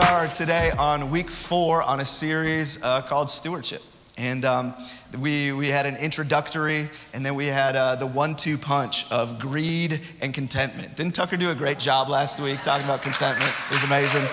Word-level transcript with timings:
are 0.00 0.28
today 0.28 0.70
on 0.78 1.10
week 1.10 1.30
four 1.30 1.82
on 1.82 2.00
a 2.00 2.04
series 2.04 2.82
uh, 2.82 3.02
called 3.02 3.28
Stewardship. 3.28 3.82
And 4.16 4.44
um, 4.44 4.74
we, 5.18 5.52
we 5.52 5.68
had 5.68 5.84
an 5.84 5.96
introductory, 5.96 6.88
and 7.12 7.24
then 7.24 7.34
we 7.34 7.46
had 7.46 7.76
uh, 7.76 7.96
the 7.96 8.06
one 8.06 8.34
two 8.34 8.56
punch 8.56 9.10
of 9.10 9.38
greed 9.38 10.00
and 10.22 10.32
contentment. 10.32 10.96
Didn't 10.96 11.14
Tucker 11.14 11.36
do 11.36 11.50
a 11.50 11.54
great 11.54 11.78
job 11.78 12.08
last 12.08 12.40
week 12.40 12.62
talking 12.62 12.84
about 12.84 13.02
contentment? 13.02 13.52
It 13.70 13.74
was 13.74 13.84
amazing 13.84 14.26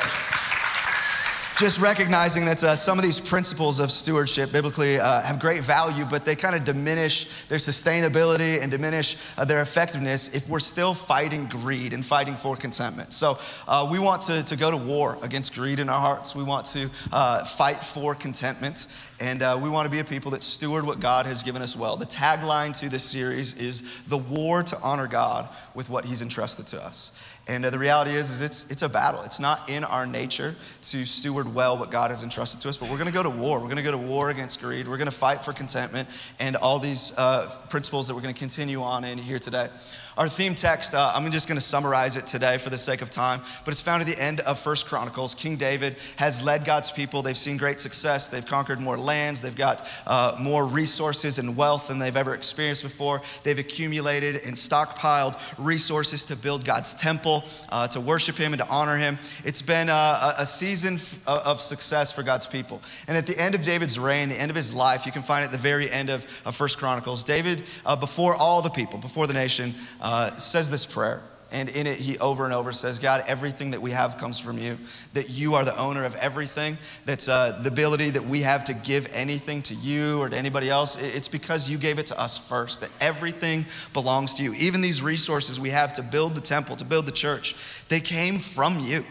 just 1.58 1.82
recognizing 1.82 2.46
that 2.46 2.64
uh, 2.64 2.76
some 2.76 3.00
of 3.00 3.04
these 3.04 3.20
principles 3.20 3.80
of 3.80 3.90
stewardship 3.90 4.52
biblically 4.52 5.00
uh, 5.00 5.24
have 5.24 5.40
great 5.40 5.64
value, 5.64 6.06
but 6.06 6.24
they 6.24 6.36
kind 6.36 6.56
of 6.56 6.64
diminish 6.64 7.48
their 7.48 7.58
sustainability 7.58 8.62
and 8.62 8.70
diminish 8.70 9.18
uh, 9.40 9.44
their 9.44 9.64
effectiveness 9.64 10.36
if 10.36 10.48
we're 10.48 10.60
still 10.60 10.94
fighting 10.94 11.48
greed 11.48 11.94
and 11.94 12.06
fighting 12.06 12.36
for 12.36 12.56
contentment. 12.56 13.12
So 13.12 13.40
uh, 13.68 13.88
we 13.92 13.98
want 13.98 14.22
to, 14.24 14.46
to 14.46 14.56
go 14.56 14.70
to 14.70 14.78
war 14.78 15.18
against 15.24 15.56
greed 15.56 15.80
in 15.80 15.90
our 15.90 16.00
hearts. 16.00 16.36
We 16.36 16.44
want 16.44 16.66
to 16.68 16.92
uh, 17.12 17.44
fight 17.44 17.84
for 17.84 18.14
contentment, 18.14 18.86
and 19.20 19.42
uh, 19.42 19.60
we 19.60 19.68
want 19.68 19.88
to 19.88 19.92
be 19.92 20.00
a 20.00 20.04
people 20.04 20.30
that 20.32 20.44
steward 20.44 20.86
what 20.86 21.00
God 21.00 21.26
has 21.26 21.42
given 21.42 21.64
us 21.64 21.76
well. 21.76 21.98
The 21.98 22.06
tagline 22.06 22.80
to 22.82 22.90
this 22.90 23.04
series 23.04 23.56
is 23.56 24.04
the 24.04 24.18
war 24.18 24.62
to 24.62 24.78
honor 24.84 25.08
God 25.08 25.50
with 25.74 25.90
what 25.90 26.06
He's 26.06 26.22
entrusted 26.22 26.68
to 26.68 26.84
us. 26.84 27.37
And 27.48 27.66
uh, 27.66 27.70
the 27.70 27.80
reality 27.80 28.12
is, 28.12 28.30
is 28.30 28.42
it's, 28.42 28.70
it's 28.70 28.82
a 28.82 28.90
battle. 28.90 29.22
It's 29.24 29.40
not 29.40 29.70
in 29.70 29.84
our 29.84 30.06
nature 30.06 30.56
to 30.84 31.06
steward 31.06 31.54
well 31.54 31.78
what 31.78 31.92
God 31.92 32.12
has 32.12 32.24
entrusted 32.24 32.62
to 32.62 32.70
us, 32.70 32.78
but 32.78 32.90
we're 32.90 32.98
going 32.98 33.08
to 33.08 33.14
go 33.14 33.24
to 33.24 33.30
war. 33.30 33.60
We're 33.60 33.66
going 33.66 33.78
to 33.78 33.84
go 33.84 33.92
to 33.92 33.98
war 33.98 34.30
against 34.30 34.62
greed. 34.62 34.88
We're 34.88 34.98
going 34.98 35.06
to 35.06 35.12
fight 35.12 35.46
for 35.46 35.54
contentment 35.54 36.10
and 36.40 36.56
all 36.58 36.80
these 36.80 37.18
uh, 37.18 37.50
principles 37.70 38.08
that 38.08 38.16
we're 38.16 38.22
going 38.22 38.34
to 38.34 38.40
continue 38.40 38.82
on 38.82 39.04
in 39.04 39.18
here 39.18 39.40
today. 39.40 39.70
Our 40.18 40.28
theme 40.28 40.56
text, 40.56 40.96
uh, 40.96 41.12
I'm 41.14 41.30
just 41.30 41.48
going 41.48 41.60
to 41.60 41.64
summarize 41.64 42.18
it 42.18 42.26
today 42.26 42.58
for 42.58 42.72
the 42.72 42.78
sake 42.80 43.04
of 43.04 43.12
time, 43.12 43.40
but 43.64 43.72
it's 43.72 43.84
found 43.84 44.02
at 44.02 44.08
the 44.08 44.20
end 44.20 44.40
of 44.40 44.58
First 44.58 44.88
Chronicles. 44.88 45.36
King 45.36 45.58
David 45.58 45.98
has 46.16 46.42
led 46.42 46.66
God's 46.66 46.92
people. 46.92 47.22
They've 47.22 47.38
seen 47.38 47.56
great 47.56 47.80
success. 47.80 48.28
They've 48.28 48.44
conquered 48.44 48.82
more 48.82 48.98
lands. 48.98 49.42
They've 49.42 49.56
got 49.56 49.88
uh, 50.08 50.36
more 50.40 50.66
resources 50.66 51.38
and 51.38 51.56
wealth 51.56 51.90
than 51.90 52.00
they've 52.00 52.18
ever 52.18 52.34
experienced 52.34 52.82
before. 52.82 53.22
They've 53.44 53.60
accumulated 53.60 54.38
and 54.44 54.56
stockpiled 54.56 55.40
resources 55.60 56.26
to 56.26 56.36
build 56.36 56.66
God's 56.66 56.96
temple, 56.96 57.44
uh, 57.70 57.86
to 57.90 58.00
worship 58.00 58.38
Him 58.38 58.54
and 58.54 58.62
to 58.64 58.68
honor 58.70 58.96
Him. 58.96 59.20
It's 59.46 59.62
been 59.62 59.88
a, 59.88 60.34
a 60.40 60.48
season 60.48 60.96
f- 60.96 61.28
of 61.28 61.62
success 61.62 62.12
for 62.12 62.24
God's 62.24 62.48
people. 62.48 62.82
And 63.08 63.16
at 63.20 63.28
the 63.28 63.40
end 63.40 63.54
of 63.54 63.64
David's 63.64 64.00
reign, 64.00 64.30
the 64.30 64.42
end 64.42 64.50
of 64.50 64.58
his 64.58 64.74
life, 64.74 65.06
you 65.06 65.12
can 65.12 65.22
find 65.22 65.46
at 65.46 65.52
the 65.52 65.60
very 65.60 65.92
end 65.92 66.10
of, 66.10 66.26
of 66.44 66.56
First 66.56 66.80
Chronicles, 66.80 67.24
David, 67.24 67.62
uh, 67.86 67.96
before 67.96 68.34
all 68.34 68.64
the 68.64 68.72
people, 68.72 68.98
before 68.98 69.28
the 69.28 69.34
nation, 69.34 69.76
uh, 70.08 70.34
says 70.38 70.72
this 70.72 70.86
prayer. 70.86 71.22
And 71.52 71.70
in 71.76 71.86
it, 71.86 71.98
he 71.98 72.18
over 72.20 72.46
and 72.46 72.54
over 72.54 72.72
says, 72.72 72.98
God, 72.98 73.24
everything 73.28 73.72
that 73.72 73.82
we 73.82 73.92
have 73.92 74.18
comes 74.18 74.40
from 74.40 74.58
you, 74.58 74.78
that 75.14 75.30
you 75.30 75.56
are 75.56 75.66
the 75.66 75.78
owner 75.78 76.06
of 76.06 76.16
everything, 76.16 76.78
that's 77.06 77.28
uh, 77.28 77.60
the 77.62 77.70
ability 77.70 78.10
that 78.12 78.24
we 78.24 78.42
have 78.42 78.64
to 78.66 78.74
give 78.74 79.10
anything 79.14 79.62
to 79.64 79.74
you 79.76 80.20
or 80.20 80.30
to 80.30 80.38
anybody 80.38 80.70
else. 80.70 81.02
It's 81.02 81.28
because 81.28 81.70
you 81.70 81.78
gave 81.78 82.00
it 82.00 82.08
to 82.08 82.20
us 82.20 82.38
first, 82.38 82.82
that 82.82 82.90
everything 83.02 83.66
belongs 83.94 84.34
to 84.36 84.44
you. 84.44 84.54
Even 84.54 84.80
these 84.80 85.02
resources 85.02 85.60
we 85.60 85.70
have 85.70 85.92
to 85.94 86.04
build 86.04 86.36
the 86.36 86.42
temple, 86.42 86.78
to 86.78 86.86
build 86.86 87.06
the 87.06 87.12
church, 87.12 87.56
they 87.90 88.00
came 88.00 88.40
from 88.40 88.80
you. 88.80 89.04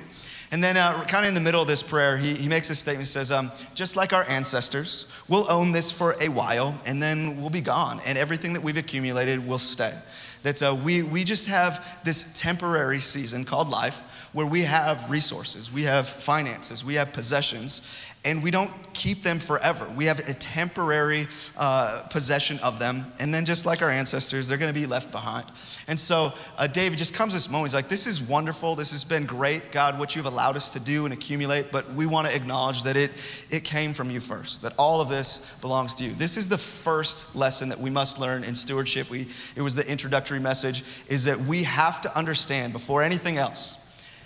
And 0.53 0.63
then, 0.65 0.77
uh, 0.77 1.05
kind 1.05 1.25
of 1.25 1.29
in 1.29 1.35
the 1.35 1.41
middle 1.41 1.61
of 1.61 1.69
this 1.69 1.83
prayer, 1.83 2.17
he, 2.17 2.35
he 2.35 2.49
makes 2.49 2.71
a 2.71 2.75
statement. 2.75 3.07
He 3.07 3.13
says, 3.13 3.33
um, 3.33 3.51
Just 3.75 3.97
like 3.97 4.13
our 4.13 4.25
ancestors, 4.29 5.07
we'll 5.29 5.51
own 5.51 5.73
this 5.73 5.91
for 5.91 6.15
a 6.21 6.29
while 6.29 6.79
and 6.87 7.03
then 7.03 7.37
we'll 7.37 7.51
be 7.51 7.61
gone, 7.61 8.01
and 8.07 8.17
everything 8.17 8.53
that 8.53 8.63
we've 8.63 8.77
accumulated 8.77 9.47
will 9.47 9.59
stay. 9.59 9.93
That 10.43 10.63
uh, 10.63 10.77
we, 10.85 11.03
we 11.03 11.25
just 11.25 11.49
have 11.49 12.01
this 12.05 12.39
temporary 12.39 12.99
season 12.99 13.45
called 13.45 13.69
life 13.69 14.03
where 14.33 14.47
we 14.47 14.63
have 14.63 15.11
resources, 15.11 15.73
we 15.73 15.85
have 15.85 16.09
finances, 16.09 16.85
we 16.85 16.95
have 16.95 17.13
possessions, 17.13 17.81
and 18.27 18.43
we 18.43 18.51
don't 18.51 18.71
keep 18.93 19.23
them 19.23 19.39
forever. 19.39 19.91
We 19.97 20.07
have 20.07 20.19
a 20.19 20.35
temporary 20.35 21.29
uh, 21.57 22.03
possession 22.11 22.59
of 22.59 22.79
them, 22.79 23.07
and 23.21 23.33
then 23.33 23.45
just 23.45 23.65
like 23.65 23.83
our 23.83 23.91
ancestors, 23.91 24.49
they're 24.49 24.59
going 24.59 24.73
to 24.73 24.79
be 24.79 24.87
left 24.87 25.13
behind. 25.13 25.47
And 25.87 25.99
so 25.99 26.33
uh, 26.59 26.67
David 26.67 26.99
just 26.99 27.15
comes 27.15 27.33
this 27.33 27.49
moment. 27.49 27.71
He's 27.71 27.75
like, 27.75 27.89
"This 27.89 28.07
is 28.07 28.21
wonderful. 28.21 28.75
This 28.75 28.91
has 28.91 29.05
been 29.05 29.27
great, 29.27 29.71
God, 29.71 29.99
what 29.99 30.17
you've 30.17 30.27
allowed 30.27 30.57
us 30.57 30.71
to 30.71 30.81
do 30.81 31.05
and 31.05 31.15
accumulate. 31.15 31.71
But 31.71 31.93
we 31.93 32.05
want 32.05 32.29
to 32.29 32.35
acknowledge 32.35 32.83
that 32.83 32.97
it 32.97 33.13
it 33.49 33.63
came 33.63 33.93
from 33.93 34.11
you 34.11 34.21
first. 34.21 34.63
That 34.63 34.75
all 34.77 35.01
of 35.01 35.09
this 35.09 35.57
belongs 35.61 35.95
to 35.97 36.05
you. 36.05 36.11
This 36.11 36.37
is 36.37 36.49
the 36.49 36.59
first 36.59 37.37
lesson 37.37 37.69
that 37.69 37.79
we 37.79 37.91
must 37.91 38.19
learn 38.19 38.43
in 38.43 38.57
stewardship. 38.57 39.09
We 39.09 39.29
it 39.55 39.63
was 39.63 39.77
the 39.77 39.89
introductory 39.89 40.41
message 40.41 40.85
is 41.09 41.25
that 41.25 41.39
we 41.39 41.63
have 41.63 42.01
to 42.01 42.19
understand 42.19 42.73
before 42.73 43.03
anything 43.03 43.39
else 43.39 43.79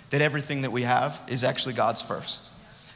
that 0.09 0.21
everything 0.21 0.63
that 0.63 0.71
we 0.71 0.81
have 0.81 1.21
is 1.29 1.43
actually 1.43 1.73
God's 1.73 2.01
first. 2.01 2.50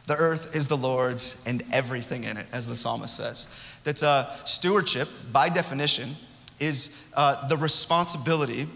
The 0.08 0.16
earth 0.16 0.56
is 0.56 0.68
the 0.68 0.78
Lord's 0.78 1.42
and 1.48 1.64
everything 1.72 2.24
in 2.24 2.38
it, 2.38 2.46
as 2.52 2.68
the 2.68 2.76
psalmist 2.76 3.16
says. 3.16 3.48
That's 3.84 4.04
uh, 4.04 4.34
stewardship, 4.46 5.10
by 5.32 5.50
definition, 5.50 6.16
is 6.60 7.10
uh, 7.16 7.48
the 7.48 7.58
responsibility 7.58 8.68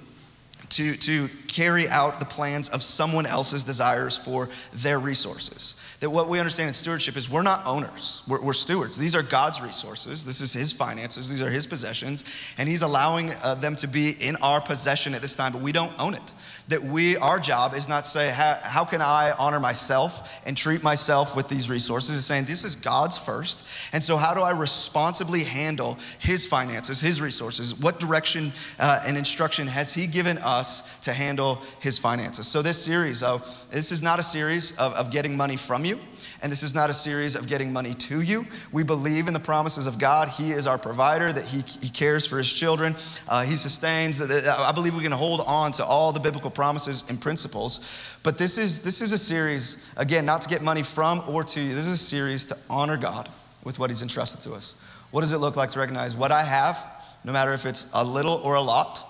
to, 0.70 0.96
to 0.98 1.30
carry 1.48 1.90
out 1.90 2.20
the 2.20 2.26
plans 2.26 2.70
of 2.70 2.84
someone 2.84 3.26
else's 3.26 3.64
desires 3.64 4.18
for 4.18 4.50
their 4.74 5.00
resources. 5.00 5.76
That 6.00 6.10
what 6.10 6.30
we 6.30 6.40
understand 6.40 6.68
in 6.68 6.74
stewardship 6.74 7.18
is 7.18 7.30
we're 7.30 7.42
not 7.42 7.66
owners, 7.66 8.22
we're, 8.28 8.42
we're 8.42 8.54
stewards. 8.54 8.98
These 8.98 9.16
are 9.16 9.24
God's 9.24 9.62
resources, 9.62 10.26
this 10.26 10.42
is 10.42 10.54
His 10.54 10.72
finances, 10.72 11.30
these 11.30 11.42
are 11.42 11.50
His 11.50 11.66
possessions, 11.66 12.26
and 12.58 12.70
He's 12.70 12.84
allowing 12.84 13.32
uh, 13.44 13.56
them 13.56 13.76
to 13.78 13.88
be 13.88 14.12
in 14.20 14.36
our 14.38 14.62
possession 14.62 15.16
at 15.16 15.22
this 15.22 15.36
time, 15.36 15.54
but 15.54 15.62
we 15.62 15.72
don't 15.72 15.94
own 16.00 16.14
it 16.14 16.34
that 16.70 16.84
we, 16.84 17.18
our 17.18 17.40
job 17.40 17.74
is 17.74 17.90
not 17.90 18.06
say, 18.06 18.30
how, 18.30 18.58
how 18.62 18.86
can 18.86 19.02
I 19.02 19.32
honor 19.32 19.60
myself 19.60 20.42
and 20.46 20.56
treat 20.56 20.84
myself 20.84 21.36
with 21.36 21.50
these 21.50 21.68
resources? 21.68 22.16
It's 22.16 22.28
saying, 22.28 22.46
this 22.46 22.64
is 22.64 22.76
God's 22.76 23.18
first. 23.18 23.66
And 23.92 24.04
so, 24.04 24.18
how 24.18 24.36
do 24.36 24.42
I 24.42 24.52
responsibly 24.52 25.44
handle 25.44 25.98
His 26.20 26.46
finances, 26.46 27.02
His 27.02 27.22
resources? 27.22 27.74
What 27.80 28.00
direction 28.00 28.54
uh, 28.78 29.02
and 29.06 29.18
instruction 29.18 29.66
has 29.68 29.94
He 29.94 30.06
given 30.06 30.38
us 30.38 31.00
to 31.00 31.12
handle 31.12 31.62
His 31.82 31.98
finances? 31.98 32.48
So, 32.48 32.62
this 32.62 32.82
series, 32.82 33.24
oh, 33.24 33.42
this 33.72 33.92
is 33.92 34.04
not 34.04 34.20
a 34.20 34.24
series 34.24 34.78
of, 34.78 34.94
of 34.94 35.10
getting 35.10 35.36
money 35.36 35.58
from 35.58 35.86
you. 35.86 36.00
And 36.42 36.52
this 36.52 36.64
is 36.64 36.74
not 36.74 36.90
a 36.90 36.94
series 36.94 37.36
of 37.36 37.48
getting 37.48 37.74
money 37.74 37.94
to 37.94 38.22
you. 38.22 38.46
We 38.72 38.84
believe 38.84 39.28
in 39.28 39.34
the 39.34 39.42
promises 39.42 39.88
of 39.88 40.00
God. 40.00 40.30
He 40.30 40.52
is 40.52 40.68
our 40.68 40.78
provider, 40.78 41.34
that 41.34 41.44
He, 41.44 41.64
he 41.82 41.90
cares 41.90 42.26
for 42.26 42.38
His 42.38 42.52
children, 42.52 42.96
uh, 43.28 43.44
He 43.44 43.56
sustains. 43.56 44.22
I 44.22 44.72
believe 44.72 44.96
we 44.96 45.04
can 45.04 45.12
hold 45.12 45.42
on 45.42 45.74
to 45.74 45.86
all 45.86 46.14
the 46.14 46.20
biblical 46.20 46.50
promises 46.50 47.04
and 47.10 47.20
principles. 47.20 48.18
But 48.24 48.38
this 48.38 48.58
is, 48.58 48.82
this 48.82 49.02
is 49.02 49.12
a 49.12 49.18
series, 49.18 49.78
again, 49.98 50.26
not 50.26 50.42
to 50.44 50.50
get 50.50 50.62
money 50.62 50.82
from 50.82 51.22
or 51.28 51.44
to 51.44 51.60
you. 51.60 51.76
This 51.76 51.88
is 51.88 51.94
a 51.94 51.98
series 51.98 52.46
to 52.48 52.58
honor 52.70 52.96
God 52.96 53.28
with 53.66 53.78
what 53.78 53.90
He's 53.90 54.02
entrusted 54.02 54.42
to 54.42 54.54
us. 54.54 54.76
What 55.12 55.22
does 55.22 55.34
it 55.34 55.40
look 55.40 55.58
like 55.58 55.72
to 55.72 55.80
recognize 55.80 56.16
what 56.16 56.32
I 56.32 56.44
have, 56.44 56.82
no 57.26 57.34
matter 57.34 57.54
if 57.54 57.66
it's 57.66 57.88
a 57.94 58.06
little 58.06 58.36
or 58.36 58.56
a 58.56 58.62
lot, 58.62 59.06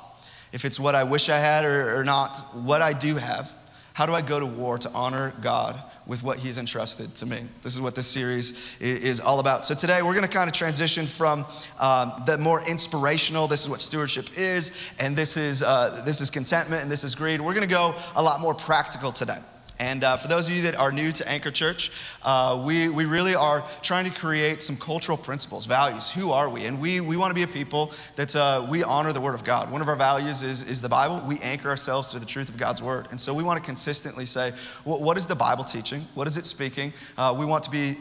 if 0.52 0.66
it's 0.66 0.80
what 0.80 0.96
I 0.96 1.04
wish 1.04 1.30
I 1.30 1.38
had 1.38 1.64
or, 1.64 2.00
or 2.00 2.04
not, 2.04 2.38
what 2.54 2.82
I 2.82 2.94
do 2.94 3.16
have? 3.16 3.54
How 3.94 4.08
do 4.08 4.14
I 4.14 4.22
go 4.22 4.40
to 4.40 4.46
war 4.48 4.80
to 4.80 4.90
honor 4.92 5.34
God 5.42 5.80
with 6.10 6.24
what 6.24 6.40
he's 6.40 6.58
entrusted 6.58 7.14
to 7.14 7.26
me. 7.28 7.44
This 7.62 7.76
is 7.76 7.82
what 7.82 7.94
this 7.94 8.08
series 8.08 8.78
is 8.82 9.22
all 9.22 9.40
about. 9.40 9.64
So 9.64 9.76
today 9.76 10.02
we're 10.02 10.16
going 10.16 10.26
to 10.26 10.30
kind 10.30 10.50
of 10.50 10.56
transition 10.56 11.06
from 11.06 11.46
um, 11.80 12.24
the 12.26 12.40
more 12.40 12.68
inspirational, 12.68 13.48
this 13.48 13.62
is 13.62 13.70
what 13.70 13.80
stewardship 13.80 14.26
is, 14.36 14.92
and 15.00 15.16
this 15.16 15.38
is, 15.38 15.62
uh, 15.62 16.02
this 16.06 16.20
is 16.20 16.32
contentment, 16.32 16.82
and 16.82 16.92
this 16.92 17.04
is 17.04 17.14
greed. 17.14 17.40
We're 17.40 17.54
going 17.54 17.68
to 17.68 17.74
go 17.74 17.96
a 18.16 18.24
lot 18.24 18.42
more 18.42 18.56
practical 18.56 19.12
today. 19.12 19.38
And 19.80 20.04
uh, 20.04 20.18
for 20.18 20.28
those 20.28 20.50
of 20.50 20.54
you 20.54 20.64
that 20.64 20.78
are 20.78 20.92
new 20.92 21.12
to 21.14 21.28
Anchor 21.28 21.52
Church, 21.52 21.90
uh, 22.24 22.62
we, 22.66 22.90
we 22.90 23.06
really 23.06 23.34
are 23.34 23.64
trying 23.82 24.12
to 24.12 24.20
create 24.20 24.62
some 24.62 24.76
cultural 24.76 25.18
principles, 25.18 25.66
values. 25.66 26.12
Who 26.12 26.32
are 26.32 26.50
we? 26.50 26.66
And 26.66 26.82
we, 26.82 27.00
we 27.00 27.16
want 27.16 27.32
to 27.32 27.36
be 27.36 27.44
a 27.44 27.48
people 27.48 27.94
that 28.18 28.36
uh, 28.36 28.66
we 28.70 28.84
honor 28.84 29.14
the 29.14 29.22
Word 29.22 29.36
of 29.36 29.46
God. 29.46 29.72
One 29.72 29.82
of 29.82 29.88
our 29.88 29.96
values 29.96 30.44
is, 30.44 30.64
is 30.64 30.82
the 30.82 30.90
Bible. 30.90 31.24
We 31.26 31.40
anchor 31.40 31.70
ourselves 31.70 32.10
to 32.12 32.20
the 32.20 32.26
truth 32.26 32.50
of 32.50 32.58
God's 32.58 32.84
Word. 32.84 33.08
And 33.12 33.20
so 33.20 33.34
we 33.34 33.42
want 33.42 33.58
to 33.58 33.66
consistently 33.66 34.26
say, 34.26 34.52
well, 34.84 35.02
what 35.02 35.18
is 35.18 35.28
the 35.28 35.36
Bible 35.36 35.64
teaching? 35.64 36.06
What 36.14 36.28
is 36.28 36.38
it 36.38 36.46
speaking? 36.46 36.92
Uh, 37.18 37.34
we 37.38 37.46
want 37.46 37.64
to 37.64 37.72
be 37.72 37.96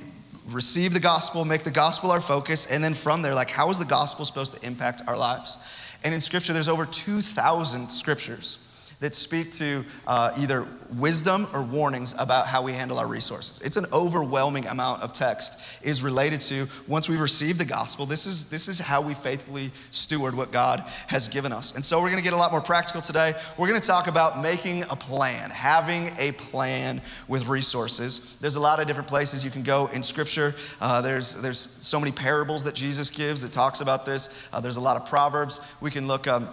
receive 0.50 0.94
the 0.94 1.00
gospel, 1.00 1.44
make 1.44 1.62
the 1.62 1.70
gospel 1.70 2.11
our 2.11 2.23
focus, 2.23 2.67
and 2.67 2.82
then 2.82 2.94
from 2.94 3.20
there, 3.20 3.35
like, 3.35 3.50
how 3.50 3.69
is 3.70 3.79
the 3.79 3.85
gospel 3.85 4.25
supposed 4.25 4.58
to 4.58 4.67
impact 4.67 5.03
our 5.06 5.17
lives? 5.17 5.58
And 6.05 6.14
in 6.14 6.20
Scripture, 6.20 6.55
there's 6.55 6.69
over 6.69 6.87
2,000 6.87 7.91
scriptures 7.91 8.58
that 9.00 9.15
speak 9.15 9.53
to 9.53 9.85
uh, 10.06 10.33
either 10.39 10.67
wisdom 10.97 11.47
or 11.55 11.62
warnings 11.62 12.15
about 12.19 12.47
how 12.47 12.62
we 12.62 12.73
handle 12.73 12.99
our 12.99 13.06
resources. 13.06 13.61
It's 13.62 13.77
an 13.77 13.87
overwhelming 13.93 14.67
amount 14.67 15.03
of 15.03 15.12
text 15.12 15.85
is 15.85 16.03
related 16.03 16.41
to 16.43 16.67
once 16.87 17.09
we 17.09 17.17
receive 17.17 17.59
the 17.59 17.65
gospel, 17.65 18.06
this 18.06 18.27
is, 18.27 18.47
this 18.47 18.69
is 18.69 18.79
how 18.79 19.00
we 19.00 19.15
faithfully 19.15 19.71
steward 19.91 20.35
what 20.35 20.50
God 20.50 20.81
has 21.06 21.29
given 21.29 21.53
us. 21.53 21.75
And 21.75 21.85
so 21.85 22.00
we're 22.00 22.11
going 22.11 22.23
to 22.23 22.25
get 22.25 22.33
a 22.33 22.37
lot 22.37 22.50
more 22.50 22.61
practical 22.61 23.00
today. 23.00 23.35
We're 23.56 23.69
going 23.69 23.81
to 23.81 23.87
talk 23.87 24.09
about 24.09 24.41
making 24.41 24.83
a 24.85 24.97
plan, 24.97 25.51
having 25.51 26.11
a 26.19 26.33
plan 26.33 27.01
with 27.29 27.47
resources. 27.47 28.37
There's 28.41 28.56
a 28.56 28.61
lot 28.61 28.81
of 28.81 28.87
different 28.87 29.09
places 29.09 29.44
you 29.44 29.51
can 29.51 29.62
go 29.62 29.89
in 29.93 30.03
scripture. 30.03 30.55
Uh, 30.81 31.03
there's, 31.03 31.41
there's 31.41 31.59
so 31.61 32.01
many 32.01 32.12
parables 32.12 32.65
that 32.65 32.75
Jesus 32.75 33.11
gives 33.11 33.43
that 33.43 33.53
talks 33.53 33.81
about 33.81 34.06
this. 34.06 34.49
Uh, 34.53 34.61
there's 34.61 34.77
a 34.77 34.81
lot 34.81 34.97
of 34.97 35.09
proverbs. 35.09 35.61
We 35.81 35.91
can 35.91 36.06
look 36.06 36.27
um, 36.27 36.49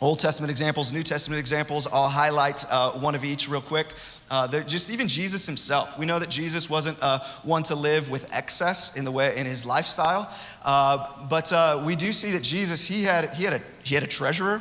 Old 0.00 0.20
Testament 0.20 0.50
examples, 0.50 0.92
New 0.92 1.02
Testament 1.02 1.40
examples. 1.40 1.88
I'll 1.90 2.08
highlight 2.08 2.64
uh, 2.70 2.90
one 2.92 3.14
of 3.14 3.24
each 3.24 3.48
real 3.48 3.62
quick. 3.62 3.94
Uh, 4.30 4.46
just 4.62 4.90
even 4.90 5.08
Jesus 5.08 5.46
himself. 5.46 5.98
We 5.98 6.04
know 6.04 6.18
that 6.18 6.28
Jesus 6.28 6.68
wasn't 6.68 6.98
uh, 7.00 7.20
one 7.44 7.62
to 7.64 7.74
live 7.74 8.10
with 8.10 8.30
excess 8.34 8.96
in 8.98 9.06
the 9.06 9.10
way 9.10 9.34
in 9.36 9.46
his 9.46 9.64
lifestyle, 9.64 10.30
uh, 10.64 11.26
but 11.30 11.50
uh, 11.52 11.82
we 11.86 11.96
do 11.96 12.12
see 12.12 12.32
that 12.32 12.42
Jesus 12.42 12.86
he 12.86 13.04
had 13.04 13.32
he 13.34 13.44
had 13.44 13.54
a 13.54 13.60
he 13.84 13.94
had 13.94 14.02
a 14.04 14.08
treasurer 14.08 14.60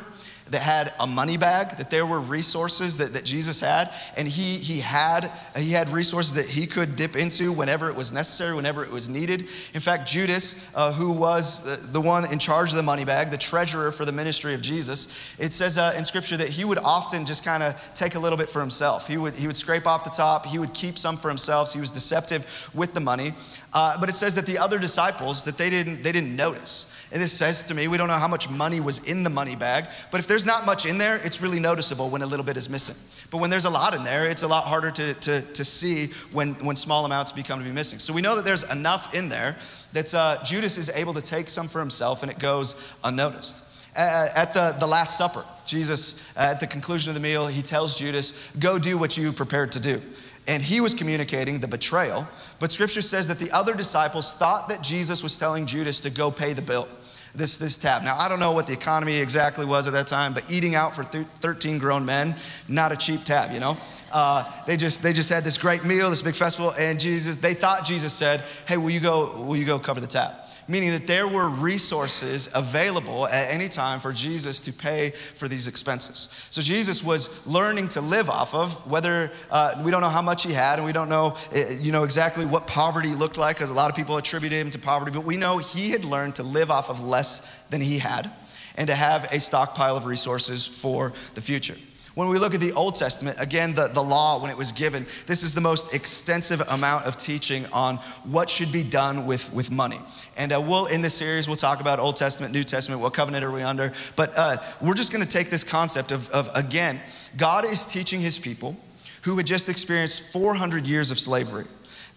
that 0.51 0.61
had 0.61 0.93
a 0.99 1.07
money 1.07 1.37
bag, 1.37 1.77
that 1.77 1.89
there 1.89 2.05
were 2.05 2.19
resources 2.19 2.97
that, 2.97 3.13
that 3.13 3.25
Jesus 3.25 3.59
had, 3.59 3.91
and 4.15 4.27
he, 4.27 4.57
he, 4.57 4.79
had, 4.79 5.31
he 5.57 5.71
had 5.71 5.89
resources 5.89 6.35
that 6.35 6.45
he 6.45 6.67
could 6.67 6.95
dip 6.95 7.15
into 7.15 7.51
whenever 7.51 7.89
it 7.89 7.95
was 7.95 8.13
necessary, 8.13 8.55
whenever 8.55 8.83
it 8.83 8.91
was 8.91 9.09
needed. 9.09 9.41
In 9.73 9.79
fact, 9.79 10.07
Judas, 10.07 10.69
uh, 10.75 10.91
who 10.93 11.11
was 11.11 11.63
the, 11.63 11.87
the, 11.87 12.01
one 12.01 12.31
in 12.31 12.37
charge 12.37 12.69
of 12.69 12.75
the 12.75 12.83
money 12.83 13.05
bag, 13.05 13.31
the 13.31 13.37
treasurer 13.37 13.91
for 13.91 14.05
the 14.05 14.11
ministry 14.11 14.53
of 14.53 14.61
Jesus, 14.61 15.35
it 15.39 15.51
says 15.51 15.79
uh, 15.79 15.95
in 15.97 16.05
scripture 16.05 16.37
that 16.37 16.49
he 16.49 16.63
would 16.63 16.77
often 16.77 17.25
just 17.25 17.43
kind 17.43 17.63
of 17.63 17.93
take 17.95 18.13
a 18.13 18.19
little 18.19 18.37
bit 18.37 18.49
for 18.49 18.59
himself. 18.59 19.07
He 19.07 19.17
would, 19.17 19.33
he 19.33 19.47
would 19.47 19.57
scrape 19.57 19.87
off 19.87 20.03
the 20.03 20.11
top, 20.11 20.45
he 20.45 20.59
would 20.59 20.75
keep 20.75 20.99
some 20.99 21.17
for 21.17 21.29
himself. 21.29 21.69
So 21.69 21.79
he 21.79 21.81
was 21.81 21.91
deceptive 21.91 22.69
with 22.75 22.93
the 22.93 22.99
money. 22.99 23.33
Uh, 23.75 23.99
but 23.99 24.07
it 24.07 24.15
says 24.15 24.35
that 24.35 24.45
the 24.45 24.57
other 24.57 24.79
disciples 24.79 25.43
that 25.43 25.57
they 25.57 25.69
didn't 25.69 26.01
they 26.01 26.13
didn't 26.13 26.33
notice. 26.33 26.87
And 27.11 27.21
this 27.21 27.33
says 27.33 27.65
to 27.65 27.75
me 27.75 27.89
we 27.89 27.97
don't 27.97 28.07
know 28.07 28.13
how 28.13 28.27
much 28.27 28.49
money 28.49 28.79
was 28.79 28.99
in 28.99 29.23
the 29.23 29.29
money 29.29 29.57
bag 29.57 29.87
but 30.11 30.21
if 30.21 30.27
there's 30.27 30.45
not 30.45 30.65
much 30.65 30.85
in 30.85 30.97
there 30.97 31.19
it's 31.25 31.41
really 31.41 31.59
noticeable 31.59 32.09
when 32.09 32.21
a 32.21 32.25
little 32.25 32.45
bit 32.45 32.55
is 32.55 32.69
missing. 32.69 32.95
But 33.31 33.41
when 33.41 33.49
there's 33.49 33.65
a 33.65 33.69
lot 33.69 33.93
in 33.93 34.05
there 34.05 34.29
it's 34.29 34.43
a 34.43 34.47
lot 34.47 34.63
harder 34.63 34.91
to, 34.91 35.13
to, 35.13 35.41
to 35.41 35.65
see 35.65 36.07
when, 36.31 36.53
when 36.65 36.77
small 36.77 37.03
amounts 37.03 37.33
become 37.33 37.59
to 37.59 37.65
be 37.65 37.71
missing. 37.71 37.99
So 37.99 38.13
we 38.13 38.21
know 38.21 38.37
that 38.37 38.45
there's 38.45 38.63
enough 38.71 39.13
in 39.13 39.27
there 39.27 39.57
that 39.91 40.15
uh, 40.15 40.41
judas 40.41 40.77
is 40.77 40.89
able 40.91 41.13
to 41.13 41.21
take 41.21 41.49
some 41.49 41.67
for 41.67 41.79
himself 41.79 42.23
and 42.23 42.31
it 42.31 42.39
goes 42.39 42.75
unnoticed. 43.03 43.61
At 43.93 44.53
the, 44.53 44.73
the 44.79 44.87
last 44.87 45.17
supper 45.17 45.43
jesus 45.65 46.31
at 46.37 46.59
the 46.59 46.67
conclusion 46.67 47.09
of 47.09 47.15
the 47.15 47.21
meal 47.21 47.47
he 47.47 47.61
tells 47.61 47.97
judas 47.97 48.51
go 48.59 48.77
do 48.77 48.97
what 48.97 49.17
you 49.17 49.31
prepared 49.31 49.71
to 49.71 49.79
do 49.79 50.01
and 50.47 50.61
he 50.61 50.81
was 50.81 50.93
communicating 50.93 51.59
the 51.59 51.67
betrayal. 51.67 52.27
But 52.59 52.71
scripture 52.71 53.01
says 53.01 53.27
that 53.27 53.39
the 53.39 53.51
other 53.51 53.73
disciples 53.73 54.33
thought 54.33 54.69
that 54.69 54.81
Jesus 54.81 55.23
was 55.23 55.37
telling 55.37 55.65
Judas 55.65 55.99
to 56.01 56.09
go 56.09 56.31
pay 56.31 56.53
the 56.53 56.61
bill, 56.61 56.87
this, 57.33 57.57
this 57.57 57.77
tab. 57.77 58.03
Now, 58.03 58.17
I 58.17 58.29
don't 58.29 58.39
know 58.39 58.51
what 58.51 58.67
the 58.67 58.73
economy 58.73 59.17
exactly 59.17 59.65
was 59.65 59.87
at 59.87 59.93
that 59.93 60.07
time, 60.07 60.33
but 60.33 60.49
eating 60.49 60.75
out 60.75 60.95
for 60.95 61.03
13 61.03 61.77
grown 61.79 62.05
men, 62.05 62.35
not 62.67 62.91
a 62.91 62.95
cheap 62.95 63.23
tab, 63.23 63.51
you 63.51 63.59
know? 63.59 63.77
Uh, 64.11 64.49
they, 64.65 64.77
just, 64.77 65.03
they 65.03 65.13
just 65.13 65.29
had 65.29 65.43
this 65.43 65.57
great 65.57 65.83
meal, 65.83 66.09
this 66.09 66.21
big 66.21 66.35
festival, 66.35 66.73
and 66.77 66.99
Jesus, 66.99 67.37
they 67.37 67.53
thought 67.53 67.83
Jesus 67.83 68.13
said, 68.13 68.41
hey, 68.67 68.77
will 68.77 68.91
you 68.91 68.99
go, 68.99 69.43
will 69.43 69.57
you 69.57 69.65
go 69.65 69.79
cover 69.79 69.99
the 69.99 70.07
tab? 70.07 70.33
Meaning 70.67 70.91
that 70.91 71.07
there 71.07 71.27
were 71.27 71.49
resources 71.49 72.49
available 72.55 73.27
at 73.27 73.53
any 73.53 73.67
time 73.67 73.99
for 73.99 74.11
Jesus 74.11 74.61
to 74.61 74.73
pay 74.73 75.11
for 75.11 75.47
these 75.47 75.67
expenses. 75.67 76.47
So 76.49 76.61
Jesus 76.61 77.03
was 77.03 77.45
learning 77.45 77.89
to 77.89 78.01
live 78.01 78.29
off 78.29 78.53
of, 78.53 78.89
whether 78.89 79.31
uh, 79.51 79.81
we 79.83 79.91
don't 79.91 80.01
know 80.01 80.09
how 80.09 80.21
much 80.21 80.43
he 80.43 80.53
had, 80.53 80.79
and 80.79 80.85
we 80.85 80.93
don't 80.93 81.09
know, 81.09 81.37
uh, 81.55 81.59
you 81.79 81.91
know 81.91 82.03
exactly 82.03 82.45
what 82.45 82.67
poverty 82.67 83.13
looked 83.13 83.37
like, 83.37 83.57
because 83.57 83.69
a 83.69 83.73
lot 83.73 83.89
of 83.89 83.95
people 83.95 84.17
attribute 84.17 84.51
him 84.51 84.71
to 84.71 84.79
poverty, 84.79 85.11
but 85.11 85.23
we 85.23 85.37
know 85.37 85.57
he 85.57 85.91
had 85.91 86.03
learned 86.03 86.35
to 86.35 86.43
live 86.43 86.71
off 86.71 86.89
of 86.89 87.03
less 87.03 87.63
than 87.69 87.81
he 87.81 87.99
had 87.99 88.31
and 88.77 88.87
to 88.87 88.95
have 88.95 89.25
a 89.31 89.39
stockpile 89.39 89.95
of 89.95 90.05
resources 90.05 90.67
for 90.67 91.13
the 91.33 91.41
future. 91.41 91.75
When 92.15 92.29
we 92.29 92.39
look 92.39 92.53
at 92.53 92.61
the 92.61 92.71
Old 92.71 92.95
Testament, 92.95 93.35
again, 93.41 93.73
the, 93.73 93.89
the 93.89 94.01
law, 94.01 94.41
when 94.41 94.49
it 94.49 94.55
was 94.55 94.71
given, 94.71 95.05
this 95.25 95.43
is 95.43 95.53
the 95.53 95.59
most 95.59 95.93
extensive 95.93 96.61
amount 96.69 97.05
of 97.05 97.17
teaching 97.17 97.65
on 97.73 97.97
what 98.23 98.49
should 98.49 98.71
be 98.71 98.83
done 98.83 99.25
with, 99.25 99.51
with 99.53 99.69
money. 99.69 99.99
And 100.37 100.53
uh, 100.53 100.63
we'll, 100.65 100.85
in 100.85 101.01
this 101.01 101.13
series, 101.13 101.47
we'll 101.47 101.57
talk 101.57 101.81
about 101.81 101.99
Old 101.99 102.15
Testament, 102.15 102.53
New 102.53 102.63
Testament, 102.63 103.01
what 103.01 103.13
covenant 103.13 103.43
are 103.43 103.51
we 103.51 103.63
under. 103.63 103.91
But 104.15 104.37
uh, 104.39 104.57
we're 104.81 104.93
just 104.93 105.11
going 105.11 105.25
to 105.25 105.29
take 105.29 105.49
this 105.49 105.65
concept 105.65 106.13
of, 106.13 106.29
of, 106.29 106.49
again, 106.55 107.01
God 107.35 107.65
is 107.65 107.85
teaching 107.85 108.21
his 108.21 108.39
people 108.39 108.77
who 109.23 109.35
had 109.35 109.45
just 109.45 109.67
experienced 109.67 110.31
400 110.31 110.87
years 110.87 111.11
of 111.11 111.19
slavery 111.19 111.65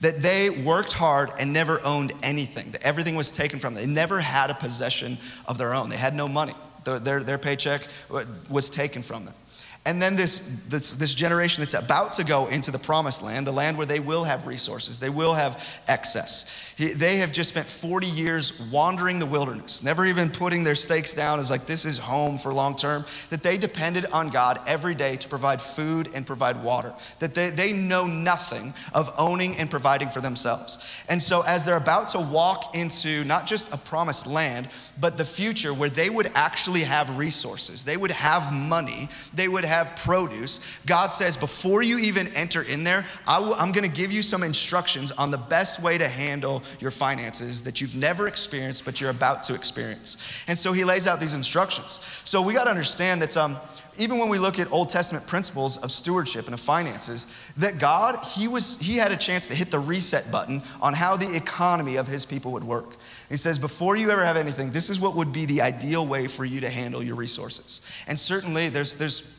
that 0.01 0.23
they 0.23 0.49
worked 0.51 0.93
hard 0.93 1.31
and 1.41 1.53
never 1.53 1.81
owned 1.85 2.13
anything, 2.23 2.71
that 2.71 2.85
everything 2.85 3.17
was 3.17 3.33
taken 3.33 3.59
from 3.59 3.75
them. 3.75 3.83
They 3.83 3.91
never 3.91 4.21
had 4.21 4.49
a 4.51 4.55
possession 4.55 5.19
of 5.49 5.59
their 5.59 5.75
own, 5.75 5.89
they 5.89 5.97
had 5.97 6.15
no 6.15 6.29
money. 6.29 6.55
Their, 6.85 7.01
their, 7.01 7.23
their 7.25 7.39
paycheck 7.39 7.83
was 8.49 8.71
taken 8.71 9.03
from 9.03 9.25
them. 9.25 9.35
And 9.89 10.03
then 10.03 10.17
this, 10.17 10.41
this, 10.69 10.93
this, 10.93 11.15
generation 11.15 11.63
that's 11.63 11.73
about 11.73 12.13
to 12.15 12.25
go 12.25 12.47
into 12.49 12.71
the 12.71 12.79
promised 12.79 13.23
land, 13.23 13.47
the 13.47 13.53
land 13.53 13.79
where 13.79 13.87
they 13.87 14.01
will 14.01 14.23
have 14.23 14.47
resources, 14.47 14.99
they 14.99 15.09
will 15.09 15.33
have 15.33 15.83
excess. 15.89 16.75
He, 16.77 16.89
they 16.89 17.17
have 17.17 17.33
just 17.33 17.49
spent 17.49 17.67
40 17.67 18.07
years 18.07 18.61
wandering 18.71 19.19
the 19.19 19.25
wilderness, 19.25 19.83
never 19.83 20.05
even 20.05 20.29
putting 20.29 20.63
their 20.63 20.75
stakes 20.75 21.15
down 21.15 21.41
as 21.41 21.51
like 21.51 21.65
this 21.65 21.87
is 21.87 21.97
home 21.97 22.37
for 22.37 22.53
long 22.53 22.77
term, 22.77 23.07
that 23.31 23.43
they 23.43 23.57
depended 23.57 24.05
on 24.13 24.29
God 24.29 24.61
every 24.67 24.95
day 24.95 25.17
to 25.17 25.27
provide 25.27 25.59
food 25.59 26.09
and 26.15 26.27
provide 26.27 26.63
water, 26.63 26.93
that 27.21 27.33
they, 27.33 27.49
they 27.49 27.73
know 27.73 28.07
nothing 28.07 28.75
of 28.93 29.11
owning 29.17 29.57
and 29.57 29.71
providing 29.71 30.11
for 30.11 30.21
themselves. 30.21 31.03
And 31.09 31.21
so 31.21 31.41
as 31.47 31.65
they're 31.65 31.79
about 31.79 32.09
to 32.09 32.21
walk 32.21 32.77
into 32.77 33.25
not 33.25 33.47
just 33.47 33.73
a 33.73 33.79
promised 33.79 34.27
land, 34.27 34.69
but 35.01 35.17
the 35.17 35.25
future 35.25 35.73
where 35.73 35.89
they 35.89 36.11
would 36.11 36.31
actually 36.35 36.83
have 36.83 37.17
resources, 37.17 37.85
they 37.85 37.97
would 37.97 38.11
have 38.11 38.53
money, 38.53 39.09
they 39.33 39.49
would 39.49 39.65
have 39.65 39.78
produce. 39.85 40.79
God 40.87 41.13
says, 41.13 41.37
before 41.37 41.83
you 41.83 41.99
even 41.99 42.29
enter 42.35 42.63
in 42.63 42.85
there, 42.85 43.05
i 43.27 43.37
w- 43.37 43.55
I'm 43.57 43.73
gonna 43.73 43.89
give 43.89 44.13
you 44.13 44.23
some 44.23 44.43
instructions 44.43 45.13
on 45.13 45.31
the 45.31 45.39
best 45.39 45.83
way 45.83 45.99
to 45.99 46.09
handle 46.09 46.63
your 46.81 46.91
finances 46.91 47.63
that 47.63 47.81
you've 47.81 47.97
never 47.97 48.29
experienced, 48.29 48.85
but 48.85 49.01
you're 49.01 49.11
about 49.11 49.43
to 49.45 49.55
experience. 49.55 50.45
And 50.49 50.57
so 50.57 50.73
he 50.73 50.85
lays 50.85 51.07
out 51.07 51.21
these 51.21 51.35
instructions. 51.35 52.01
So 52.25 52.43
we 52.43 52.55
gotta 52.55 52.71
understand 52.71 53.23
that. 53.23 53.37
Um, 53.37 53.57
even 53.99 54.19
when 54.19 54.29
we 54.29 54.39
look 54.39 54.59
at 54.59 54.71
Old 54.73 54.89
Testament 54.89 55.27
principles 55.27 55.77
of 55.79 55.91
stewardship 55.91 56.47
and 56.47 56.55
of 56.55 56.61
finances, 56.61 57.27
that 57.57 57.79
God, 57.79 58.25
he, 58.25 58.47
was, 58.47 58.79
he 58.81 58.97
had 58.97 59.11
a 59.11 59.17
chance 59.17 59.49
to 59.49 59.55
hit 59.55 59.71
the 59.71 59.79
reset 59.79 60.31
button 60.31 60.63
on 60.81 60.95
how 60.95 61.17
the 61.17 61.35
economy 61.37 61.97
of 61.97 62.07
his 62.07 62.25
people 62.25 62.53
would 62.53 62.65
work. 62.65 62.97
He 63.29 63.37
says, 63.37 63.59
before 63.59 63.97
you 63.97 64.11
ever 64.11 64.25
have 64.25 64.37
anything, 64.37 64.71
this 64.71 64.89
is 64.89 65.01
what 65.01 65.17
would 65.17 65.33
be 65.33 65.45
the 65.47 65.61
ideal 65.61 66.07
way 66.07 66.29
for 66.29 66.45
you 66.45 66.61
to 66.61 66.71
handle 66.71 67.03
your 67.03 67.17
resources. 67.17 67.81
And 68.07 68.19
certainly, 68.19 68.69
there's, 68.69 68.95
there's 68.95 69.35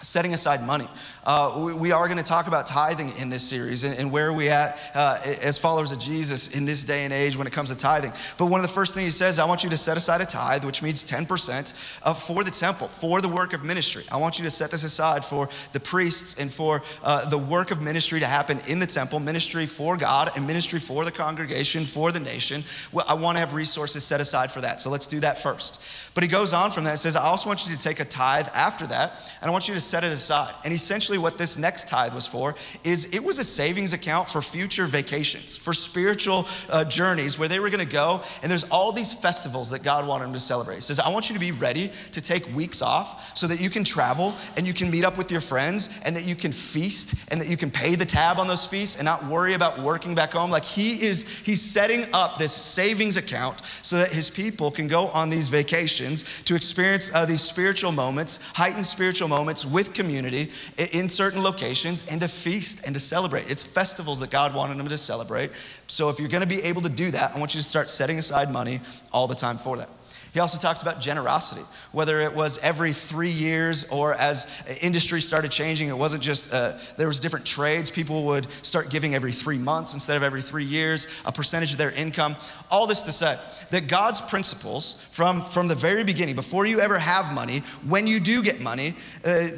setting 0.00 0.32
aside 0.32 0.64
money. 0.64 0.88
Uh, 1.24 1.60
we, 1.64 1.74
we, 1.74 1.92
are 1.92 2.06
going 2.06 2.18
to 2.18 2.24
talk 2.24 2.46
about 2.46 2.64
tithing 2.66 3.10
in 3.18 3.28
this 3.28 3.42
series 3.42 3.84
and, 3.84 3.98
and 3.98 4.12
where 4.12 4.32
we 4.32 4.48
at 4.48 4.78
uh, 4.94 5.18
as 5.42 5.58
followers 5.58 5.90
of 5.90 5.98
Jesus 5.98 6.56
in 6.56 6.64
this 6.64 6.84
day 6.84 7.04
and 7.04 7.12
age 7.12 7.36
when 7.36 7.46
it 7.46 7.52
comes 7.52 7.70
to 7.70 7.76
tithing. 7.76 8.12
But 8.38 8.46
one 8.46 8.60
of 8.60 8.66
the 8.66 8.72
first 8.72 8.94
things 8.94 9.04
he 9.06 9.10
says, 9.10 9.38
I 9.38 9.44
want 9.44 9.64
you 9.64 9.70
to 9.70 9.76
set 9.76 9.96
aside 9.96 10.20
a 10.20 10.26
tithe, 10.26 10.64
which 10.64 10.82
means 10.82 11.04
10% 11.04 12.00
uh, 12.04 12.14
for 12.14 12.44
the 12.44 12.50
temple, 12.50 12.86
for 12.86 13.20
the 13.20 13.28
work 13.28 13.52
of 13.52 13.64
ministry. 13.64 14.04
I 14.12 14.18
want 14.18 14.38
you 14.38 14.44
to 14.44 14.50
set 14.50 14.70
this 14.70 14.84
aside 14.84 15.24
for 15.24 15.48
the 15.72 15.80
priests 15.80 16.40
and 16.40 16.50
for 16.50 16.82
uh, 17.02 17.28
the 17.28 17.38
work 17.38 17.72
of 17.72 17.82
ministry 17.82 18.20
to 18.20 18.26
happen 18.26 18.60
in 18.68 18.78
the 18.78 18.86
temple, 18.86 19.18
ministry 19.18 19.66
for 19.66 19.96
God 19.96 20.30
and 20.36 20.46
ministry 20.46 20.78
for 20.78 21.04
the 21.04 21.12
congregation, 21.12 21.84
for 21.84 22.12
the 22.12 22.20
nation. 22.20 22.62
Well, 22.92 23.04
I 23.08 23.14
want 23.14 23.36
to 23.36 23.40
have 23.40 23.52
resources 23.52 24.04
set 24.04 24.20
aside 24.20 24.52
for 24.52 24.60
that. 24.60 24.80
So 24.80 24.90
let's 24.90 25.08
do 25.08 25.18
that 25.20 25.38
first. 25.38 25.82
But 26.14 26.22
he 26.22 26.28
goes 26.28 26.52
on 26.52 26.70
from 26.70 26.84
that 26.84 26.90
and 26.90 26.98
says, 26.98 27.16
I 27.16 27.24
also 27.24 27.48
want 27.48 27.66
you 27.66 27.76
to 27.76 27.82
take 27.82 28.00
a 28.00 28.04
tithe 28.04 28.48
after 28.54 28.86
that, 28.86 29.30
and 29.40 29.48
I 29.48 29.52
want 29.52 29.68
you 29.68 29.74
to 29.74 29.87
set 29.88 30.04
it 30.04 30.12
aside. 30.12 30.54
And 30.64 30.72
essentially, 30.72 31.18
what 31.18 31.38
this 31.38 31.56
next 31.56 31.88
tithe 31.88 32.14
was 32.14 32.26
for 32.26 32.54
is 32.84 33.06
it 33.14 33.22
was 33.22 33.38
a 33.38 33.44
savings 33.44 33.92
account 33.92 34.28
for 34.28 34.42
future 34.42 34.84
vacations, 34.84 35.56
for 35.56 35.72
spiritual 35.72 36.46
uh, 36.70 36.84
journeys 36.84 37.38
where 37.38 37.48
they 37.48 37.60
were 37.60 37.70
going 37.70 37.84
to 37.84 37.92
go. 37.92 38.22
And 38.42 38.50
there's 38.50 38.64
all 38.64 38.92
these 38.92 39.12
festivals 39.12 39.70
that 39.70 39.82
God 39.82 40.06
wanted 40.06 40.24
them 40.24 40.32
to 40.34 40.40
celebrate. 40.40 40.76
He 40.76 40.80
says, 40.82 41.00
I 41.00 41.08
want 41.10 41.30
you 41.30 41.34
to 41.34 41.40
be 41.40 41.52
ready 41.52 41.90
to 42.12 42.20
take 42.20 42.46
weeks 42.54 42.82
off 42.82 43.36
so 43.36 43.46
that 43.46 43.60
you 43.60 43.70
can 43.70 43.84
travel 43.84 44.34
and 44.56 44.66
you 44.66 44.74
can 44.74 44.90
meet 44.90 45.04
up 45.04 45.16
with 45.16 45.30
your 45.30 45.40
friends 45.40 45.88
and 46.04 46.14
that 46.14 46.26
you 46.26 46.34
can 46.34 46.52
feast 46.52 47.14
and 47.30 47.40
that 47.40 47.48
you 47.48 47.56
can 47.56 47.70
pay 47.70 47.94
the 47.94 48.06
tab 48.06 48.38
on 48.38 48.46
those 48.46 48.66
feasts 48.66 48.96
and 48.96 49.04
not 49.04 49.24
worry 49.26 49.54
about 49.54 49.78
working 49.78 50.14
back 50.14 50.32
home. 50.32 50.50
Like 50.50 50.64
he 50.64 51.04
is, 51.04 51.28
he's 51.40 51.62
setting 51.62 52.04
up 52.12 52.38
this 52.38 52.52
savings 52.52 53.16
account 53.16 53.62
so 53.82 53.96
that 53.96 54.12
his 54.12 54.30
people 54.30 54.70
can 54.70 54.88
go 54.88 55.06
on 55.08 55.30
these 55.30 55.48
vacations 55.48 56.42
to 56.42 56.54
experience 56.54 57.14
uh, 57.14 57.24
these 57.24 57.40
spiritual 57.40 57.92
moments, 57.92 58.40
heightened 58.54 58.86
spiritual 58.86 59.28
moments 59.28 59.64
with 59.78 59.94
community 59.94 60.50
in 60.90 61.08
certain 61.08 61.40
locations 61.40 62.04
and 62.10 62.20
to 62.20 62.26
feast 62.26 62.84
and 62.84 62.92
to 62.96 63.00
celebrate. 63.00 63.48
It's 63.48 63.62
festivals 63.62 64.18
that 64.18 64.28
God 64.28 64.52
wanted 64.52 64.76
them 64.76 64.88
to 64.88 64.98
celebrate. 64.98 65.52
So 65.86 66.08
if 66.08 66.18
you're 66.18 66.28
going 66.28 66.42
to 66.42 66.48
be 66.48 66.60
able 66.64 66.82
to 66.82 66.88
do 66.88 67.12
that, 67.12 67.36
I 67.36 67.38
want 67.38 67.54
you 67.54 67.60
to 67.60 67.64
start 67.64 67.88
setting 67.88 68.18
aside 68.18 68.50
money 68.50 68.80
all 69.12 69.28
the 69.28 69.36
time 69.36 69.56
for 69.56 69.76
that. 69.76 69.88
He 70.32 70.40
also 70.40 70.58
talks 70.58 70.82
about 70.82 71.00
generosity, 71.00 71.62
whether 71.92 72.20
it 72.20 72.34
was 72.34 72.58
every 72.58 72.92
three 72.92 73.30
years 73.30 73.84
or 73.84 74.14
as 74.14 74.46
industry 74.82 75.20
started 75.20 75.50
changing, 75.50 75.88
it 75.88 75.96
wasn't 75.96 76.22
just, 76.22 76.52
uh, 76.52 76.78
there 76.96 77.08
was 77.08 77.20
different 77.20 77.46
trades. 77.46 77.90
People 77.90 78.24
would 78.26 78.46
start 78.62 78.90
giving 78.90 79.14
every 79.14 79.32
three 79.32 79.58
months 79.58 79.94
instead 79.94 80.16
of 80.16 80.22
every 80.22 80.42
three 80.42 80.64
years, 80.64 81.06
a 81.24 81.32
percentage 81.32 81.72
of 81.72 81.78
their 81.78 81.92
income. 81.92 82.36
All 82.70 82.86
this 82.86 83.02
to 83.04 83.12
say 83.12 83.38
that 83.70 83.88
God's 83.88 84.20
principles 84.20 85.02
from, 85.10 85.40
from 85.40 85.68
the 85.68 85.74
very 85.74 86.04
beginning, 86.04 86.34
before 86.34 86.66
you 86.66 86.80
ever 86.80 86.98
have 86.98 87.32
money, 87.32 87.62
when 87.86 88.06
you 88.06 88.20
do 88.20 88.42
get 88.42 88.60
money, 88.60 88.94
uh, 89.24 89.48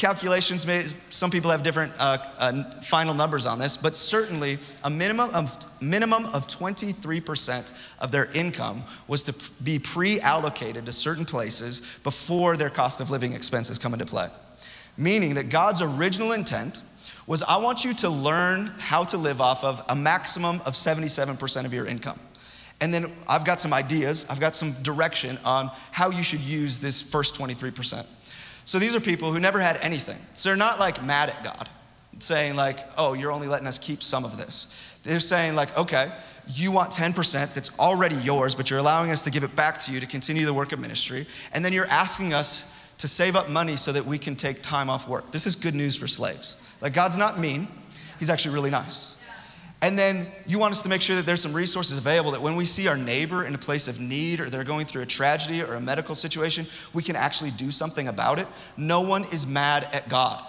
calculations, 0.00 0.66
may, 0.66 0.86
some 1.10 1.30
people 1.30 1.50
have 1.50 1.62
different 1.62 1.92
uh, 1.98 2.16
uh, 2.38 2.64
final 2.80 3.12
numbers 3.12 3.44
on 3.44 3.58
this, 3.58 3.76
but 3.76 3.94
certainly 3.94 4.58
a 4.82 4.88
minimum 4.88 5.28
of, 5.34 5.54
minimum 5.82 6.24
of 6.26 6.46
23% 6.46 7.74
of 7.98 8.10
their 8.10 8.30
income 8.34 8.82
was 9.08 9.22
to 9.22 9.34
be 9.62 9.78
pre 9.78 10.18
allocated 10.20 10.86
to 10.86 10.92
certain 10.92 11.26
places 11.26 11.98
before 12.02 12.56
their 12.56 12.70
cost 12.70 13.02
of 13.02 13.10
living 13.10 13.34
expenses 13.34 13.78
come 13.78 13.92
into 13.92 14.06
play. 14.06 14.28
Meaning 14.96 15.34
that 15.34 15.50
God's 15.50 15.82
original 15.82 16.32
intent 16.32 16.82
was 17.26 17.42
I 17.42 17.58
want 17.58 17.84
you 17.84 17.92
to 17.94 18.08
learn 18.08 18.72
how 18.78 19.04
to 19.04 19.18
live 19.18 19.42
off 19.42 19.64
of 19.64 19.84
a 19.90 19.94
maximum 19.94 20.56
of 20.66 20.72
77% 20.72 21.66
of 21.66 21.74
your 21.74 21.86
income. 21.86 22.18
And 22.80 22.94
then 22.94 23.12
I've 23.28 23.44
got 23.44 23.60
some 23.60 23.74
ideas, 23.74 24.26
I've 24.30 24.40
got 24.40 24.56
some 24.56 24.72
direction 24.82 25.38
on 25.44 25.70
how 25.90 26.08
you 26.08 26.22
should 26.22 26.40
use 26.40 26.78
this 26.78 27.02
first 27.02 27.34
23%. 27.38 28.06
So 28.64 28.78
these 28.78 28.94
are 28.94 29.00
people 29.00 29.32
who 29.32 29.40
never 29.40 29.58
had 29.58 29.78
anything. 29.82 30.18
So 30.32 30.48
they're 30.48 30.56
not 30.56 30.78
like 30.78 31.04
mad 31.04 31.30
at 31.30 31.42
God, 31.42 31.68
saying, 32.18 32.56
like, 32.56 32.78
oh, 32.96 33.14
you're 33.14 33.32
only 33.32 33.48
letting 33.48 33.66
us 33.66 33.78
keep 33.78 34.02
some 34.02 34.24
of 34.24 34.36
this. 34.36 34.98
They're 35.02 35.20
saying, 35.20 35.54
like, 35.54 35.76
okay, 35.78 36.12
you 36.46 36.70
want 36.70 36.90
10% 36.90 37.54
that's 37.54 37.78
already 37.78 38.16
yours, 38.16 38.54
but 38.54 38.70
you're 38.70 38.78
allowing 38.78 39.10
us 39.10 39.22
to 39.22 39.30
give 39.30 39.44
it 39.44 39.54
back 39.56 39.78
to 39.78 39.92
you 39.92 40.00
to 40.00 40.06
continue 40.06 40.44
the 40.44 40.54
work 40.54 40.72
of 40.72 40.80
ministry. 40.80 41.26
And 41.52 41.64
then 41.64 41.72
you're 41.72 41.86
asking 41.86 42.34
us 42.34 42.72
to 42.98 43.08
save 43.08 43.34
up 43.34 43.48
money 43.48 43.76
so 43.76 43.92
that 43.92 44.04
we 44.04 44.18
can 44.18 44.36
take 44.36 44.62
time 44.62 44.90
off 44.90 45.08
work. 45.08 45.30
This 45.30 45.46
is 45.46 45.54
good 45.54 45.74
news 45.74 45.96
for 45.96 46.06
slaves. 46.06 46.56
Like, 46.80 46.92
God's 46.92 47.16
not 47.16 47.38
mean, 47.38 47.68
He's 48.18 48.28
actually 48.28 48.54
really 48.54 48.70
nice. 48.70 49.16
And 49.82 49.98
then 49.98 50.26
you 50.46 50.58
want 50.58 50.72
us 50.72 50.82
to 50.82 50.90
make 50.90 51.00
sure 51.00 51.16
that 51.16 51.24
there's 51.24 51.40
some 51.40 51.54
resources 51.54 51.96
available 51.96 52.32
that 52.32 52.42
when 52.42 52.54
we 52.54 52.66
see 52.66 52.86
our 52.86 52.98
neighbor 52.98 53.46
in 53.46 53.54
a 53.54 53.58
place 53.58 53.88
of 53.88 53.98
need 53.98 54.40
or 54.40 54.50
they're 54.50 54.62
going 54.62 54.84
through 54.84 55.02
a 55.02 55.06
tragedy 55.06 55.62
or 55.62 55.74
a 55.74 55.80
medical 55.80 56.14
situation, 56.14 56.66
we 56.92 57.02
can 57.02 57.16
actually 57.16 57.50
do 57.52 57.70
something 57.70 58.08
about 58.08 58.38
it. 58.38 58.46
No 58.76 59.00
one 59.00 59.22
is 59.22 59.46
mad 59.46 59.88
at 59.92 60.08
God. 60.08 60.44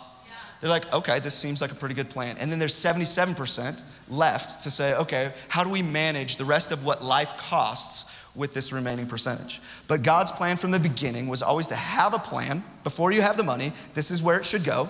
They're 0.59 0.69
like, 0.69 0.93
okay, 0.93 1.19
this 1.19 1.33
seems 1.33 1.61
like 1.61 1.71
a 1.71 1.75
pretty 1.75 1.95
good 1.95 2.09
plan. 2.09 2.35
And 2.39 2.51
then 2.51 2.59
there's 2.59 2.75
77% 2.75 3.81
left 4.09 4.61
to 4.61 4.69
say, 4.69 4.93
okay, 4.95 5.33
how 5.47 5.63
do 5.63 5.71
we 5.71 5.81
manage 5.81 6.35
the 6.35 6.45
rest 6.45 6.71
of 6.71 6.85
what 6.85 7.03
life 7.03 7.35
costs 7.37 8.15
with 8.35 8.53
this 8.53 8.71
remaining 8.71 9.07
percentage? 9.07 9.59
But 9.87 10.03
God's 10.03 10.31
plan 10.31 10.57
from 10.57 10.69
the 10.69 10.79
beginning 10.79 11.27
was 11.27 11.41
always 11.41 11.67
to 11.67 11.75
have 11.75 12.13
a 12.13 12.19
plan 12.19 12.63
before 12.83 13.11
you 13.11 13.23
have 13.23 13.37
the 13.37 13.43
money. 13.43 13.71
This 13.95 14.11
is 14.11 14.21
where 14.21 14.37
it 14.37 14.45
should 14.45 14.63
go. 14.63 14.89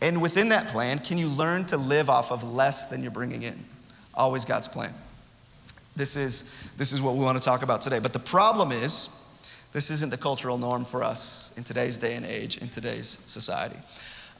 And 0.00 0.22
within 0.22 0.48
that 0.48 0.68
plan, 0.68 0.98
can 0.98 1.18
you 1.18 1.28
learn 1.28 1.66
to 1.66 1.76
live 1.76 2.08
off 2.08 2.32
of 2.32 2.42
less 2.42 2.86
than 2.86 3.02
you're 3.02 3.12
bringing 3.12 3.42
in? 3.42 3.62
Always 4.14 4.44
God's 4.44 4.68
plan. 4.68 4.94
This 5.94 6.16
is, 6.16 6.70
this 6.76 6.92
is 6.92 7.02
what 7.02 7.14
we 7.14 7.20
want 7.24 7.38
to 7.38 7.44
talk 7.44 7.62
about 7.62 7.80
today. 7.80 7.98
But 7.98 8.12
the 8.12 8.18
problem 8.18 8.72
is, 8.72 9.10
this 9.72 9.90
isn't 9.90 10.10
the 10.10 10.18
cultural 10.18 10.58
norm 10.58 10.84
for 10.84 11.02
us 11.02 11.52
in 11.56 11.64
today's 11.64 11.98
day 11.98 12.14
and 12.14 12.26
age, 12.26 12.58
in 12.58 12.68
today's 12.68 13.18
society. 13.26 13.76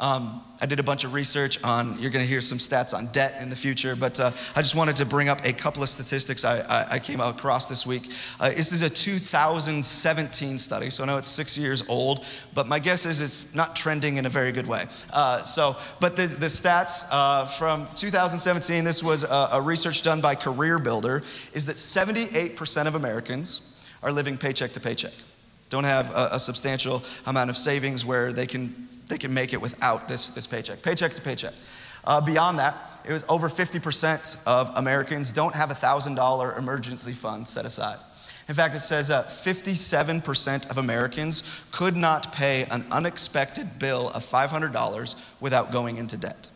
Um, 0.00 0.42
I 0.61 0.66
did 0.66 0.80
a 0.80 0.82
bunch 0.82 1.04
of 1.04 1.12
research 1.12 1.62
on, 1.64 1.99
you're 2.00 2.11
going 2.11 2.25
to 2.25 2.28
hear 2.28 2.40
some 2.40 2.58
stats 2.58 2.94
on 2.96 3.06
debt 3.06 3.38
in 3.40 3.50
the 3.50 3.56
future, 3.56 3.96
but 3.96 4.18
uh, 4.20 4.30
I 4.54 4.62
just 4.62 4.75
wanted 4.75 4.96
to 4.96 5.04
bring 5.04 5.28
up 5.28 5.44
a 5.44 5.52
couple 5.52 5.82
of 5.82 5.88
statistics 5.88 6.44
I, 6.44 6.61
I, 6.61 6.87
I 6.92 6.99
came 6.99 7.20
across 7.20 7.68
this 7.68 7.87
week. 7.87 8.11
Uh, 8.40 8.49
this 8.50 8.72
is 8.72 8.82
a 8.82 8.90
2017 8.90 10.58
study, 10.58 10.90
so 10.90 11.02
I 11.02 11.06
know 11.06 11.18
it's 11.18 11.28
six 11.28 11.58
years 11.58 11.84
old, 11.88 12.25
but 12.54 12.68
my 12.68 12.78
guess 12.78 13.06
is 13.06 13.20
it's 13.20 13.54
not 13.54 13.75
trending 13.75 14.16
in 14.16 14.26
a 14.26 14.28
very 14.28 14.52
good 14.52 14.66
way. 14.66 14.84
Uh, 15.12 15.42
so, 15.42 15.76
but 16.00 16.16
the, 16.16 16.26
the 16.26 16.46
stats 16.46 17.06
uh, 17.11 17.44
from 17.44 17.87
2017, 17.96 18.84
this 18.84 19.02
was 19.02 19.25
a, 19.25 19.49
a 19.52 19.61
research 19.61 20.02
done 20.02 20.20
by 20.20 20.34
Career 20.34 20.78
Builder, 20.78 21.22
is 21.52 21.66
that 21.66 21.76
78% 21.76 22.87
of 22.87 22.94
Americans 22.94 23.87
are 24.02 24.12
living 24.12 24.37
paycheck 24.37 24.72
to 24.72 24.80
paycheck 24.80 25.12
don't 25.70 25.84
have 25.84 26.11
a, 26.11 26.28
a, 26.32 26.38
substantial 26.38 27.02
amount 27.25 27.49
of 27.49 27.56
savings 27.56 28.04
where 28.04 28.30
they 28.30 28.46
can 28.46 28.87
they 29.12 29.19
can 29.19 29.33
make 29.33 29.52
it 29.52 29.61
without 29.61 30.09
this, 30.09 30.31
this 30.31 30.47
paycheck, 30.47 30.83
paycheck 30.83 31.12
to 31.12 31.21
paycheck. 31.21 31.52
Uh, 32.04 32.21
beyond 32.21 32.59
that, 32.59 32.88
it 33.04 33.12
was 33.12 33.25
over 33.28 33.49
50% 33.49 34.42
of 34.47 34.73
Americans 34.76 35.31
don't 35.31 35.54
have 35.54 35.71
a 35.71 35.75
$1,000 35.75 36.59
emergency 36.59 37.12
fund 37.12 37.47
set 37.47 37.64
aside. 37.66 37.99
In 38.49 38.54
fact, 38.54 38.75
it 38.75 38.81
says 38.81 39.11
uh, 39.11 39.23
57% 39.25 40.71
of 40.71 40.78
Americans 40.78 41.62
could 41.71 41.97
not 41.97 42.33
pay 42.33 42.64
an 42.71 42.85
unexpected 42.90 43.78
bill 43.78 44.09
of 44.11 44.25
$500 44.25 45.14
without 45.40 45.71
going 45.71 45.97
into 45.99 46.16
debt. 46.16 46.49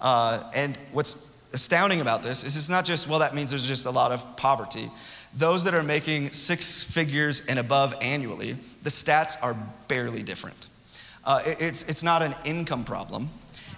Uh, 0.00 0.50
and 0.54 0.78
what's 0.92 1.44
astounding 1.52 2.00
about 2.00 2.22
this 2.22 2.44
is 2.44 2.56
it's 2.56 2.68
not 2.68 2.84
just, 2.84 3.08
well, 3.08 3.18
that 3.18 3.34
means 3.34 3.50
there's 3.50 3.68
just 3.68 3.86
a 3.86 3.90
lot 3.90 4.12
of 4.12 4.36
poverty. 4.36 4.88
Those 5.34 5.64
that 5.64 5.74
are 5.74 5.82
making 5.82 6.30
six 6.30 6.84
figures 6.84 7.44
and 7.46 7.58
above 7.58 7.94
annually, 8.00 8.56
the 8.82 8.90
stats 8.90 9.36
are 9.42 9.54
barely 9.88 10.22
different. 10.22 10.68
Uh, 11.26 11.42
it's, 11.44 11.82
it's 11.82 12.04
not 12.04 12.22
an 12.22 12.34
income 12.44 12.84
problem. 12.84 13.28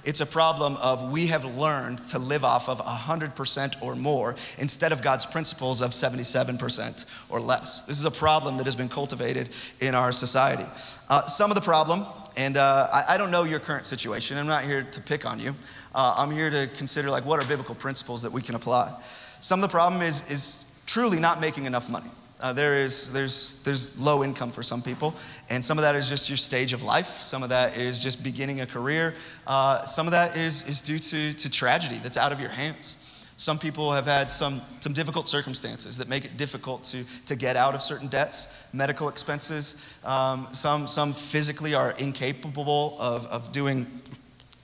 It's 0.05 0.21
a 0.21 0.27
problem 0.27 0.77
of 0.77 1.11
we 1.11 1.27
have 1.27 1.45
learned 1.45 1.99
to 2.09 2.19
live 2.19 2.45
off 2.45 2.69
of 2.69 2.79
100% 2.79 3.83
or 3.83 3.97
more 3.97 4.37
instead 4.59 4.93
of 4.93 5.03
God's 5.03 5.27
principles 5.27 5.83
of 5.83 5.91
77% 5.91 7.07
or 7.29 7.41
less. 7.41 7.83
This 7.83 7.99
is 7.99 8.05
a 8.05 8.11
problem 8.11 8.59
that 8.59 8.67
has 8.67 8.77
been 8.77 8.89
cultivated 8.89 9.51
in 9.81 9.95
our 9.95 10.13
society. 10.13 10.65
Uh, 11.09 11.23
some 11.23 11.51
of 11.51 11.57
the 11.57 11.61
problem, 11.61 12.07
and 12.37 12.57
uh, 12.57 12.87
I, 12.93 13.15
I, 13.15 13.17
don't 13.19 13.31
know 13.31 13.45
your 13.45 13.61
current 13.61 13.87
situation, 13.87 14.39
I'm 14.39 14.47
not 14.47 14.65
here 14.65 14.83
to 14.83 15.01
pick 15.01 15.27
on 15.27 15.41
you. 15.41 15.55
Uh, 15.95 16.15
I'm 16.17 16.31
here 16.31 16.51
to 16.51 16.69
consider 16.77 17.11
like 17.11 17.25
what 17.25 17.43
are 17.43 17.49
biblical 17.49 17.75
principles 17.75 18.23
that 18.23 18.33
we 18.33 18.41
can 18.41 18.55
apply. 18.55 18.95
Some 19.41 19.63
of 19.63 19.69
the 19.69 19.73
problem 19.73 20.03
is, 20.03 20.31
is 20.31 20.65
truly 20.87 21.19
not 21.19 21.41
making 21.41 21.65
enough 21.65 21.89
money. 21.89 22.11
Uh, 22.41 22.53
there 22.53 22.77
is 22.77 23.13
there's 23.13 23.57
there's 23.65 23.99
low 23.99 24.23
income 24.23 24.51
for 24.51 24.63
some 24.63 24.81
people, 24.81 25.15
and 25.51 25.65
some 25.65 25.77
of 25.77 25.83
that 25.83 25.97
is 25.97 26.09
just 26.09 26.31
your 26.31 26.37
stage 26.37 26.73
of 26.73 26.83
life. 26.83 27.19
Some 27.19 27.43
of 27.43 27.49
that 27.49 27.77
is 27.77 27.99
just 27.99 28.23
beginning 28.23 28.61
a 28.61 28.67
career. 28.67 29.15
Uh, 29.47 29.85
some 29.85 30.07
of 30.07 30.13
that 30.13 30.37
is 30.37 30.67
is 30.69 30.81
due 30.81 30.99
to 30.99 31.33
to 31.35 31.51
tragedy 31.51 31.97
that's 31.97 32.17
out 32.17 32.33
of 32.33 32.41
your 32.41 32.51
hands. 32.51 32.97
Some 33.37 33.57
people 33.57 33.93
have 33.93 34.07
had 34.07 34.33
some 34.33 34.61
some 34.81 34.93
difficult 34.93 35.29
circumstances 35.29 35.97
that 35.99 36.09
make 36.09 36.25
it 36.25 36.37
difficult 36.37 36.83
to 36.85 37.05
to 37.27 37.37
get 37.37 37.57
out 37.57 37.75
of 37.75 37.83
certain 37.83 38.09
debts, 38.09 38.67
medical 38.73 39.09
expenses. 39.09 39.97
Um, 40.05 40.49
some 40.53 40.89
some 40.89 41.13
physically 41.13 41.75
are 41.75 41.93
incapable 41.99 42.97
of 42.99 43.27
of 43.27 43.53
doing 43.53 43.87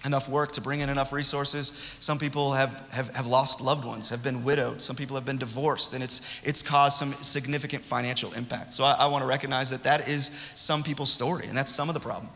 enough 0.04 0.28
work 0.28 0.52
to 0.52 0.61
bring 0.61 0.80
in 0.80 0.88
enough 0.88 1.12
resources. 1.12 1.96
Some 2.00 2.18
people 2.18 2.52
have, 2.52 2.84
have, 2.92 3.14
have 3.16 3.26
lost 3.26 3.61
loved 3.61 3.84
ones, 3.84 4.11
have 4.11 4.23
been 4.23 4.44
widowed. 4.44 4.82
Some 4.82 4.96
people 4.96 5.16
have 5.16 5.25
been 5.25 5.38
divorced, 5.38 5.94
and 5.94 6.02
it's, 6.02 6.40
it's 6.44 6.62
caused 6.62 6.99
some 6.99 7.12
significant 7.14 7.84
financial 7.84 8.32
impact. 8.34 8.75
So 8.75 8.84
I, 8.84 8.92
I 8.92 9.06
want 9.06 9.23
to 9.23 9.28
recognize 9.28 9.70
that 9.70 9.84
that 9.84 10.08
is 10.08 10.30
some 10.54 10.82
people's 10.82 11.11
story, 11.11 11.46
and 11.46 11.56
that's 11.56 11.70
some 11.70 11.88
of 11.88 11.94
the 11.94 12.00
problem. 12.00 12.30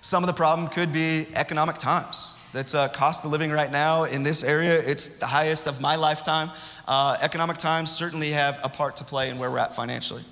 Some 0.00 0.22
of 0.22 0.28
the 0.28 0.34
problem 0.34 0.68
could 0.68 0.92
be 0.92 1.26
economic 1.34 1.76
times. 1.78 2.38
That's 2.52 2.74
a 2.74 2.88
cost 2.88 3.24
of 3.24 3.32
living 3.32 3.50
right 3.50 3.70
now 3.70 4.04
in 4.04 4.22
this 4.22 4.44
area. 4.44 4.80
It's 4.80 5.08
the 5.08 5.26
highest 5.26 5.66
of 5.66 5.80
my 5.80 5.96
lifetime. 5.96 6.50
Uh, 6.86 7.16
economic 7.20 7.58
times 7.58 7.90
certainly 7.90 8.30
have 8.30 8.60
a 8.62 8.68
part 8.68 8.96
to 8.96 9.04
play 9.04 9.28
in 9.28 9.38
where 9.38 9.50
we're 9.50 9.58
at 9.58 9.74
financially. 9.74 10.22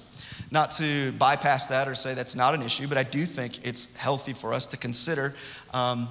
Not 0.53 0.71
to 0.73 1.11
bypass 1.13 1.67
that 1.67 1.89
or 1.89 1.97
say 1.97 2.15
that's 2.15 2.37
not 2.37 2.55
an 2.55 2.63
issue, 2.63 2.87
but 2.87 2.97
I 2.97 3.03
do 3.03 3.27
think 3.27 3.67
it's 3.67 3.95
healthy 3.97 4.33
for 4.33 4.55
us 4.55 4.69
to 4.69 4.77
consider 4.77 5.35
um, 5.75 6.09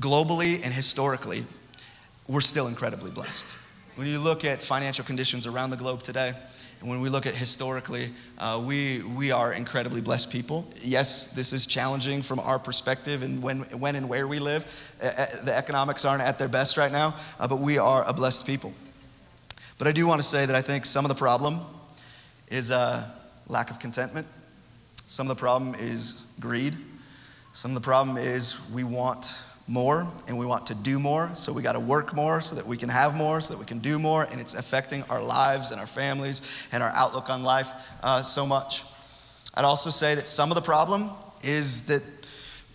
globally 0.00 0.62
and 0.64 0.72
historically, 0.72 1.44
we're 2.28 2.40
still 2.40 2.68
incredibly 2.68 3.10
blessed. 3.10 3.54
When 3.94 4.06
you 4.06 4.18
look 4.18 4.44
at 4.44 4.60
financial 4.60 5.04
conditions 5.04 5.46
around 5.46 5.70
the 5.70 5.76
globe 5.76 6.02
today, 6.02 6.34
and 6.80 6.90
when 6.90 7.00
we 7.00 7.08
look 7.08 7.24
at 7.24 7.34
historically, 7.34 8.10
uh, 8.36 8.62
we, 8.64 9.02
we 9.02 9.32
are 9.32 9.54
incredibly 9.54 10.02
blessed 10.02 10.30
people. 10.30 10.66
Yes, 10.82 11.28
this 11.28 11.54
is 11.54 11.66
challenging 11.66 12.20
from 12.20 12.38
our 12.40 12.58
perspective 12.58 13.22
and 13.22 13.42
when, 13.42 13.60
when 13.78 13.96
and 13.96 14.08
where 14.08 14.28
we 14.28 14.38
live. 14.38 14.66
Uh, 15.02 15.26
the 15.44 15.56
economics 15.56 16.04
aren't 16.04 16.22
at 16.22 16.38
their 16.38 16.48
best 16.48 16.76
right 16.76 16.92
now, 16.92 17.14
uh, 17.40 17.48
but 17.48 17.56
we 17.56 17.78
are 17.78 18.06
a 18.06 18.12
blessed 18.12 18.46
people. 18.46 18.74
But 19.78 19.88
I 19.88 19.92
do 19.92 20.06
want 20.06 20.20
to 20.20 20.26
say 20.26 20.44
that 20.44 20.54
I 20.54 20.60
think 20.60 20.84
some 20.84 21.04
of 21.04 21.08
the 21.08 21.14
problem 21.14 21.60
is 22.48 22.70
uh, 22.70 23.08
lack 23.48 23.70
of 23.70 23.78
contentment. 23.78 24.26
Some 25.06 25.30
of 25.30 25.36
the 25.36 25.40
problem 25.40 25.74
is 25.74 26.26
greed. 26.40 26.74
Some 27.54 27.70
of 27.70 27.74
the 27.76 27.80
problem 27.80 28.18
is 28.18 28.60
we 28.70 28.84
want 28.84 29.42
more 29.68 30.06
and 30.28 30.38
we 30.38 30.46
want 30.46 30.66
to 30.66 30.74
do 30.74 30.98
more. 30.98 31.30
So 31.34 31.52
we 31.52 31.62
got 31.62 31.72
to 31.72 31.80
work 31.80 32.14
more 32.14 32.40
so 32.40 32.54
that 32.56 32.66
we 32.66 32.76
can 32.76 32.88
have 32.88 33.16
more, 33.16 33.40
so 33.40 33.54
that 33.54 33.58
we 33.58 33.66
can 33.66 33.78
do 33.78 33.98
more. 33.98 34.26
And 34.30 34.40
it's 34.40 34.54
affecting 34.54 35.02
our 35.10 35.22
lives 35.22 35.70
and 35.72 35.80
our 35.80 35.86
families 35.86 36.68
and 36.72 36.82
our 36.82 36.90
outlook 36.90 37.30
on 37.30 37.42
life 37.42 37.72
uh, 38.02 38.22
so 38.22 38.46
much. 38.46 38.84
I'd 39.54 39.64
also 39.64 39.90
say 39.90 40.14
that 40.14 40.28
some 40.28 40.50
of 40.50 40.54
the 40.54 40.62
problem 40.62 41.10
is 41.42 41.82
that 41.82 42.02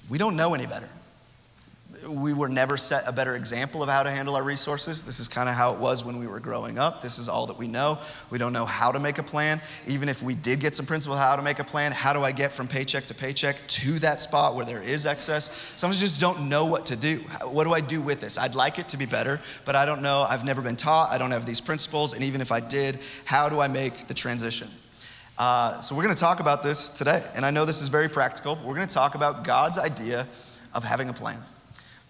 we 0.09 0.17
don't 0.17 0.35
know 0.35 0.53
any 0.53 0.65
better 0.65 0.89
we 2.07 2.33
were 2.33 2.49
never 2.49 2.77
set 2.77 3.07
a 3.07 3.11
better 3.11 3.35
example 3.35 3.83
of 3.83 3.89
how 3.89 4.03
to 4.03 4.11
handle 4.11 4.35
our 4.35 4.43
resources. 4.43 5.03
This 5.03 5.19
is 5.19 5.27
kind 5.27 5.47
of 5.47 5.55
how 5.55 5.73
it 5.73 5.79
was 5.79 6.03
when 6.03 6.19
we 6.19 6.27
were 6.27 6.39
growing 6.39 6.77
up. 6.77 7.01
This 7.01 7.19
is 7.19 7.29
all 7.29 7.45
that 7.47 7.57
we 7.57 7.67
know. 7.67 7.99
We 8.29 8.37
don't 8.37 8.53
know 8.53 8.65
how 8.65 8.91
to 8.91 8.99
make 8.99 9.17
a 9.17 9.23
plan. 9.23 9.61
Even 9.87 10.09
if 10.09 10.23
we 10.23 10.35
did 10.35 10.59
get 10.59 10.75
some 10.75 10.85
principle 10.85 11.17
how 11.17 11.35
to 11.35 11.41
make 11.41 11.59
a 11.59 11.63
plan, 11.63 11.91
how 11.91 12.13
do 12.13 12.23
I 12.23 12.31
get 12.31 12.51
from 12.51 12.67
paycheck 12.67 13.07
to 13.07 13.13
paycheck 13.13 13.65
to 13.67 13.99
that 13.99 14.21
spot 14.21 14.55
where 14.55 14.65
there 14.65 14.83
is 14.83 15.05
excess? 15.05 15.51
Some 15.77 15.89
of 15.89 15.95
us 15.95 16.01
just 16.01 16.19
don't 16.19 16.49
know 16.49 16.65
what 16.65 16.85
to 16.87 16.95
do. 16.95 17.17
What 17.45 17.65
do 17.65 17.73
I 17.73 17.81
do 17.81 18.01
with 18.01 18.21
this? 18.21 18.37
I'd 18.37 18.55
like 18.55 18.79
it 18.79 18.89
to 18.89 18.97
be 18.97 19.05
better, 19.05 19.39
but 19.65 19.75
I 19.75 19.85
don't 19.85 20.01
know. 20.01 20.25
I've 20.29 20.45
never 20.45 20.61
been 20.61 20.75
taught. 20.75 21.11
I 21.11 21.17
don't 21.17 21.31
have 21.31 21.45
these 21.45 21.61
principles. 21.61 22.13
And 22.13 22.23
even 22.23 22.41
if 22.41 22.51
I 22.51 22.59
did, 22.59 22.99
how 23.25 23.49
do 23.49 23.59
I 23.59 23.67
make 23.67 24.07
the 24.07 24.13
transition? 24.13 24.69
Uh, 25.37 25.79
so 25.81 25.95
we're 25.95 26.03
going 26.03 26.13
to 26.13 26.19
talk 26.19 26.39
about 26.39 26.61
this 26.61 26.89
today. 26.89 27.23
And 27.35 27.45
I 27.45 27.51
know 27.51 27.65
this 27.65 27.81
is 27.81 27.89
very 27.89 28.09
practical, 28.09 28.55
but 28.55 28.65
we're 28.65 28.75
going 28.75 28.87
to 28.87 28.93
talk 28.93 29.15
about 29.15 29.43
God's 29.43 29.79
idea 29.79 30.27
of 30.73 30.83
having 30.83 31.09
a 31.09 31.13
plan, 31.13 31.39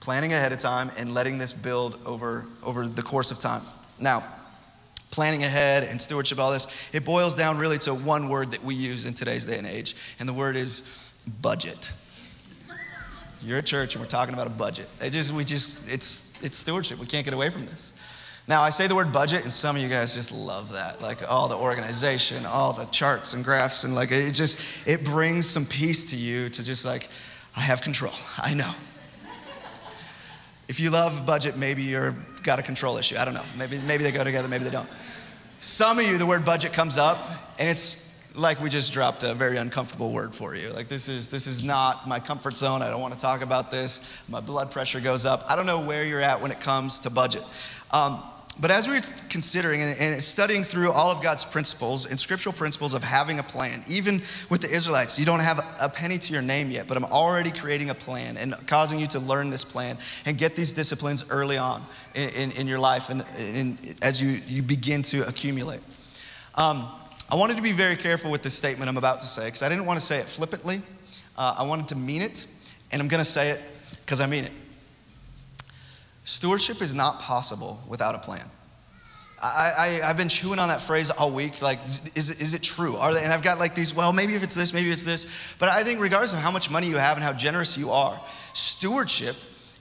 planning 0.01 0.33
ahead 0.33 0.51
of 0.51 0.59
time, 0.59 0.91
and 0.97 1.13
letting 1.13 1.37
this 1.37 1.53
build 1.53 1.97
over, 2.05 2.45
over 2.63 2.87
the 2.87 3.03
course 3.03 3.31
of 3.31 3.39
time. 3.39 3.61
Now, 3.99 4.25
planning 5.11 5.43
ahead 5.43 5.83
and 5.83 6.01
stewardship, 6.01 6.39
all 6.39 6.51
this, 6.51 6.67
it 6.91 7.05
boils 7.05 7.35
down 7.35 7.57
really 7.57 7.77
to 7.77 7.93
one 7.93 8.27
word 8.27 8.51
that 8.51 8.63
we 8.63 8.75
use 8.75 9.05
in 9.05 9.13
today's 9.13 9.45
day 9.45 9.57
and 9.57 9.67
age, 9.67 9.95
and 10.19 10.27
the 10.27 10.33
word 10.33 10.55
is 10.55 11.13
budget. 11.41 11.93
You're 13.43 13.59
a 13.59 13.63
church 13.63 13.95
and 13.95 14.03
we're 14.03 14.07
talking 14.07 14.33
about 14.33 14.47
a 14.47 14.51
budget. 14.51 14.87
It 15.01 15.11
just, 15.11 15.33
we 15.33 15.43
just, 15.43 15.79
it's, 15.91 16.41
it's 16.43 16.57
stewardship. 16.57 16.99
We 16.99 17.07
can't 17.07 17.25
get 17.25 17.33
away 17.33 17.49
from 17.49 17.65
this. 17.65 17.93
Now, 18.47 18.61
I 18.61 18.69
say 18.69 18.87
the 18.87 18.95
word 18.95 19.13
budget, 19.13 19.43
and 19.43 19.53
some 19.53 19.75
of 19.75 19.81
you 19.81 19.89
guys 19.89 20.13
just 20.13 20.31
love 20.31 20.73
that. 20.73 21.01
Like 21.01 21.29
all 21.29 21.47
the 21.47 21.55
organization, 21.55 22.45
all 22.45 22.73
the 22.73 22.85
charts 22.85 23.33
and 23.33 23.43
graphs, 23.43 23.83
and 23.83 23.95
like 23.95 24.11
it 24.11 24.33
just, 24.33 24.59
it 24.85 25.03
brings 25.03 25.47
some 25.47 25.65
peace 25.65 26.05
to 26.05 26.15
you 26.15 26.49
to 26.49 26.63
just 26.63 26.85
like, 26.85 27.09
I 27.55 27.61
have 27.61 27.81
control. 27.81 28.13
I 28.37 28.53
know. 28.53 28.71
If 30.71 30.79
you 30.79 30.89
love 30.89 31.25
budget, 31.25 31.57
maybe 31.57 31.83
you're 31.83 32.15
got 32.43 32.57
a 32.57 32.63
control 32.63 32.97
issue. 32.97 33.17
I 33.19 33.25
don't 33.25 33.33
know. 33.33 33.43
Maybe, 33.57 33.77
maybe 33.79 34.05
they 34.05 34.11
go 34.11 34.23
together, 34.23 34.47
maybe 34.47 34.63
they 34.63 34.69
don't. 34.69 34.87
Some 35.59 35.99
of 35.99 36.07
you, 36.07 36.17
the 36.17 36.25
word 36.25 36.45
budget 36.45 36.71
comes 36.71 36.97
up, 36.97 37.17
and 37.59 37.69
it's 37.69 38.09
like 38.35 38.61
we 38.61 38.69
just 38.69 38.93
dropped 38.93 39.25
a 39.25 39.33
very 39.33 39.57
uncomfortable 39.57 40.13
word 40.13 40.33
for 40.33 40.55
you. 40.55 40.69
Like 40.69 40.87
this 40.87 41.09
is 41.09 41.27
this 41.27 41.45
is 41.45 41.61
not 41.61 42.07
my 42.07 42.19
comfort 42.19 42.55
zone. 42.55 42.81
I 42.81 42.89
don't 42.89 43.01
want 43.01 43.13
to 43.13 43.19
talk 43.19 43.41
about 43.41 43.69
this. 43.69 43.99
My 44.29 44.39
blood 44.39 44.71
pressure 44.71 45.01
goes 45.01 45.25
up. 45.25 45.43
I 45.49 45.57
don't 45.57 45.65
know 45.65 45.81
where 45.81 46.05
you're 46.05 46.21
at 46.21 46.39
when 46.39 46.51
it 46.51 46.61
comes 46.61 46.99
to 46.99 47.09
budget. 47.09 47.43
Um, 47.91 48.23
but 48.61 48.69
as 48.69 48.87
we're 48.87 49.01
considering 49.27 49.81
and 49.81 50.21
studying 50.23 50.63
through 50.63 50.91
all 50.91 51.09
of 51.09 51.23
God's 51.23 51.43
principles 51.43 52.05
and 52.05 52.19
scriptural 52.19 52.53
principles 52.53 52.93
of 52.93 53.03
having 53.03 53.39
a 53.39 53.43
plan, 53.43 53.83
even 53.89 54.21
with 54.49 54.61
the 54.61 54.69
Israelites, 54.69 55.17
you 55.17 55.25
don't 55.25 55.39
have 55.39 55.75
a 55.81 55.89
penny 55.89 56.19
to 56.19 56.31
your 56.31 56.43
name 56.43 56.69
yet, 56.69 56.87
but 56.87 56.95
I'm 56.95 57.05
already 57.05 57.49
creating 57.49 57.89
a 57.89 57.95
plan 57.95 58.37
and 58.37 58.55
causing 58.67 58.99
you 58.99 59.07
to 59.07 59.19
learn 59.19 59.49
this 59.49 59.63
plan 59.63 59.97
and 60.27 60.37
get 60.37 60.55
these 60.55 60.73
disciplines 60.73 61.25
early 61.31 61.57
on 61.57 61.83
in, 62.13 62.29
in, 62.29 62.51
in 62.51 62.67
your 62.67 62.77
life 62.77 63.09
and 63.09 63.25
in, 63.39 63.79
as 64.03 64.21
you, 64.21 64.39
you 64.47 64.61
begin 64.61 65.01
to 65.03 65.27
accumulate. 65.27 65.81
Um, 66.53 66.87
I 67.31 67.35
wanted 67.35 67.57
to 67.57 67.63
be 67.63 67.71
very 67.71 67.95
careful 67.95 68.29
with 68.29 68.43
this 68.43 68.53
statement 68.53 68.89
I'm 68.89 68.97
about 68.97 69.21
to 69.21 69.27
say 69.27 69.45
because 69.45 69.63
I 69.63 69.69
didn't 69.69 69.87
want 69.87 69.99
to 69.99 70.05
say 70.05 70.19
it 70.19 70.29
flippantly. 70.29 70.83
Uh, 71.35 71.55
I 71.57 71.63
wanted 71.63 71.87
to 71.87 71.95
mean 71.95 72.21
it, 72.21 72.45
and 72.91 73.01
I'm 73.01 73.07
going 73.07 73.23
to 73.23 73.29
say 73.29 73.49
it 73.49 73.61
because 74.05 74.21
I 74.21 74.27
mean 74.27 74.43
it. 74.43 74.51
Stewardship 76.23 76.81
is 76.81 76.93
not 76.93 77.19
possible 77.19 77.79
without 77.87 78.15
a 78.15 78.19
plan. 78.19 78.45
I, 79.43 79.73
I, 80.03 80.07
have 80.07 80.17
been 80.17 80.29
chewing 80.29 80.59
on 80.59 80.67
that 80.67 80.83
phrase 80.83 81.09
all 81.09 81.31
week. 81.31 81.63
Like, 81.63 81.83
is, 81.83 82.29
is 82.29 82.53
it 82.53 82.61
true? 82.61 82.95
Are 82.97 83.11
they, 83.11 83.23
and 83.23 83.33
I've 83.33 83.41
got 83.41 83.57
like 83.57 83.73
these, 83.73 83.91
well, 83.91 84.13
maybe 84.13 84.35
if 84.35 84.43
it's 84.43 84.53
this, 84.53 84.71
maybe 84.71 84.91
it's 84.91 85.03
this. 85.03 85.55
But 85.57 85.69
I 85.69 85.81
think, 85.81 85.99
regardless 85.99 86.33
of 86.33 86.39
how 86.39 86.51
much 86.51 86.69
money 86.69 86.87
you 86.87 86.97
have 86.97 87.17
and 87.17 87.23
how 87.23 87.33
generous 87.33 87.75
you 87.75 87.89
are, 87.89 88.21
stewardship 88.53 89.35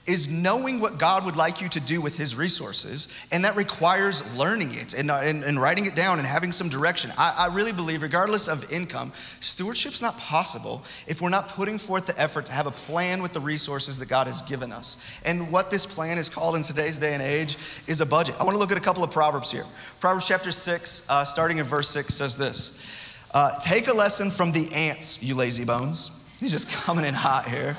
is 0.06 0.28
knowing 0.28 0.80
what 0.80 0.98
God 0.98 1.24
would 1.24 1.36
like 1.36 1.60
you 1.60 1.68
to 1.68 1.80
do 1.80 2.00
with 2.00 2.16
His 2.16 2.34
resources, 2.34 3.08
and 3.30 3.44
that 3.44 3.56
requires 3.56 4.34
learning 4.34 4.74
it 4.74 4.94
and, 4.94 5.10
uh, 5.10 5.20
and, 5.22 5.44
and 5.44 5.60
writing 5.60 5.86
it 5.86 5.94
down 5.94 6.18
and 6.18 6.26
having 6.26 6.52
some 6.52 6.68
direction. 6.68 7.12
I, 7.18 7.46
I 7.48 7.54
really 7.54 7.72
believe, 7.72 8.02
regardless 8.02 8.48
of 8.48 8.70
income, 8.72 9.12
stewardship's 9.40 10.00
not 10.00 10.18
possible 10.18 10.82
if 11.06 11.20
we're 11.20 11.28
not 11.28 11.48
putting 11.48 11.78
forth 11.78 12.06
the 12.06 12.20
effort 12.20 12.46
to 12.46 12.52
have 12.52 12.66
a 12.66 12.70
plan 12.70 13.22
with 13.22 13.32
the 13.32 13.40
resources 13.40 13.98
that 13.98 14.08
God 14.08 14.26
has 14.26 14.42
given 14.42 14.72
us. 14.72 15.20
And 15.24 15.50
what 15.52 15.70
this 15.70 15.86
plan 15.86 16.18
is 16.18 16.28
called 16.28 16.56
in 16.56 16.62
today's 16.62 16.98
day 16.98 17.14
and 17.14 17.22
age 17.22 17.56
is 17.86 18.00
a 18.00 18.06
budget. 18.06 18.36
I 18.40 18.44
want 18.44 18.54
to 18.54 18.58
look 18.58 18.72
at 18.72 18.78
a 18.78 18.82
couple 18.82 19.04
of 19.04 19.10
Proverbs 19.10 19.50
here. 19.50 19.64
Proverbs 20.00 20.26
chapter 20.26 20.50
6, 20.50 21.08
uh, 21.08 21.24
starting 21.24 21.58
in 21.58 21.64
verse 21.64 21.88
6, 21.90 22.12
says 22.14 22.36
this 22.36 23.06
uh, 23.32 23.52
Take 23.60 23.88
a 23.88 23.92
lesson 23.92 24.30
from 24.30 24.52
the 24.52 24.72
ants, 24.72 25.22
you 25.22 25.34
lazy 25.34 25.64
bones. 25.64 26.10
He's 26.40 26.52
just 26.52 26.70
coming 26.84 27.04
in 27.04 27.14
hot 27.14 27.46
here. 27.46 27.76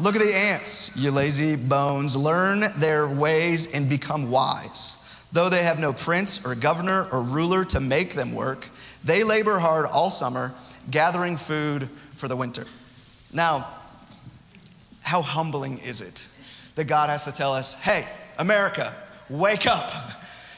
Look 0.00 0.16
at 0.16 0.22
the 0.22 0.34
ants, 0.34 0.96
you 0.96 1.10
lazy 1.10 1.56
bones. 1.56 2.16
Learn 2.16 2.64
their 2.78 3.06
ways 3.06 3.70
and 3.74 3.86
become 3.86 4.30
wise. 4.30 4.96
Though 5.30 5.50
they 5.50 5.62
have 5.62 5.78
no 5.78 5.92
prince 5.92 6.44
or 6.44 6.54
governor 6.54 7.06
or 7.12 7.22
ruler 7.22 7.64
to 7.66 7.80
make 7.80 8.14
them 8.14 8.34
work, 8.34 8.70
they 9.04 9.22
labor 9.22 9.58
hard 9.58 9.84
all 9.84 10.08
summer, 10.08 10.54
gathering 10.90 11.36
food 11.36 11.90
for 12.14 12.28
the 12.28 12.36
winter. 12.36 12.64
Now, 13.30 13.68
how 15.02 15.20
humbling 15.20 15.78
is 15.78 16.00
it 16.00 16.26
that 16.76 16.84
God 16.84 17.10
has 17.10 17.24
to 17.24 17.32
tell 17.32 17.52
us, 17.52 17.74
hey, 17.74 18.06
America, 18.38 18.94
wake 19.28 19.66
up. 19.66 19.92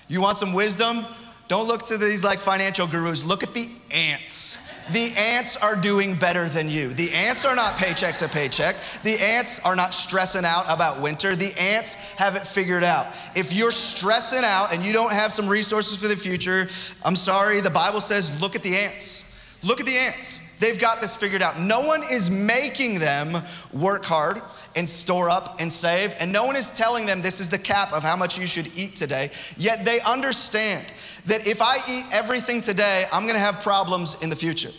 You 0.06 0.20
want 0.20 0.36
some 0.36 0.52
wisdom? 0.52 1.04
Don't 1.48 1.66
look 1.66 1.82
to 1.86 1.98
these 1.98 2.22
like 2.22 2.38
financial 2.38 2.86
gurus, 2.86 3.24
look 3.24 3.42
at 3.42 3.54
the 3.54 3.68
ants. 3.90 4.61
The 4.90 5.12
ants 5.16 5.56
are 5.56 5.76
doing 5.76 6.14
better 6.16 6.44
than 6.46 6.68
you. 6.68 6.88
The 6.88 7.12
ants 7.12 7.44
are 7.44 7.54
not 7.54 7.76
paycheck 7.76 8.18
to 8.18 8.28
paycheck. 8.28 8.76
The 9.04 9.20
ants 9.22 9.60
are 9.60 9.76
not 9.76 9.94
stressing 9.94 10.44
out 10.44 10.64
about 10.68 11.00
winter. 11.00 11.36
The 11.36 11.58
ants 11.58 11.94
have 12.16 12.34
it 12.34 12.46
figured 12.46 12.82
out. 12.82 13.14
If 13.36 13.52
you're 13.52 13.70
stressing 13.70 14.42
out 14.42 14.72
and 14.72 14.82
you 14.82 14.92
don't 14.92 15.12
have 15.12 15.32
some 15.32 15.48
resources 15.48 16.00
for 16.02 16.08
the 16.08 16.16
future, 16.16 16.68
I'm 17.04 17.16
sorry, 17.16 17.60
the 17.60 17.70
Bible 17.70 18.00
says 18.00 18.40
look 18.40 18.56
at 18.56 18.62
the 18.62 18.76
ants. 18.76 19.24
Look 19.62 19.78
at 19.78 19.86
the 19.86 19.96
ants. 19.96 20.42
They've 20.58 20.78
got 20.78 21.00
this 21.00 21.14
figured 21.14 21.42
out. 21.42 21.60
No 21.60 21.80
one 21.82 22.02
is 22.10 22.30
making 22.30 22.98
them 22.98 23.42
work 23.72 24.04
hard 24.04 24.40
and 24.76 24.88
store 24.88 25.28
up 25.30 25.60
and 25.60 25.70
save, 25.70 26.14
and 26.20 26.32
no 26.32 26.44
one 26.44 26.56
is 26.56 26.70
telling 26.70 27.06
them 27.06 27.22
this 27.22 27.40
is 27.40 27.48
the 27.48 27.58
cap 27.58 27.92
of 27.92 28.02
how 28.02 28.16
much 28.16 28.38
you 28.38 28.46
should 28.46 28.76
eat 28.78 28.96
today. 28.96 29.30
Yet 29.56 29.84
they 29.84 30.00
understand 30.00 30.86
that 31.26 31.46
if 31.46 31.62
I 31.62 31.76
eat 31.88 32.06
everything 32.12 32.60
today, 32.60 33.04
I'm 33.12 33.26
gonna 33.26 33.38
have 33.38 33.62
problems 33.62 34.16
in 34.22 34.30
the 34.30 34.36
future. 34.36 34.70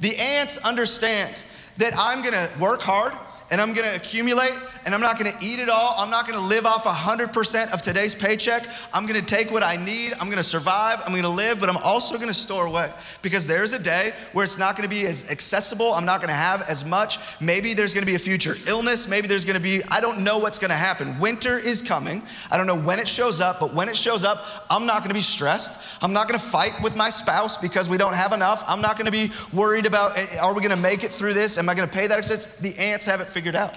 The 0.00 0.16
ants 0.16 0.58
understand 0.58 1.34
that 1.78 1.92
I'm 1.96 2.22
gonna 2.22 2.48
work 2.60 2.80
hard 2.80 3.14
and 3.50 3.60
I'm 3.60 3.72
gonna 3.72 3.94
accumulate 3.94 4.58
and 4.84 4.94
I'm 4.94 5.00
not 5.00 5.18
gonna 5.18 5.34
eat 5.40 5.58
it 5.58 5.68
all. 5.68 5.94
I'm 5.98 6.10
not 6.10 6.26
gonna 6.26 6.46
live 6.46 6.66
off 6.66 6.84
100% 6.84 7.72
of 7.72 7.82
today's 7.82 8.14
paycheck. 8.14 8.66
I'm 8.92 9.06
gonna 9.06 9.22
take 9.22 9.50
what 9.50 9.62
I 9.62 9.76
need. 9.76 10.12
I'm 10.20 10.28
gonna 10.28 10.42
survive. 10.42 11.02
I'm 11.06 11.14
gonna 11.14 11.28
live, 11.28 11.60
but 11.60 11.68
I'm 11.68 11.76
also 11.78 12.18
gonna 12.18 12.34
store 12.34 12.66
away 12.66 12.92
because 13.22 13.46
there's 13.46 13.72
a 13.72 13.78
day 13.78 14.12
where 14.32 14.44
it's 14.44 14.58
not 14.58 14.76
gonna 14.76 14.88
be 14.88 15.06
as 15.06 15.30
accessible. 15.30 15.94
I'm 15.94 16.04
not 16.04 16.20
gonna 16.20 16.32
have 16.32 16.62
as 16.68 16.84
much. 16.84 17.18
Maybe 17.40 17.74
there's 17.74 17.94
gonna 17.94 18.06
be 18.06 18.14
a 18.14 18.18
future 18.18 18.54
illness. 18.66 19.08
Maybe 19.08 19.28
there's 19.28 19.44
gonna 19.44 19.60
be, 19.60 19.82
I 19.90 20.00
don't 20.00 20.22
know 20.22 20.38
what's 20.38 20.58
gonna 20.58 20.74
happen. 20.74 21.18
Winter 21.18 21.58
is 21.58 21.82
coming. 21.82 22.22
I 22.50 22.56
don't 22.56 22.66
know 22.66 22.78
when 22.78 22.98
it 22.98 23.08
shows 23.08 23.40
up, 23.40 23.60
but 23.60 23.74
when 23.74 23.88
it 23.88 23.96
shows 23.96 24.24
up, 24.24 24.44
I'm 24.70 24.86
not 24.86 25.02
gonna 25.02 25.14
be 25.14 25.20
stressed. 25.20 25.78
I'm 26.02 26.12
not 26.12 26.28
gonna 26.28 26.38
fight 26.38 26.74
with 26.82 26.96
my 26.96 27.10
spouse 27.10 27.56
because 27.56 27.88
we 27.88 27.96
don't 27.96 28.14
have 28.14 28.32
enough. 28.32 28.62
I'm 28.66 28.80
not 28.80 28.98
gonna 28.98 29.10
be 29.10 29.30
worried 29.52 29.86
about, 29.86 30.18
eh, 30.18 30.38
are 30.38 30.54
we 30.54 30.60
gonna 30.60 30.76
make 30.76 31.04
it 31.04 31.10
through 31.10 31.34
this? 31.34 31.56
Am 31.58 31.68
I 31.68 31.74
gonna 31.74 31.88
pay 31.88 32.06
that 32.06 32.18
expense? 32.18 32.46
The 32.60 32.76
ants 32.78 33.06
have 33.06 33.20
it 33.20 33.28
figured 33.38 33.54
out. 33.54 33.72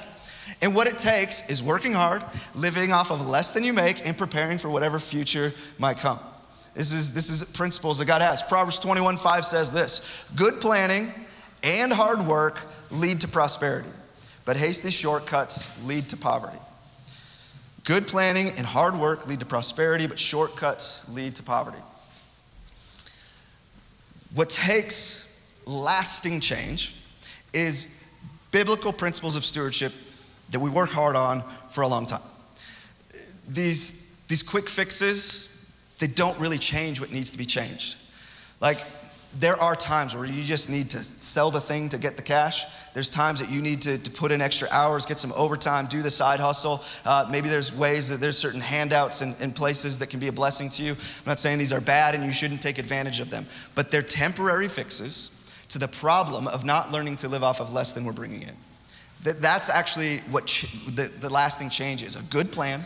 And 0.63 0.73
what 0.73 0.87
it 0.87 0.97
takes 0.97 1.47
is 1.47 1.61
working 1.61 1.93
hard, 1.93 2.23
living 2.55 2.91
off 2.91 3.11
of 3.11 3.27
less 3.27 3.51
than 3.51 3.63
you 3.63 3.73
make, 3.73 4.03
and 4.03 4.17
preparing 4.17 4.57
for 4.57 4.71
whatever 4.71 4.97
future 4.97 5.53
might 5.77 5.97
come. 5.97 6.19
This 6.73 6.91
is, 6.91 7.13
this 7.13 7.29
is 7.29 7.43
principles 7.43 7.99
that 7.99 8.05
God 8.05 8.23
has. 8.23 8.41
Proverbs 8.41 8.79
21 8.79 9.17
5 9.17 9.45
says 9.45 9.71
this 9.71 10.25
Good 10.35 10.59
planning 10.59 11.11
and 11.61 11.93
hard 11.93 12.25
work 12.25 12.65
lead 12.89 13.21
to 13.21 13.27
prosperity, 13.27 13.89
but 14.45 14.57
hasty 14.57 14.89
shortcuts 14.89 15.71
lead 15.85 16.09
to 16.09 16.17
poverty. 16.17 16.57
Good 17.83 18.07
planning 18.07 18.47
and 18.57 18.65
hard 18.65 18.95
work 18.95 19.27
lead 19.27 19.41
to 19.41 19.45
prosperity, 19.45 20.07
but 20.07 20.17
shortcuts 20.17 21.07
lead 21.09 21.35
to 21.35 21.43
poverty. 21.43 21.83
What 24.33 24.49
takes 24.49 25.39
lasting 25.67 26.39
change 26.39 26.95
is 27.53 27.95
biblical 28.51 28.93
principles 28.93 29.35
of 29.35 29.43
stewardship 29.43 29.93
that 30.51 30.59
we 30.59 30.69
work 30.69 30.89
hard 30.89 31.15
on 31.15 31.43
for 31.69 31.81
a 31.81 31.87
long 31.87 32.05
time. 32.05 32.21
These, 33.47 34.13
these 34.27 34.43
quick 34.43 34.69
fixes, 34.69 35.65
they 35.99 36.07
don't 36.07 36.37
really 36.39 36.57
change 36.57 36.99
what 36.99 37.11
needs 37.11 37.31
to 37.31 37.37
be 37.37 37.45
changed. 37.45 37.97
Like, 38.59 38.85
there 39.39 39.55
are 39.55 39.75
times 39.75 40.13
where 40.13 40.25
you 40.25 40.43
just 40.43 40.69
need 40.69 40.89
to 40.89 40.99
sell 41.21 41.51
the 41.51 41.61
thing 41.61 41.87
to 41.89 41.97
get 41.97 42.17
the 42.17 42.21
cash. 42.21 42.65
There's 42.93 43.09
times 43.09 43.39
that 43.39 43.49
you 43.49 43.61
need 43.61 43.81
to, 43.83 43.97
to 43.97 44.11
put 44.11 44.31
in 44.31 44.41
extra 44.41 44.67
hours, 44.71 45.05
get 45.05 45.19
some 45.19 45.31
overtime, 45.37 45.85
do 45.85 46.01
the 46.01 46.09
side 46.09 46.41
hustle. 46.41 46.83
Uh, 47.05 47.25
maybe 47.31 47.47
there's 47.47 47.73
ways 47.73 48.09
that 48.09 48.19
there's 48.19 48.37
certain 48.37 48.59
handouts 48.59 49.21
and, 49.21 49.55
places 49.55 49.99
that 49.99 50.09
can 50.09 50.19
be 50.19 50.27
a 50.27 50.31
blessing 50.31 50.69
to 50.69 50.83
you. 50.83 50.91
I'm 50.91 51.25
not 51.25 51.39
saying 51.39 51.59
these 51.59 51.71
are 51.71 51.79
bad 51.79 52.13
and 52.13 52.25
you 52.25 52.31
shouldn't 52.31 52.61
take 52.61 52.77
advantage 52.77 53.21
of 53.21 53.29
them, 53.29 53.45
but 53.73 53.89
they're 53.89 54.01
temporary 54.01 54.67
fixes 54.67 55.31
to 55.71 55.79
the 55.79 55.87
problem 55.87 56.47
of 56.47 56.63
not 56.63 56.91
learning 56.91 57.15
to 57.17 57.29
live 57.29 57.43
off 57.43 57.59
of 57.59 57.73
less 57.73 57.93
than 57.93 58.05
we're 58.05 58.11
bringing 58.11 58.43
in. 58.43 58.55
That, 59.23 59.41
that's 59.41 59.69
actually 59.69 60.17
what 60.29 60.45
ch- 60.45 60.67
the, 60.87 61.03
the 61.07 61.29
lasting 61.29 61.69
change 61.69 62.03
is. 62.03 62.15
A 62.15 62.23
good 62.23 62.51
plan 62.51 62.85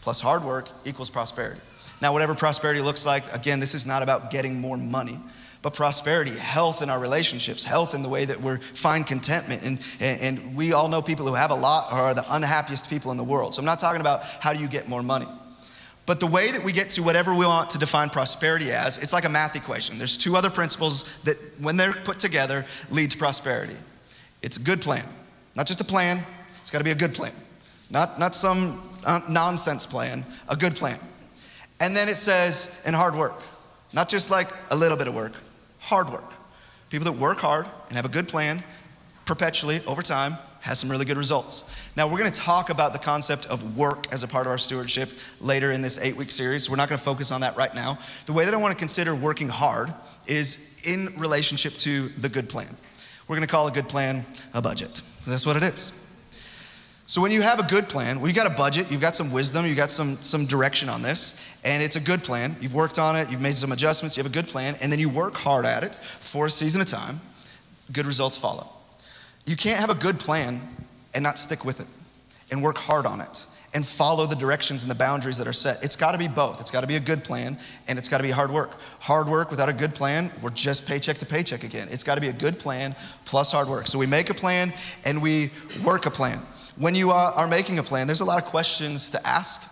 plus 0.00 0.20
hard 0.20 0.42
work 0.42 0.68
equals 0.84 1.10
prosperity. 1.10 1.60
Now, 2.00 2.12
whatever 2.12 2.34
prosperity 2.34 2.80
looks 2.80 3.06
like, 3.06 3.32
again, 3.34 3.60
this 3.60 3.74
is 3.74 3.86
not 3.86 4.02
about 4.02 4.30
getting 4.30 4.60
more 4.60 4.76
money, 4.76 5.20
but 5.60 5.74
prosperity, 5.74 6.32
health 6.32 6.82
in 6.82 6.90
our 6.90 6.98
relationships, 6.98 7.64
health 7.64 7.94
in 7.94 8.02
the 8.02 8.08
way 8.08 8.24
that 8.24 8.40
we 8.40 8.56
find 8.56 9.06
contentment. 9.06 9.62
And, 9.62 9.78
and, 10.00 10.20
and 10.20 10.56
we 10.56 10.72
all 10.72 10.88
know 10.88 11.02
people 11.02 11.26
who 11.26 11.34
have 11.34 11.50
a 11.50 11.54
lot 11.54 11.92
are 11.92 12.14
the 12.14 12.24
unhappiest 12.30 12.88
people 12.90 13.10
in 13.10 13.16
the 13.16 13.24
world. 13.24 13.54
So 13.54 13.60
I'm 13.60 13.66
not 13.66 13.78
talking 13.78 14.00
about 14.00 14.22
how 14.22 14.52
do 14.52 14.58
you 14.58 14.68
get 14.68 14.88
more 14.88 15.02
money. 15.02 15.26
But 16.12 16.20
the 16.20 16.26
way 16.26 16.52
that 16.52 16.62
we 16.62 16.72
get 16.72 16.90
to 16.90 17.02
whatever 17.02 17.34
we 17.34 17.46
want 17.46 17.70
to 17.70 17.78
define 17.78 18.10
prosperity 18.10 18.70
as, 18.70 18.98
it's 18.98 19.14
like 19.14 19.24
a 19.24 19.30
math 19.30 19.56
equation. 19.56 19.96
There's 19.96 20.14
two 20.14 20.36
other 20.36 20.50
principles 20.50 21.04
that, 21.24 21.38
when 21.58 21.78
they're 21.78 21.94
put 21.94 22.18
together, 22.18 22.66
lead 22.90 23.12
to 23.12 23.16
prosperity. 23.16 23.78
It's 24.42 24.58
a 24.58 24.60
good 24.60 24.82
plan, 24.82 25.06
not 25.56 25.66
just 25.66 25.80
a 25.80 25.84
plan, 25.84 26.22
it's 26.60 26.70
got 26.70 26.80
to 26.80 26.84
be 26.84 26.90
a 26.90 26.94
good 26.94 27.14
plan, 27.14 27.32
not, 27.88 28.18
not 28.18 28.34
some 28.34 28.86
uh, 29.06 29.20
nonsense 29.26 29.86
plan, 29.86 30.22
a 30.50 30.54
good 30.54 30.76
plan. 30.76 30.98
And 31.80 31.96
then 31.96 32.10
it 32.10 32.16
says, 32.16 32.78
and 32.84 32.94
hard 32.94 33.16
work, 33.16 33.40
not 33.94 34.10
just 34.10 34.30
like 34.30 34.48
a 34.70 34.76
little 34.76 34.98
bit 34.98 35.08
of 35.08 35.14
work, 35.14 35.32
hard 35.78 36.10
work. 36.10 36.30
People 36.90 37.06
that 37.10 37.18
work 37.18 37.38
hard 37.38 37.64
and 37.88 37.96
have 37.96 38.04
a 38.04 38.10
good 38.10 38.28
plan 38.28 38.62
perpetually 39.24 39.80
over 39.86 40.02
time 40.02 40.36
has 40.62 40.78
some 40.78 40.88
really 40.88 41.04
good 41.04 41.16
results. 41.16 41.90
Now, 41.96 42.08
we're 42.08 42.18
going 42.18 42.30
to 42.30 42.40
talk 42.40 42.70
about 42.70 42.92
the 42.92 42.98
concept 42.98 43.46
of 43.46 43.76
work 43.76 44.06
as 44.12 44.22
a 44.22 44.28
part 44.28 44.46
of 44.46 44.52
our 44.52 44.58
stewardship 44.58 45.10
later 45.40 45.72
in 45.72 45.82
this 45.82 45.98
eight 45.98 46.16
week 46.16 46.30
series. 46.30 46.70
We're 46.70 46.76
not 46.76 46.88
going 46.88 46.98
to 46.98 47.04
focus 47.04 47.32
on 47.32 47.40
that 47.40 47.56
right 47.56 47.74
now. 47.74 47.98
The 48.26 48.32
way 48.32 48.44
that 48.44 48.54
I 48.54 48.56
want 48.56 48.72
to 48.72 48.78
consider 48.78 49.14
working 49.14 49.48
hard 49.48 49.92
is 50.26 50.80
in 50.86 51.08
relationship 51.18 51.74
to 51.78 52.08
the 52.10 52.28
good 52.28 52.48
plan. 52.48 52.76
We're 53.26 53.36
going 53.36 53.46
to 53.46 53.50
call 53.50 53.66
a 53.66 53.72
good 53.72 53.88
plan 53.88 54.24
a 54.54 54.62
budget. 54.62 54.96
So 54.96 55.32
that's 55.32 55.44
what 55.44 55.56
it 55.56 55.64
is. 55.64 55.92
So 57.06 57.20
when 57.20 57.32
you 57.32 57.42
have 57.42 57.58
a 57.58 57.64
good 57.64 57.88
plan, 57.88 58.20
well, 58.20 58.28
you 58.28 58.34
got 58.34 58.46
a 58.46 58.54
budget, 58.54 58.90
you've 58.90 59.00
got 59.00 59.16
some 59.16 59.32
wisdom, 59.32 59.66
you've 59.66 59.76
got 59.76 59.90
some, 59.90 60.16
some 60.22 60.46
direction 60.46 60.88
on 60.88 61.02
this, 61.02 61.34
and 61.64 61.82
it's 61.82 61.96
a 61.96 62.00
good 62.00 62.22
plan. 62.22 62.56
You've 62.60 62.74
worked 62.74 63.00
on 63.00 63.16
it, 63.16 63.30
you've 63.30 63.40
made 63.40 63.56
some 63.56 63.72
adjustments, 63.72 64.16
you 64.16 64.22
have 64.22 64.30
a 64.30 64.34
good 64.34 64.46
plan, 64.46 64.76
and 64.80 64.92
then 64.92 65.00
you 65.00 65.08
work 65.08 65.34
hard 65.34 65.66
at 65.66 65.82
it 65.82 65.94
for 65.94 66.46
a 66.46 66.50
season 66.50 66.80
of 66.80 66.86
time, 66.86 67.20
good 67.90 68.06
results 68.06 68.36
follow. 68.36 68.68
You 69.44 69.56
can't 69.56 69.78
have 69.78 69.90
a 69.90 69.94
good 69.94 70.18
plan 70.18 70.60
and 71.14 71.22
not 71.22 71.38
stick 71.38 71.64
with 71.64 71.80
it 71.80 71.86
and 72.50 72.62
work 72.62 72.78
hard 72.78 73.06
on 73.06 73.20
it 73.20 73.46
and 73.74 73.86
follow 73.86 74.26
the 74.26 74.36
directions 74.36 74.82
and 74.82 74.90
the 74.90 74.94
boundaries 74.94 75.38
that 75.38 75.46
are 75.46 75.52
set. 75.52 75.82
It's 75.82 75.96
got 75.96 76.12
to 76.12 76.18
be 76.18 76.28
both. 76.28 76.60
It's 76.60 76.70
got 76.70 76.82
to 76.82 76.86
be 76.86 76.96
a 76.96 77.00
good 77.00 77.24
plan 77.24 77.58
and 77.88 77.98
it's 77.98 78.08
got 78.08 78.18
to 78.18 78.22
be 78.22 78.30
hard 78.30 78.50
work. 78.50 78.78
Hard 79.00 79.28
work 79.28 79.50
without 79.50 79.68
a 79.68 79.72
good 79.72 79.94
plan, 79.94 80.30
we're 80.42 80.50
just 80.50 80.86
paycheck 80.86 81.18
to 81.18 81.26
paycheck 81.26 81.64
again. 81.64 81.88
It's 81.90 82.04
got 82.04 82.16
to 82.16 82.20
be 82.20 82.28
a 82.28 82.32
good 82.34 82.58
plan 82.58 82.94
plus 83.24 83.50
hard 83.50 83.68
work. 83.68 83.86
So 83.86 83.98
we 83.98 84.06
make 84.06 84.30
a 84.30 84.34
plan 84.34 84.72
and 85.04 85.22
we 85.22 85.50
work 85.84 86.06
a 86.06 86.10
plan. 86.10 86.38
When 86.76 86.94
you 86.94 87.10
are 87.10 87.48
making 87.48 87.78
a 87.78 87.82
plan, 87.82 88.06
there's 88.06 88.20
a 88.20 88.24
lot 88.24 88.42
of 88.42 88.48
questions 88.48 89.10
to 89.10 89.26
ask 89.26 89.62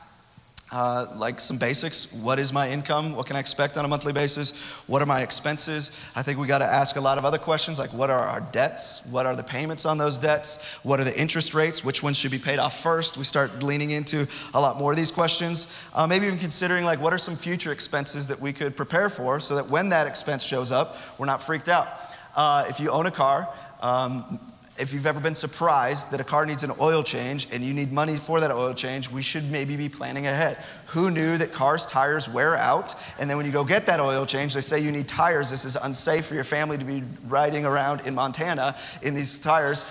uh, 0.72 1.06
like 1.16 1.40
some 1.40 1.58
basics. 1.58 2.12
What 2.12 2.38
is 2.38 2.52
my 2.52 2.68
income? 2.68 3.14
What 3.14 3.26
can 3.26 3.36
I 3.36 3.40
expect 3.40 3.76
on 3.76 3.84
a 3.84 3.88
monthly 3.88 4.12
basis? 4.12 4.52
What 4.86 5.02
are 5.02 5.06
my 5.06 5.22
expenses? 5.22 5.90
I 6.14 6.22
think 6.22 6.38
we 6.38 6.46
got 6.46 6.58
to 6.58 6.64
ask 6.64 6.96
a 6.96 7.00
lot 7.00 7.18
of 7.18 7.24
other 7.24 7.38
questions 7.38 7.78
like 7.78 7.92
what 7.92 8.10
are 8.10 8.18
our 8.18 8.40
debts? 8.52 9.04
What 9.06 9.26
are 9.26 9.34
the 9.34 9.42
payments 9.42 9.84
on 9.84 9.98
those 9.98 10.18
debts? 10.18 10.80
What 10.82 11.00
are 11.00 11.04
the 11.04 11.18
interest 11.20 11.54
rates? 11.54 11.84
Which 11.84 12.02
ones 12.02 12.16
should 12.16 12.30
be 12.30 12.38
paid 12.38 12.58
off 12.58 12.80
first? 12.80 13.16
We 13.16 13.24
start 13.24 13.62
leaning 13.62 13.90
into 13.90 14.26
a 14.54 14.60
lot 14.60 14.76
more 14.76 14.92
of 14.92 14.96
these 14.96 15.10
questions. 15.10 15.88
Uh, 15.94 16.06
maybe 16.06 16.26
even 16.26 16.38
considering 16.38 16.84
like 16.84 17.00
what 17.00 17.12
are 17.12 17.18
some 17.18 17.36
future 17.36 17.72
expenses 17.72 18.28
that 18.28 18.40
we 18.40 18.52
could 18.52 18.76
prepare 18.76 19.10
for 19.10 19.40
so 19.40 19.56
that 19.56 19.68
when 19.68 19.88
that 19.88 20.06
expense 20.06 20.44
shows 20.44 20.70
up, 20.70 20.96
we're 21.18 21.26
not 21.26 21.42
freaked 21.42 21.68
out. 21.68 21.88
Uh, 22.36 22.64
if 22.68 22.78
you 22.78 22.90
own 22.90 23.06
a 23.06 23.10
car, 23.10 23.48
um, 23.82 24.38
if 24.80 24.94
you've 24.94 25.06
ever 25.06 25.20
been 25.20 25.34
surprised 25.34 26.10
that 26.10 26.20
a 26.20 26.24
car 26.24 26.46
needs 26.46 26.64
an 26.64 26.72
oil 26.80 27.02
change 27.02 27.48
and 27.52 27.62
you 27.62 27.74
need 27.74 27.92
money 27.92 28.16
for 28.16 28.40
that 28.40 28.50
oil 28.50 28.72
change, 28.72 29.10
we 29.10 29.22
should 29.22 29.50
maybe 29.50 29.76
be 29.76 29.88
planning 29.88 30.26
ahead. 30.26 30.56
Who 30.86 31.10
knew 31.10 31.36
that 31.36 31.52
cars' 31.52 31.86
tires 31.86 32.28
wear 32.28 32.56
out? 32.56 32.94
And 33.18 33.28
then 33.28 33.36
when 33.36 33.46
you 33.46 33.52
go 33.52 33.64
get 33.64 33.86
that 33.86 34.00
oil 34.00 34.24
change, 34.24 34.54
they 34.54 34.60
say 34.60 34.80
you 34.80 34.90
need 34.90 35.06
tires. 35.06 35.50
This 35.50 35.64
is 35.64 35.76
unsafe 35.76 36.26
for 36.26 36.34
your 36.34 36.44
family 36.44 36.78
to 36.78 36.84
be 36.84 37.02
riding 37.26 37.66
around 37.66 38.06
in 38.06 38.14
Montana 38.14 38.76
in 39.02 39.14
these 39.14 39.38
tires. 39.38 39.84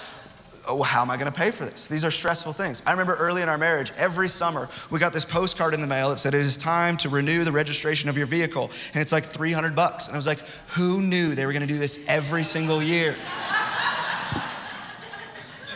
Oh, 0.68 0.84
how 0.84 1.02
am 1.02 1.10
I 1.10 1.18
going 1.18 1.32
to 1.32 1.38
pay 1.38 1.52
for 1.52 1.66
this? 1.66 1.88
These 1.88 2.06
are 2.06 2.12
stressful 2.12 2.54
things. 2.54 2.84
I 2.86 2.92
remember 2.92 3.16
early 3.16 3.42
in 3.42 3.50
our 3.50 3.58
marriage, 3.58 3.92
every 3.98 4.28
summer, 4.28 4.70
we 4.92 5.00
got 5.00 5.14
this 5.14 5.26
postcard 5.26 5.74
in 5.74 5.82
the 5.82 5.88
mail 5.88 6.10
that 6.10 6.18
said, 6.18 6.34
It 6.34 6.42
is 6.42 6.58
time 6.58 6.96
to 6.98 7.10
renew 7.10 7.44
the 7.44 7.52
registration 7.52 8.10
of 8.10 8.18
your 8.18 8.28
vehicle. 8.28 8.70
And 8.94 9.02
it's 9.02 9.12
like 9.12 9.26
300 9.26 9.76
bucks. 9.76 10.08
And 10.08 10.16
I 10.16 10.18
was 10.18 10.28
like, 10.28 10.42
Who 10.76 11.02
knew 11.02 11.34
they 11.34 11.46
were 11.46 11.54
going 11.54 11.66
to 11.66 11.68
do 11.68 11.80
this 11.80 12.08
every 12.08 12.44
single 12.44 12.84
year? 12.84 13.16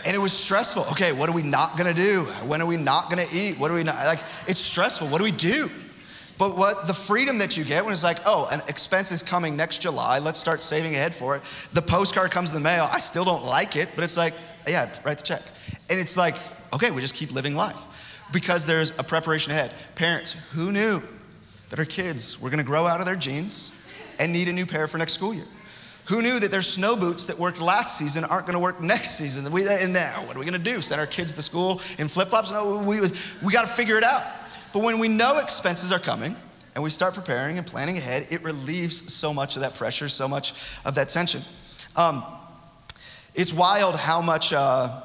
And 0.06 0.16
it 0.16 0.20
was 0.20 0.34
stressful. 0.34 0.84
Okay, 0.92 1.14
what 1.14 1.30
are 1.30 1.34
we 1.34 1.44
not 1.44 1.78
gonna 1.78 1.94
do? 1.94 2.24
When 2.46 2.62
are 2.62 2.68
we 2.68 2.78
not 2.78 3.10
gonna 3.10 3.26
eat? 3.32 3.58
What 3.58 3.72
are 3.72 3.76
we 3.76 3.84
not? 3.84 3.96
Like, 4.06 4.20
it's 4.48 4.60
stressful. 4.60 5.08
What 5.08 5.20
do 5.20 5.24
we 5.24 5.32
do? 5.32 5.70
But 6.38 6.58
what 6.58 6.88
the 6.88 6.94
freedom 6.94 7.38
that 7.38 7.56
you 7.56 7.64
get 7.64 7.84
when 7.86 7.94
it's 7.94 8.04
like, 8.04 8.18
oh, 8.26 8.50
an 8.52 8.62
expense 8.68 9.12
is 9.12 9.22
coming 9.22 9.56
next 9.56 9.82
July, 9.82 10.20
let's 10.20 10.40
start 10.40 10.62
saving 10.62 10.96
ahead 10.96 11.14
for 11.14 11.36
it. 11.36 11.44
The 11.74 11.82
postcard 11.82 12.32
comes 12.32 12.52
in 12.52 12.56
the 12.56 12.64
mail. 12.64 12.90
I 12.92 13.00
still 13.00 13.24
don't 13.24 13.44
like 13.46 13.76
it, 13.76 13.90
but 13.96 14.04
it's 14.04 14.18
like, 14.18 14.34
yeah, 14.68 14.90
write 15.06 15.20
the 15.20 15.24
check. 15.24 15.44
And 15.90 16.00
it's 16.00 16.18
like, 16.18 16.36
okay, 16.74 16.92
we 16.92 17.02
just 17.02 17.16
keep 17.16 17.32
living 17.32 17.56
life 17.56 17.80
because 18.32 18.66
there's 18.66 18.92
a 18.98 19.04
preparation 19.04 19.52
ahead. 19.52 19.74
Parents, 19.96 20.34
who 20.54 20.72
knew 20.72 21.04
that 21.70 21.80
our 21.80 21.86
kids 21.86 22.42
were 22.42 22.50
gonna 22.50 22.64
grow 22.64 22.88
out 22.88 23.00
of 23.00 23.06
their 23.06 23.16
jeans 23.16 23.74
and 24.20 24.34
need 24.34 24.48
a 24.48 24.54
new 24.54 24.66
pair 24.66 24.88
for 24.88 24.98
next 24.98 25.14
school 25.14 25.34
year? 25.34 25.46
Who 26.06 26.22
knew 26.22 26.40
that 26.40 26.52
their 26.52 26.62
snow 26.62 26.96
boots 26.98 27.26
that 27.26 27.40
worked 27.40 27.62
last 27.62 27.98
season 27.98 28.26
aren't 28.26 28.46
going 28.46 28.56
to 28.56 28.60
work 28.60 28.82
next 28.82 29.12
season? 29.12 29.50
We, 29.52 29.68
and 29.68 29.94
now, 29.94 30.24
what 30.26 30.36
are 30.36 30.40
we 30.40 30.46
going 30.46 30.62
to 30.62 30.72
do? 30.72 30.82
Send 30.82 31.00
our 31.00 31.08
kids 31.08 31.34
to 31.36 31.42
school 31.42 31.82
in 31.98 32.08
flip 32.08 32.28
flops? 32.28 32.52
No, 32.52 32.80
we, 32.80 33.02
we 33.42 33.54
got 33.54 33.62
to 33.62 33.74
figure 33.74 33.98
it 33.98 34.04
out. 34.04 34.24
But 34.74 34.84
when 34.84 35.00
we 35.00 35.08
know 35.08 35.40
expenses 35.40 35.92
are 35.94 36.00
coming 36.00 36.36
and 36.76 36.84
we 36.84 36.90
start 36.90 37.14
preparing 37.14 37.58
and 37.58 37.66
planning 37.66 37.98
ahead, 37.98 38.28
it 38.32 38.44
relieves 38.44 39.14
so 39.14 39.34
much 39.34 39.56
of 39.56 39.62
that 39.62 39.76
pressure, 39.76 40.10
so 40.10 40.28
much 40.28 40.54
of 40.84 40.96
that 40.96 41.10
tension. 41.10 41.42
Um, 41.96 42.24
it's 43.34 43.54
wild 43.54 43.96
how 43.96 44.22
much 44.22 44.52
uh, 44.52 45.02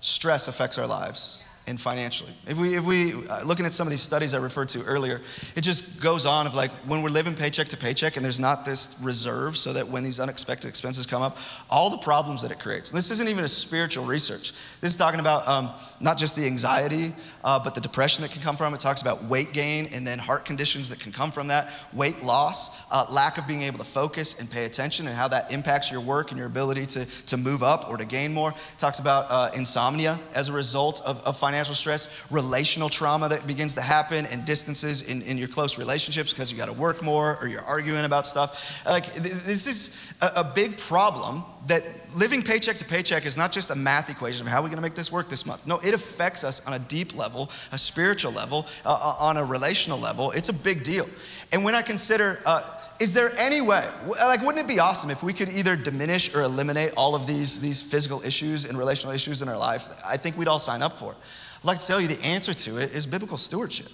stress 0.00 0.48
affects 0.48 0.76
our 0.76 0.86
lives 0.86 1.41
and 1.66 1.80
financially. 1.80 2.32
If 2.46 2.58
we, 2.58 2.74
if 2.76 2.84
we 2.84 3.14
uh, 3.28 3.44
looking 3.44 3.64
at 3.66 3.72
some 3.72 3.86
of 3.86 3.92
these 3.92 4.02
studies 4.02 4.34
I 4.34 4.38
referred 4.38 4.68
to 4.70 4.82
earlier, 4.82 5.20
it 5.54 5.60
just 5.60 6.02
goes 6.02 6.26
on 6.26 6.46
of 6.46 6.54
like 6.54 6.72
when 6.86 7.02
we're 7.02 7.10
living 7.10 7.34
paycheck 7.34 7.68
to 7.68 7.76
paycheck 7.76 8.16
and 8.16 8.24
there's 8.24 8.40
not 8.40 8.64
this 8.64 8.98
reserve 9.00 9.56
so 9.56 9.72
that 9.72 9.86
when 9.86 10.02
these 10.02 10.18
unexpected 10.18 10.68
expenses 10.68 11.06
come 11.06 11.22
up, 11.22 11.38
all 11.70 11.88
the 11.88 11.98
problems 11.98 12.42
that 12.42 12.50
it 12.50 12.58
creates. 12.58 12.90
And 12.90 12.98
this 12.98 13.10
isn't 13.12 13.28
even 13.28 13.44
a 13.44 13.48
spiritual 13.48 14.04
research. 14.04 14.52
This 14.80 14.90
is 14.90 14.96
talking 14.96 15.20
about 15.20 15.46
um, 15.46 15.70
not 16.00 16.18
just 16.18 16.34
the 16.34 16.46
anxiety, 16.46 17.14
uh, 17.44 17.60
but 17.60 17.76
the 17.76 17.80
depression 17.80 18.22
that 18.22 18.32
can 18.32 18.42
come 18.42 18.56
from 18.56 18.74
it. 18.74 18.80
talks 18.80 19.00
about 19.00 19.22
weight 19.24 19.52
gain 19.52 19.86
and 19.94 20.04
then 20.04 20.18
heart 20.18 20.44
conditions 20.44 20.90
that 20.90 20.98
can 20.98 21.12
come 21.12 21.30
from 21.30 21.46
that, 21.46 21.70
weight 21.92 22.24
loss, 22.24 22.82
uh, 22.90 23.06
lack 23.08 23.38
of 23.38 23.46
being 23.46 23.62
able 23.62 23.78
to 23.78 23.84
focus 23.84 24.40
and 24.40 24.50
pay 24.50 24.64
attention 24.64 25.06
and 25.06 25.16
how 25.16 25.28
that 25.28 25.52
impacts 25.52 25.92
your 25.92 26.00
work 26.00 26.32
and 26.32 26.38
your 26.38 26.48
ability 26.48 26.86
to, 26.86 27.04
to 27.26 27.36
move 27.36 27.62
up 27.62 27.88
or 27.88 27.96
to 27.96 28.04
gain 28.04 28.32
more. 28.32 28.50
It 28.50 28.78
talks 28.78 28.98
about 28.98 29.26
uh, 29.30 29.50
insomnia 29.54 30.18
as 30.34 30.48
a 30.48 30.52
result 30.52 31.00
of, 31.06 31.20
of 31.22 31.36
financial 31.36 31.51
financial 31.52 31.74
stress, 31.74 32.26
relational 32.30 32.88
trauma 32.88 33.28
that 33.28 33.46
begins 33.46 33.74
to 33.74 33.82
happen, 33.82 34.24
and 34.26 34.42
distances 34.46 35.02
in, 35.02 35.20
in 35.22 35.36
your 35.36 35.48
close 35.48 35.76
relationships 35.76 36.32
because 36.32 36.50
you 36.50 36.56
got 36.56 36.68
to 36.68 36.72
work 36.72 37.02
more 37.02 37.36
or 37.42 37.46
you're 37.46 37.60
arguing 37.60 38.06
about 38.06 38.24
stuff. 38.24 38.82
Like, 38.86 39.12
this 39.12 39.66
is 39.66 40.14
a, 40.22 40.40
a 40.40 40.44
big 40.44 40.78
problem 40.78 41.44
that 41.66 41.84
living 42.16 42.42
paycheck 42.42 42.76
to 42.78 42.84
paycheck 42.84 43.26
is 43.26 43.36
not 43.36 43.52
just 43.52 43.70
a 43.70 43.74
math 43.74 44.10
equation 44.10 44.46
of 44.46 44.50
how 44.50 44.60
are 44.60 44.62
we 44.62 44.68
going 44.68 44.76
to 44.76 44.82
make 44.82 44.94
this 44.94 45.12
work 45.12 45.28
this 45.28 45.44
month. 45.44 45.64
No, 45.66 45.78
it 45.84 45.94
affects 45.94 46.42
us 46.42 46.66
on 46.66 46.72
a 46.72 46.78
deep 46.78 47.14
level, 47.14 47.50
a 47.70 47.78
spiritual 47.78 48.32
level, 48.32 48.66
uh, 48.84 48.92
uh, 48.92 49.16
on 49.20 49.36
a 49.36 49.44
relational 49.44 49.98
level. 49.98 50.30
It's 50.32 50.48
a 50.48 50.54
big 50.54 50.82
deal. 50.82 51.06
And 51.52 51.62
when 51.62 51.74
I 51.74 51.82
consider, 51.82 52.40
uh, 52.46 52.62
is 52.98 53.12
there 53.12 53.30
any 53.38 53.60
way, 53.60 53.86
like, 54.06 54.40
wouldn't 54.40 54.64
it 54.64 54.68
be 54.68 54.80
awesome 54.80 55.10
if 55.10 55.22
we 55.22 55.32
could 55.32 55.50
either 55.50 55.76
diminish 55.76 56.34
or 56.34 56.42
eliminate 56.42 56.94
all 56.96 57.14
of 57.14 57.26
these, 57.26 57.60
these 57.60 57.82
physical 57.82 58.22
issues 58.22 58.64
and 58.64 58.76
relational 58.78 59.14
issues 59.14 59.42
in 59.42 59.48
our 59.48 59.58
life? 59.58 59.88
I 60.04 60.16
think 60.16 60.36
we'd 60.36 60.48
all 60.48 60.58
sign 60.58 60.82
up 60.82 60.96
for 60.96 61.12
it. 61.12 61.18
I'd 61.62 61.66
like 61.66 61.78
to 61.78 61.86
tell 61.86 62.00
you 62.00 62.08
the 62.08 62.20
answer 62.24 62.52
to 62.52 62.78
it 62.78 62.92
is 62.92 63.06
biblical 63.06 63.36
stewardship. 63.36 63.88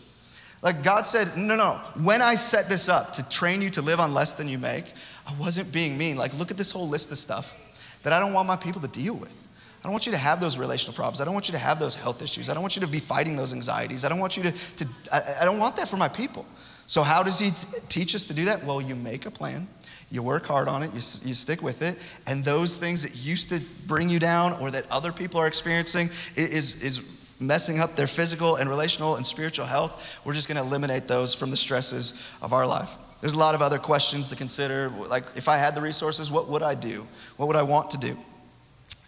Like 0.63 0.83
God 0.83 1.07
said, 1.07 1.37
no, 1.37 1.55
no, 1.55 1.81
when 2.03 2.23
I 2.23 2.35
set 2.35 2.69
this 2.69 2.89
up 2.89 3.13
to 3.15 3.29
train 3.29 3.61
you 3.61 3.69
to 3.71 3.83
live 3.83 4.01
on 4.01 4.15
less 4.15 4.35
than 4.35 4.49
you 4.49 4.59
make, 4.59 4.87
I 5.27 5.35
wasn't 5.39 5.71
being 5.71 5.99
mean. 5.99 6.17
Like, 6.17 6.37
look 6.39 6.51
at 6.51 6.57
this 6.57 6.71
whole 6.71 6.89
list 6.89 7.13
of 7.13 7.19
stuff 7.19 7.55
that 8.03 8.13
I 8.13 8.21
don't 8.21 8.33
want 8.33 8.49
my 8.49 8.57
people 8.57 8.81
to 8.81 8.89
deal 8.89 9.15
with. 9.15 9.49
I 9.81 9.83
don't 9.85 9.93
want 9.93 10.07
you 10.07 10.13
to 10.13 10.19
have 10.19 10.41
those 10.41 10.59
relational 10.59 10.95
problems. 10.95 11.21
I 11.21 11.27
don't 11.27 11.35
want 11.35 11.49
you 11.49 11.53
to 11.53 11.59
have 11.59 11.79
those 11.79 11.95
health 11.95 12.23
issues. 12.23 12.49
I 12.49 12.55
don't 12.55 12.63
want 12.63 12.75
you 12.75 12.81
to 12.81 12.89
be 12.89 12.99
fighting 12.99 13.37
those 13.37 13.53
anxieties. 13.53 14.05
I 14.05 14.09
don't 14.09 14.19
want 14.19 14.37
you 14.37 14.45
to, 14.45 14.53
to 14.53 14.89
I, 15.13 15.43
I 15.43 15.45
don't 15.45 15.59
want 15.59 15.77
that 15.77 15.89
for 15.89 15.99
my 15.99 16.09
people. 16.09 16.45
So, 16.87 17.03
how 17.03 17.23
does 17.23 17.39
He 17.39 17.51
teach 17.89 18.15
us 18.15 18.25
to 18.25 18.35
do 18.35 18.47
that? 18.47 18.65
Well, 18.65 18.81
you 18.81 18.97
make 18.97 19.27
a 19.27 19.31
plan, 19.31 19.69
you 20.11 20.23
work 20.23 20.47
hard 20.47 20.67
on 20.67 20.83
it, 20.83 20.87
you, 20.89 21.03
you 21.29 21.35
stick 21.35 21.63
with 21.63 21.83
it, 21.83 21.99
and 22.27 22.43
those 22.43 22.77
things 22.77 23.03
that 23.03 23.15
used 23.15 23.51
to 23.51 23.61
bring 23.87 24.09
you 24.09 24.19
down 24.19 24.55
or 24.55 24.71
that 24.71 24.91
other 24.91 25.13
people 25.13 25.39
are 25.39 25.47
experiencing 25.47 26.09
is, 26.35 26.83
is 26.83 27.03
messing 27.41 27.81
up 27.81 27.97
their 27.97 28.07
physical 28.07 28.57
and 28.57 28.69
relational 28.69 29.17
and 29.17 29.27
spiritual 29.27 29.67
health, 29.67 30.21
we're 30.25 30.35
just 30.35 30.49
going 30.49 30.57
to 30.57 30.63
eliminate 30.63 31.07
those 31.09 31.35
from 31.35 31.51
the 31.51 31.57
stresses 31.57 32.15
of 32.43 32.53
our 32.53 32.67
life. 32.67 32.91
There's 33.21 33.35
a 33.35 33.39
lot 33.39 33.55
of 33.55 33.63
other 33.63 33.79
questions 33.79 34.29
to 34.29 34.37
consider. 34.37 34.91
Like, 34.91 35.25
if 35.35 35.49
I 35.49 35.57
had 35.57 35.75
the 35.75 35.81
resources, 35.81 36.31
what 36.31 36.49
would 36.49 36.63
I 36.63 36.75
do? 36.75 37.07
What 37.37 37.47
would 37.47 37.57
I 37.57 37.63
want 37.63 37.91
to 37.91 37.99
do? 37.99 38.17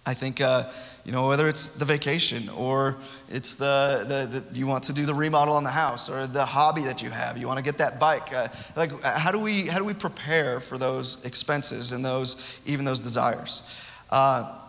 I 0.07 0.14
think, 0.14 0.40
uh, 0.40 0.71
you 1.05 1.12
know, 1.12 1.29
whether 1.29 1.47
it's 1.47 1.69
the 1.69 1.85
vacation 1.85 2.49
or 2.51 2.97
it's 3.29 3.55
the, 3.55 4.05
the, 4.09 4.40
the, 4.40 4.59
you 4.59 4.66
want 4.66 4.85
to 4.85 4.93
do 4.93 5.05
the 5.07 5.14
remodel 5.14 5.55
on 5.55 5.62
the 5.62 5.71
house 5.71 6.09
or 6.09 6.27
the 6.27 6.45
hobby 6.45 6.83
that 6.85 7.03
you 7.03 7.11
have, 7.11 7.37
you 7.37 7.47
want 7.47 7.59
to 7.59 7.62
get 7.62 7.79
that 7.79 8.01
bike. 8.01 8.33
Uh, 8.33 8.49
like, 8.77 8.90
how 9.03 9.31
do 9.31 9.38
we 9.38 9.66
how 9.66 9.79
do 9.79 9.85
we 9.85 9.95
prepare 9.95 10.59
for 10.59 10.79
those 10.79 11.25
expenses 11.25 11.93
and 11.93 12.05
those 12.05 12.61
even 12.64 12.85
those 12.85 13.01
desires? 13.01 13.62
Uh, 14.11 14.60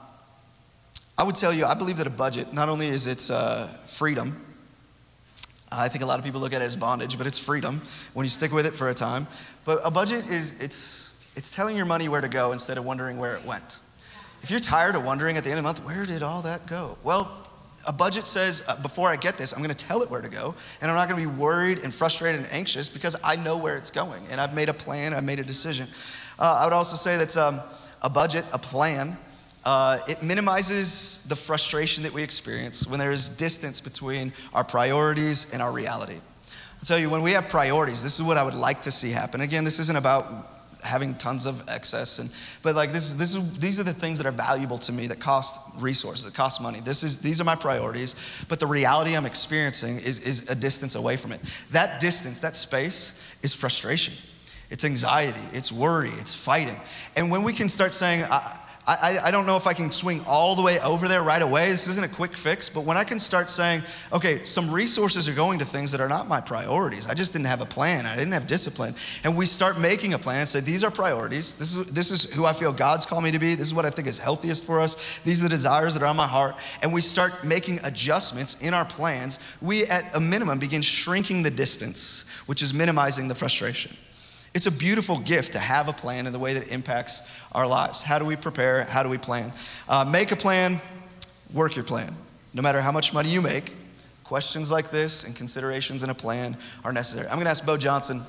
I 1.17 1.23
would 1.23 1.35
tell 1.35 1.53
you, 1.53 1.65
I 1.65 1.73
believe 1.73 1.97
that 1.97 2.07
a 2.07 2.11
budget, 2.11 2.53
not 2.53 2.69
only 2.69 2.87
is 2.87 3.07
it 3.07 3.29
uh, 3.29 3.67
freedom, 3.85 4.45
I 5.71 5.87
think 5.87 6.03
a 6.03 6.05
lot 6.05 6.19
of 6.19 6.25
people 6.25 6.41
look 6.41 6.53
at 6.53 6.61
it 6.61 6.65
as 6.65 6.75
bondage, 6.75 7.17
but 7.17 7.27
it's 7.27 7.37
freedom 7.37 7.81
when 8.13 8.25
you 8.25 8.29
stick 8.29 8.51
with 8.51 8.65
it 8.65 8.73
for 8.73 8.89
a 8.89 8.93
time. 8.93 9.27
But 9.63 9.79
a 9.85 9.91
budget 9.91 10.25
is, 10.27 10.61
it's, 10.61 11.13
it's 11.35 11.49
telling 11.49 11.77
your 11.77 11.85
money 11.85 12.09
where 12.09 12.21
to 12.21 12.27
go 12.27 12.51
instead 12.51 12.77
of 12.77 12.85
wondering 12.85 13.17
where 13.17 13.37
it 13.37 13.45
went. 13.45 13.79
If 14.41 14.51
you're 14.51 14.59
tired 14.59 14.95
of 14.95 15.05
wondering 15.05 15.37
at 15.37 15.43
the 15.43 15.49
end 15.49 15.59
of 15.59 15.63
the 15.63 15.67
month, 15.67 15.85
where 15.85 16.05
did 16.05 16.23
all 16.23 16.41
that 16.41 16.65
go? 16.65 16.97
Well, 17.03 17.47
a 17.87 17.93
budget 17.93 18.25
says, 18.25 18.63
uh, 18.67 18.75
before 18.81 19.09
I 19.09 19.15
get 19.15 19.37
this, 19.37 19.53
I'm 19.53 19.59
going 19.59 19.73
to 19.73 19.85
tell 19.85 20.01
it 20.01 20.11
where 20.11 20.21
to 20.21 20.29
go, 20.29 20.55
and 20.81 20.91
I'm 20.91 20.97
not 20.97 21.07
going 21.09 21.23
to 21.23 21.29
be 21.29 21.39
worried 21.39 21.83
and 21.83 21.93
frustrated 21.93 22.41
and 22.41 22.51
anxious 22.51 22.89
because 22.89 23.15
I 23.23 23.35
know 23.35 23.57
where 23.57 23.77
it's 23.77 23.91
going, 23.91 24.23
and 24.29 24.41
I've 24.41 24.53
made 24.53 24.69
a 24.69 24.73
plan, 24.73 25.13
I've 25.13 25.23
made 25.23 25.39
a 25.39 25.43
decision. 25.43 25.87
Uh, 26.37 26.59
I 26.61 26.65
would 26.65 26.73
also 26.73 26.95
say 26.95 27.17
that 27.17 27.37
um, 27.37 27.61
a 28.01 28.09
budget, 28.09 28.45
a 28.53 28.59
plan, 28.59 29.17
uh, 29.63 29.99
it 30.07 30.23
minimizes 30.23 31.23
the 31.27 31.35
frustration 31.35 32.03
that 32.03 32.13
we 32.13 32.23
experience 32.23 32.87
when 32.87 32.99
there 32.99 33.11
is 33.11 33.29
distance 33.29 33.79
between 33.79 34.33
our 34.53 34.63
priorities 34.63 35.51
and 35.53 35.61
our 35.61 35.71
reality. 35.71 36.15
I'll 36.15 36.85
tell 36.85 36.97
you, 36.97 37.09
when 37.09 37.21
we 37.21 37.31
have 37.33 37.47
priorities, 37.47 38.01
this 38.01 38.19
is 38.19 38.23
what 38.23 38.37
I 38.37 38.43
would 38.43 38.55
like 38.55 38.81
to 38.83 38.91
see 38.91 39.11
happen. 39.11 39.41
Again, 39.41 39.63
this 39.63 39.79
isn't 39.79 39.95
about 39.95 40.47
having 40.83 41.13
tons 41.13 41.45
of 41.45 41.63
excess 41.69 42.17
and 42.17 42.31
but 42.63 42.75
like 42.75 42.91
this 42.91 43.03
is 43.03 43.17
this 43.17 43.35
is 43.35 43.59
these 43.59 43.79
are 43.79 43.83
the 43.83 43.93
things 43.93 44.17
that 44.17 44.25
are 44.25 44.31
valuable 44.31 44.79
to 44.79 44.91
me 44.91 45.05
that 45.05 45.19
cost 45.19 45.61
resources 45.79 46.25
that 46.25 46.33
cost 46.33 46.59
money 46.59 46.79
this 46.79 47.03
is 47.03 47.19
these 47.19 47.39
are 47.39 47.43
my 47.43 47.55
priorities 47.55 48.45
but 48.49 48.59
the 48.59 48.65
reality 48.65 49.15
i'm 49.15 49.27
experiencing 49.27 49.97
is 49.97 50.19
is 50.21 50.49
a 50.49 50.55
distance 50.55 50.95
away 50.95 51.15
from 51.15 51.31
it 51.31 51.39
that 51.69 51.99
distance 51.99 52.39
that 52.39 52.55
space 52.55 53.37
is 53.43 53.53
frustration 53.53 54.13
it's 54.71 54.83
anxiety 54.83 55.41
it's 55.53 55.71
worry 55.71 56.09
it's 56.17 56.33
fighting 56.33 56.79
and 57.15 57.29
when 57.29 57.43
we 57.43 57.53
can 57.53 57.69
start 57.69 57.93
saying 57.93 58.23
I, 58.23 58.57
I, 58.87 59.19
I 59.25 59.31
don't 59.31 59.45
know 59.45 59.57
if 59.57 59.67
I 59.67 59.73
can 59.73 59.91
swing 59.91 60.21
all 60.25 60.55
the 60.55 60.63
way 60.63 60.79
over 60.79 61.07
there 61.07 61.21
right 61.21 61.41
away. 61.41 61.67
This 61.69 61.87
isn't 61.87 62.03
a 62.03 62.13
quick 62.13 62.35
fix, 62.35 62.67
but 62.67 62.83
when 62.83 62.97
I 62.97 63.03
can 63.03 63.19
start 63.19 63.47
saying, 63.49 63.83
okay, 64.11 64.43
some 64.43 64.71
resources 64.71 65.29
are 65.29 65.33
going 65.33 65.59
to 65.59 65.65
things 65.65 65.91
that 65.91 66.01
are 66.01 66.09
not 66.09 66.27
my 66.27 66.41
priorities. 66.41 67.05
I 67.05 67.13
just 67.13 67.31
didn't 67.31 67.45
have 67.45 67.61
a 67.61 67.65
plan. 67.65 68.07
I 68.07 68.15
didn't 68.15 68.33
have 68.33 68.47
discipline. 68.47 68.95
And 69.23 69.37
we 69.37 69.45
start 69.45 69.79
making 69.79 70.15
a 70.15 70.19
plan 70.19 70.39
and 70.39 70.47
say, 70.47 70.61
these 70.61 70.83
are 70.83 70.89
priorities. 70.89 71.53
This 71.53 71.75
is, 71.75 71.85
this 71.87 72.09
is 72.09 72.33
who 72.33 72.45
I 72.45 72.53
feel 72.53 72.73
God's 72.73 73.05
called 73.05 73.23
me 73.23 73.29
to 73.31 73.39
be. 73.39 73.53
This 73.53 73.67
is 73.67 73.73
what 73.75 73.85
I 73.85 73.91
think 73.91 74.07
is 74.07 74.17
healthiest 74.17 74.65
for 74.65 74.79
us. 74.79 75.19
These 75.19 75.41
are 75.41 75.43
the 75.43 75.49
desires 75.49 75.93
that 75.93 76.01
are 76.01 76.07
on 76.09 76.17
my 76.17 76.27
heart. 76.27 76.55
And 76.81 76.91
we 76.91 77.01
start 77.01 77.43
making 77.43 77.79
adjustments 77.83 78.59
in 78.61 78.73
our 78.73 78.85
plans. 78.85 79.37
We, 79.61 79.85
at 79.85 80.15
a 80.15 80.19
minimum, 80.19 80.57
begin 80.57 80.81
shrinking 80.81 81.43
the 81.43 81.51
distance, 81.51 82.25
which 82.47 82.63
is 82.63 82.73
minimizing 82.73 83.27
the 83.27 83.35
frustration. 83.35 83.95
It's 84.53 84.65
a 84.65 84.71
beautiful 84.71 85.17
gift 85.17 85.53
to 85.53 85.59
have 85.59 85.87
a 85.87 85.93
plan 85.93 86.27
in 86.27 86.33
the 86.33 86.39
way 86.39 86.53
that 86.53 86.63
it 86.63 86.71
impacts 86.71 87.21
our 87.53 87.65
lives. 87.65 88.01
How 88.01 88.19
do 88.19 88.25
we 88.25 88.35
prepare? 88.35 88.83
How 88.83 89.01
do 89.01 89.09
we 89.09 89.17
plan? 89.17 89.53
Uh, 89.87 90.03
make 90.03 90.31
a 90.31 90.35
plan, 90.35 90.81
work 91.53 91.75
your 91.75 91.85
plan. 91.85 92.15
No 92.53 92.61
matter 92.61 92.81
how 92.81 92.91
much 92.91 93.13
money 93.13 93.29
you 93.29 93.41
make, 93.41 93.73
questions 94.25 94.69
like 94.69 94.91
this 94.91 95.23
and 95.23 95.35
considerations 95.35 96.03
in 96.03 96.09
a 96.09 96.13
plan 96.13 96.57
are 96.83 96.91
necessary. 96.91 97.27
I'm 97.27 97.35
going 97.35 97.45
to 97.45 97.51
ask 97.51 97.65
Bo 97.65 97.77
Johnson 97.77 98.23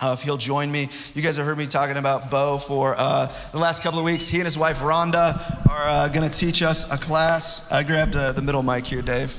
uh, 0.00 0.16
if 0.18 0.22
he'll 0.22 0.38
join 0.38 0.72
me. 0.72 0.88
You 1.14 1.20
guys 1.20 1.36
have 1.36 1.44
heard 1.44 1.58
me 1.58 1.66
talking 1.66 1.98
about 1.98 2.30
Bo 2.30 2.56
for 2.56 2.94
uh, 2.96 3.30
the 3.52 3.58
last 3.58 3.82
couple 3.82 3.98
of 3.98 4.04
weeks. 4.04 4.28
He 4.28 4.38
and 4.38 4.46
his 4.46 4.56
wife 4.56 4.78
Rhonda 4.78 5.66
are 5.68 5.88
uh, 5.88 6.08
going 6.08 6.28
to 6.28 6.38
teach 6.38 6.62
us 6.62 6.90
a 6.90 6.96
class. 6.96 7.70
I 7.70 7.82
grabbed 7.82 8.16
uh, 8.16 8.32
the 8.32 8.40
middle 8.42 8.62
mic 8.62 8.86
here, 8.86 9.02
Dave. 9.02 9.38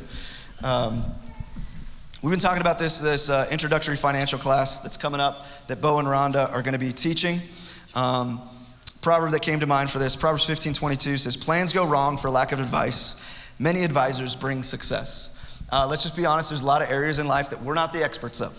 Um, 0.63 1.03
We've 2.23 2.29
been 2.29 2.39
talking 2.39 2.61
about 2.61 2.77
this, 2.77 2.99
this 2.99 3.31
uh, 3.31 3.47
introductory 3.49 3.95
financial 3.95 4.37
class 4.37 4.77
that's 4.77 4.95
coming 4.95 5.19
up 5.19 5.43
that 5.65 5.81
Bo 5.81 5.97
and 5.97 6.07
Rhonda 6.07 6.51
are 6.51 6.61
going 6.61 6.73
to 6.73 6.79
be 6.79 6.91
teaching. 6.91 7.41
Um, 7.95 8.39
proverb 9.01 9.31
that 9.31 9.41
came 9.41 9.59
to 9.59 9.65
mind 9.65 9.89
for 9.89 9.97
this 9.97 10.15
Proverbs 10.15 10.45
15 10.45 10.75
22 10.75 11.17
says, 11.17 11.35
Plans 11.35 11.73
go 11.73 11.83
wrong 11.83 12.17
for 12.17 12.29
lack 12.29 12.51
of 12.51 12.59
advice. 12.59 13.15
Many 13.57 13.83
advisors 13.83 14.35
bring 14.35 14.61
success. 14.61 15.63
Uh, 15.71 15.87
let's 15.89 16.03
just 16.03 16.15
be 16.15 16.27
honest, 16.27 16.51
there's 16.51 16.61
a 16.61 16.65
lot 16.65 16.83
of 16.83 16.91
areas 16.91 17.17
in 17.17 17.27
life 17.27 17.49
that 17.49 17.59
we're 17.63 17.73
not 17.73 17.91
the 17.91 18.03
experts 18.03 18.39
of. 18.39 18.55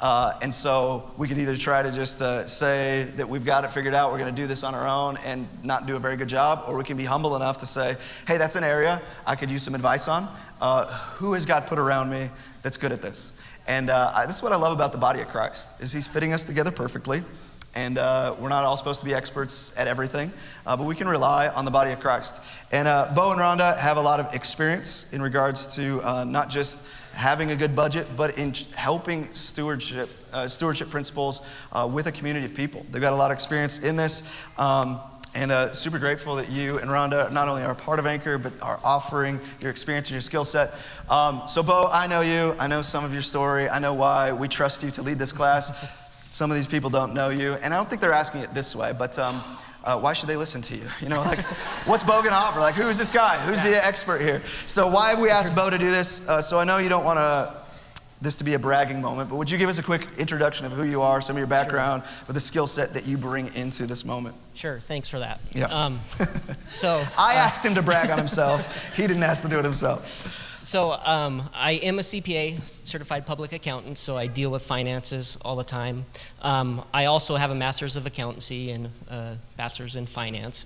Uh, 0.00 0.36
and 0.42 0.52
so 0.52 1.08
we 1.16 1.28
could 1.28 1.38
either 1.38 1.56
try 1.56 1.82
to 1.82 1.92
just 1.92 2.20
uh, 2.20 2.44
say 2.44 3.04
that 3.14 3.28
we've 3.28 3.44
got 3.44 3.62
it 3.62 3.70
figured 3.70 3.94
out, 3.94 4.10
we're 4.10 4.18
going 4.18 4.34
to 4.34 4.42
do 4.42 4.48
this 4.48 4.64
on 4.64 4.74
our 4.74 4.88
own 4.88 5.16
and 5.24 5.46
not 5.62 5.86
do 5.86 5.94
a 5.94 6.00
very 6.00 6.16
good 6.16 6.28
job, 6.28 6.64
or 6.68 6.76
we 6.76 6.82
can 6.82 6.96
be 6.96 7.04
humble 7.04 7.36
enough 7.36 7.58
to 7.58 7.66
say, 7.66 7.94
hey, 8.26 8.38
that's 8.38 8.56
an 8.56 8.64
area 8.64 9.00
I 9.24 9.36
could 9.36 9.52
use 9.52 9.62
some 9.62 9.76
advice 9.76 10.08
on. 10.08 10.28
Uh, 10.60 10.86
who 10.86 11.34
has 11.34 11.46
God 11.46 11.68
put 11.68 11.78
around 11.78 12.10
me 12.10 12.28
that's 12.64 12.78
good 12.78 12.92
at 12.92 13.02
this. 13.02 13.34
And 13.68 13.90
uh, 13.90 14.12
I, 14.14 14.24
this 14.26 14.36
is 14.36 14.42
what 14.42 14.52
I 14.52 14.56
love 14.56 14.72
about 14.72 14.90
the 14.90 14.98
body 14.98 15.20
of 15.20 15.28
Christ 15.28 15.80
is 15.80 15.92
He's 15.92 16.08
fitting 16.08 16.32
us 16.32 16.44
together 16.44 16.70
perfectly. 16.70 17.22
And 17.76 17.98
uh, 17.98 18.36
we're 18.38 18.48
not 18.48 18.64
all 18.64 18.76
supposed 18.76 19.00
to 19.00 19.06
be 19.06 19.12
experts 19.12 19.76
at 19.76 19.86
everything, 19.86 20.32
uh, 20.64 20.76
but 20.76 20.84
we 20.84 20.94
can 20.94 21.08
rely 21.08 21.48
on 21.48 21.64
the 21.64 21.72
body 21.72 21.90
of 21.90 22.00
Christ. 22.00 22.40
And 22.72 22.88
uh, 22.88 23.12
Bo 23.14 23.32
and 23.32 23.40
Rhonda 23.40 23.76
have 23.76 23.96
a 23.96 24.00
lot 24.00 24.18
of 24.18 24.32
experience 24.32 25.12
in 25.12 25.20
regards 25.20 25.74
to 25.74 26.00
uh, 26.02 26.24
not 26.24 26.48
just 26.48 26.84
having 27.12 27.50
a 27.50 27.56
good 27.56 27.76
budget, 27.76 28.06
but 28.16 28.38
in 28.38 28.54
helping 28.76 29.30
stewardship, 29.34 30.08
uh, 30.32 30.48
stewardship 30.48 30.88
principles 30.88 31.42
with 31.90 32.06
a 32.06 32.12
community 32.12 32.46
of 32.46 32.54
people. 32.54 32.86
They've 32.90 33.02
got 33.02 33.12
a 33.12 33.16
lot 33.16 33.30
of 33.30 33.34
experience 33.34 33.84
in 33.84 33.96
this. 33.96 34.22
Um, 34.56 35.00
and 35.34 35.50
uh, 35.50 35.72
super 35.72 35.98
grateful 35.98 36.36
that 36.36 36.50
you 36.50 36.78
and 36.78 36.90
Rhonda 36.90 37.32
not 37.32 37.48
only 37.48 37.62
are 37.62 37.74
part 37.74 37.98
of 37.98 38.06
Anchor, 38.06 38.38
but 38.38 38.52
are 38.62 38.78
offering 38.84 39.40
your 39.60 39.70
experience 39.70 40.08
and 40.08 40.14
your 40.14 40.20
skill 40.20 40.44
set. 40.44 40.74
Um, 41.10 41.42
so, 41.46 41.62
Bo, 41.62 41.88
I 41.92 42.06
know 42.06 42.20
you. 42.20 42.54
I 42.58 42.66
know 42.66 42.82
some 42.82 43.04
of 43.04 43.12
your 43.12 43.22
story. 43.22 43.68
I 43.68 43.78
know 43.78 43.94
why 43.94 44.32
we 44.32 44.48
trust 44.48 44.82
you 44.82 44.90
to 44.92 45.02
lead 45.02 45.18
this 45.18 45.32
class. 45.32 45.72
Some 46.30 46.50
of 46.50 46.56
these 46.56 46.66
people 46.66 46.90
don't 46.90 47.14
know 47.14 47.28
you. 47.28 47.52
And 47.62 47.72
I 47.72 47.76
don't 47.76 47.88
think 47.88 48.00
they're 48.00 48.12
asking 48.12 48.40
it 48.40 48.52
this 48.52 48.74
way, 48.74 48.92
but 48.98 49.16
um, 49.20 49.40
uh, 49.84 49.96
why 49.96 50.14
should 50.14 50.28
they 50.28 50.36
listen 50.36 50.62
to 50.62 50.76
you? 50.76 50.82
You 51.00 51.08
know, 51.08 51.20
like, 51.20 51.38
what's 51.86 52.02
Bo 52.02 52.20
gonna 52.24 52.34
offer? 52.34 52.58
Like, 52.58 52.74
who's 52.74 52.98
this 52.98 53.10
guy? 53.10 53.38
Who's 53.46 53.62
the 53.62 53.84
expert 53.86 54.20
here? 54.20 54.42
So, 54.66 54.88
why 54.88 55.10
have 55.10 55.20
we 55.20 55.30
asked 55.30 55.54
Bo 55.54 55.70
to 55.70 55.78
do 55.78 55.90
this? 55.92 56.28
Uh, 56.28 56.40
so, 56.40 56.58
I 56.58 56.64
know 56.64 56.78
you 56.78 56.88
don't 56.88 57.04
want 57.04 57.18
to 57.18 57.63
this 58.24 58.36
to 58.36 58.44
be 58.44 58.54
a 58.54 58.58
bragging 58.58 59.00
moment, 59.00 59.28
but 59.28 59.36
would 59.36 59.50
you 59.50 59.58
give 59.58 59.68
us 59.68 59.78
a 59.78 59.82
quick 59.82 60.08
introduction 60.18 60.66
of 60.66 60.72
who 60.72 60.84
you 60.84 61.02
are, 61.02 61.20
some 61.20 61.36
of 61.36 61.38
your 61.38 61.46
background, 61.46 62.02
sure. 62.02 62.26
with 62.26 62.34
the 62.34 62.40
skill 62.40 62.66
set 62.66 62.94
that 62.94 63.06
you 63.06 63.16
bring 63.16 63.54
into 63.54 63.86
this 63.86 64.04
moment? 64.04 64.34
Sure, 64.54 64.80
thanks 64.80 65.08
for 65.08 65.18
that. 65.18 65.40
Yeah. 65.52 65.66
Um, 65.66 65.98
so 66.74 67.04
I 67.18 67.34
uh, 67.34 67.38
asked 67.38 67.64
him 67.64 67.74
to 67.74 67.82
brag 67.82 68.10
on 68.10 68.18
himself. 68.18 68.66
he 68.96 69.06
didn't 69.06 69.22
ask 69.22 69.42
to 69.42 69.48
do 69.48 69.58
it 69.58 69.64
himself. 69.64 70.40
So 70.64 70.92
um, 70.92 71.50
I 71.52 71.72
am 71.72 71.98
a 71.98 72.02
CPA, 72.02 72.66
certified 72.66 73.26
public 73.26 73.52
accountant, 73.52 73.98
so 73.98 74.16
I 74.16 74.26
deal 74.26 74.50
with 74.50 74.62
finances 74.62 75.36
all 75.42 75.56
the 75.56 75.64
time. 75.64 76.06
Um, 76.40 76.82
I 76.94 77.04
also 77.04 77.36
have 77.36 77.50
a 77.50 77.54
master's 77.54 77.96
of 77.96 78.06
accountancy 78.06 78.70
and 78.70 78.88
a 79.10 79.36
bachelor's 79.58 79.94
in 79.94 80.06
finance. 80.06 80.64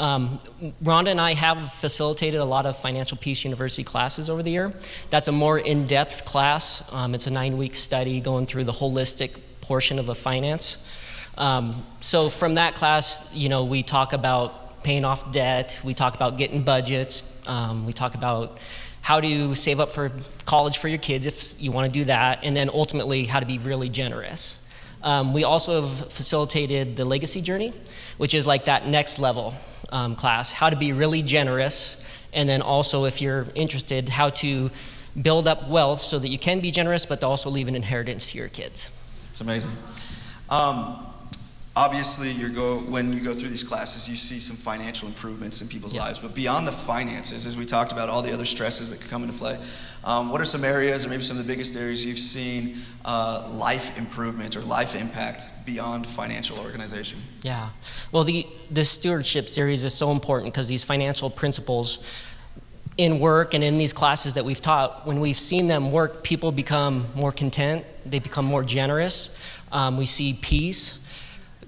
Um, 0.00 0.38
Rhonda 0.82 1.08
and 1.08 1.20
I 1.20 1.34
have 1.34 1.74
facilitated 1.74 2.40
a 2.40 2.44
lot 2.44 2.64
of 2.64 2.74
Financial 2.74 3.18
Peace 3.18 3.44
University 3.44 3.84
classes 3.84 4.30
over 4.30 4.42
the 4.42 4.50
year. 4.50 4.72
That's 5.10 5.28
a 5.28 5.32
more 5.32 5.58
in 5.58 5.84
depth 5.84 6.24
class. 6.24 6.90
Um, 6.90 7.14
it's 7.14 7.26
a 7.26 7.30
nine 7.30 7.58
week 7.58 7.76
study 7.76 8.18
going 8.20 8.46
through 8.46 8.64
the 8.64 8.72
holistic 8.72 9.38
portion 9.60 9.98
of 9.98 10.08
a 10.08 10.14
finance. 10.14 10.98
Um, 11.36 11.84
so, 12.00 12.30
from 12.30 12.54
that 12.54 12.74
class, 12.74 13.30
you 13.34 13.50
know, 13.50 13.64
we 13.64 13.82
talk 13.82 14.14
about 14.14 14.82
paying 14.82 15.04
off 15.04 15.32
debt, 15.32 15.78
we 15.84 15.92
talk 15.92 16.14
about 16.14 16.38
getting 16.38 16.62
budgets, 16.62 17.46
um, 17.46 17.84
we 17.84 17.92
talk 17.92 18.14
about 18.14 18.56
how 19.02 19.20
to 19.20 19.54
save 19.54 19.80
up 19.80 19.90
for 19.90 20.10
college 20.46 20.78
for 20.78 20.88
your 20.88 20.98
kids 20.98 21.26
if 21.26 21.62
you 21.62 21.72
want 21.72 21.86
to 21.86 21.92
do 21.92 22.06
that, 22.06 22.38
and 22.42 22.56
then 22.56 22.70
ultimately 22.70 23.26
how 23.26 23.38
to 23.38 23.46
be 23.46 23.58
really 23.58 23.90
generous. 23.90 24.58
Um, 25.02 25.34
we 25.34 25.44
also 25.44 25.82
have 25.82 26.10
facilitated 26.10 26.96
the 26.96 27.04
legacy 27.04 27.42
journey, 27.42 27.74
which 28.16 28.32
is 28.32 28.46
like 28.46 28.64
that 28.64 28.86
next 28.86 29.18
level 29.18 29.54
um, 29.92 30.14
class, 30.14 30.52
how 30.52 30.70
to 30.70 30.76
be 30.76 30.92
really 30.92 31.22
generous, 31.22 32.02
and 32.32 32.48
then 32.48 32.62
also, 32.62 33.04
if 33.04 33.20
you're 33.20 33.46
interested, 33.54 34.08
how 34.08 34.30
to 34.30 34.70
build 35.20 35.48
up 35.48 35.68
wealth 35.68 36.00
so 36.00 36.18
that 36.18 36.28
you 36.28 36.38
can 36.38 36.60
be 36.60 36.70
generous, 36.70 37.04
but 37.06 37.22
also 37.24 37.50
leave 37.50 37.68
an 37.68 37.74
inheritance 37.74 38.30
to 38.30 38.38
your 38.38 38.48
kids. 38.48 38.90
It's 39.30 39.40
amazing. 39.40 39.72
Um, 40.48 41.06
obviously, 41.76 42.30
you 42.30 42.48
go 42.48 42.78
when 42.78 43.12
you 43.12 43.20
go 43.20 43.32
through 43.32 43.48
these 43.48 43.64
classes, 43.64 44.08
you 44.08 44.16
see 44.16 44.38
some 44.38 44.56
financial 44.56 45.08
improvements 45.08 45.62
in 45.62 45.68
people's 45.68 45.94
yeah. 45.94 46.02
lives. 46.02 46.18
But 46.18 46.34
beyond 46.34 46.66
the 46.66 46.72
finances, 46.72 47.46
as 47.46 47.56
we 47.56 47.64
talked 47.64 47.92
about, 47.92 48.08
all 48.08 48.22
the 48.22 48.32
other 48.32 48.44
stresses 48.44 48.90
that 48.90 49.00
could 49.00 49.10
come 49.10 49.22
into 49.22 49.36
play. 49.36 49.58
Um, 50.02 50.30
what 50.30 50.40
are 50.40 50.46
some 50.46 50.64
areas, 50.64 51.04
or 51.04 51.10
maybe 51.10 51.22
some 51.22 51.36
of 51.36 51.46
the 51.46 51.48
biggest 51.48 51.76
areas 51.76 52.04
you've 52.04 52.18
seen 52.18 52.78
uh, 53.04 53.48
life 53.52 53.98
improvement 53.98 54.56
or 54.56 54.60
life 54.60 54.98
impact 54.98 55.52
beyond 55.66 56.06
financial 56.06 56.58
organization? 56.58 57.18
Yeah. 57.42 57.68
Well, 58.10 58.24
the 58.24 58.46
this 58.70 58.90
stewardship 58.90 59.48
series 59.48 59.84
is 59.84 59.94
so 59.94 60.10
important 60.10 60.52
because 60.52 60.68
these 60.68 60.84
financial 60.84 61.28
principles 61.28 61.98
in 62.96 63.18
work 63.18 63.54
and 63.54 63.62
in 63.62 63.78
these 63.78 63.92
classes 63.92 64.34
that 64.34 64.44
we've 64.44 64.60
taught, 64.60 65.06
when 65.06 65.20
we've 65.20 65.38
seen 65.38 65.68
them 65.68 65.92
work, 65.92 66.22
people 66.22 66.52
become 66.52 67.06
more 67.14 67.32
content, 67.32 67.84
they 68.04 68.18
become 68.18 68.44
more 68.44 68.62
generous. 68.62 69.36
Um, 69.72 69.96
we 69.96 70.06
see 70.06 70.34
peace 70.34 70.99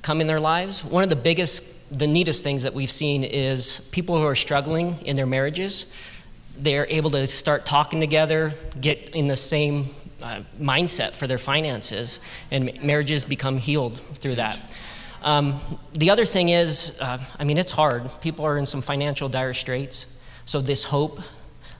come 0.02 0.20
in 0.20 0.26
their 0.26 0.40
lives. 0.40 0.84
One 0.84 1.02
of 1.02 1.10
the 1.10 1.16
biggest, 1.16 1.64
the 1.96 2.06
neatest 2.06 2.42
things 2.42 2.64
that 2.64 2.74
we've 2.74 2.90
seen 2.90 3.24
is 3.24 3.80
people 3.92 4.18
who 4.18 4.26
are 4.26 4.34
struggling 4.34 4.98
in 5.06 5.16
their 5.16 5.26
marriages 5.26 5.92
they're 6.56 6.86
able 6.88 7.10
to 7.10 7.26
start 7.26 7.64
talking 7.64 8.00
together, 8.00 8.52
get 8.80 9.10
in 9.10 9.28
the 9.28 9.36
same 9.36 9.86
uh, 10.22 10.42
mindset 10.60 11.12
for 11.12 11.26
their 11.26 11.38
finances, 11.38 12.20
and 12.50 12.82
marriages 12.82 13.24
become 13.24 13.56
healed 13.56 13.98
through 13.98 14.36
that. 14.36 14.60
Um, 15.22 15.58
the 15.92 16.10
other 16.10 16.24
thing 16.24 16.48
is, 16.48 16.98
uh, 17.00 17.18
I 17.38 17.44
mean, 17.44 17.58
it's 17.58 17.72
hard. 17.72 18.10
People 18.20 18.44
are 18.44 18.58
in 18.58 18.66
some 18.66 18.82
financial 18.82 19.28
dire 19.28 19.52
straits. 19.52 20.06
So, 20.44 20.60
this 20.60 20.84
hope, 20.84 21.20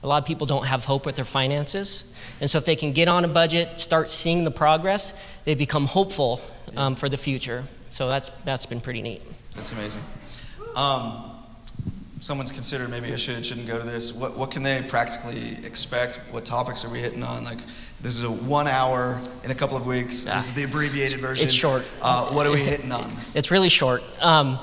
a 0.03 0.07
lot 0.07 0.23
of 0.23 0.27
people 0.27 0.47
don't 0.47 0.67
have 0.67 0.85
hope 0.85 1.05
with 1.07 1.17
their 1.17 1.25
finances. 1.25 2.13
And 2.41 2.49
so, 2.49 2.59
if 2.59 2.65
they 2.65 2.77
can 2.77 2.93
get 2.93 3.09
on 3.09 3.25
a 3.25 3.29
budget, 3.29 3.81
start 3.81 4.11
seeing 4.11 4.45
the 4.45 4.51
progress, 4.51 5.13
they 5.45 5.55
become 5.55 5.87
hopeful 5.87 6.41
um, 6.77 6.95
for 6.95 7.09
the 7.09 7.17
future. 7.17 7.65
So, 7.93 8.09
that's, 8.09 8.31
that's 8.45 8.67
been 8.67 8.81
pretty 8.81 9.03
neat. 9.03 9.23
That's 9.55 9.73
amazing. 9.73 10.03
Um, 10.75 11.31
someone's 12.21 12.53
considered 12.53 12.89
maybe 12.89 13.13
I 13.13 13.17
should, 13.17 13.45
shouldn't 13.45 13.67
go 13.67 13.79
to 13.79 13.85
this, 13.85 14.13
what, 14.13 14.37
what 14.37 14.51
can 14.51 14.63
they 14.63 14.83
practically 14.83 15.57
expect? 15.67 16.21
What 16.31 16.45
topics 16.45 16.85
are 16.85 16.89
we 16.89 17.01
hitting 17.01 17.23
on? 17.23 17.45
Like, 17.45 17.59
this 18.01 18.17
is 18.17 18.25
a 18.25 18.31
one 18.31 18.67
hour 18.67 19.21
in 19.45 19.51
a 19.51 19.55
couple 19.55 19.77
of 19.77 19.87
weeks. 19.87 20.25
Yeah. 20.25 20.35
This 20.35 20.49
is 20.49 20.55
the 20.55 20.65
abbreviated 20.65 21.21
version. 21.21 21.45
It's 21.45 21.53
short. 21.53 21.85
Uh, 22.01 22.27
what 22.27 22.47
are 22.47 22.53
we 22.53 22.61
hitting 22.61 22.91
on? 22.93 23.13
It's 23.35 23.51
really 23.51 23.69
short. 23.69 24.03
Um, 24.21 24.59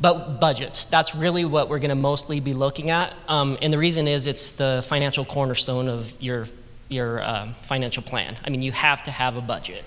but 0.00 0.40
budgets, 0.40 0.84
that's 0.86 1.14
really 1.14 1.44
what 1.44 1.68
we're 1.68 1.78
going 1.78 1.90
to 1.90 1.94
mostly 1.94 2.40
be 2.40 2.54
looking 2.54 2.90
at. 2.90 3.14
Um, 3.28 3.56
and 3.62 3.72
the 3.72 3.78
reason 3.78 4.08
is 4.08 4.26
it's 4.26 4.52
the 4.52 4.84
financial 4.86 5.24
cornerstone 5.24 5.88
of 5.88 6.14
your, 6.20 6.46
your 6.92 7.22
um, 7.22 7.54
financial 7.54 8.02
plan. 8.02 8.36
I 8.44 8.50
mean, 8.50 8.62
you 8.62 8.72
have 8.72 9.02
to 9.04 9.10
have 9.10 9.36
a 9.36 9.40
budget. 9.40 9.84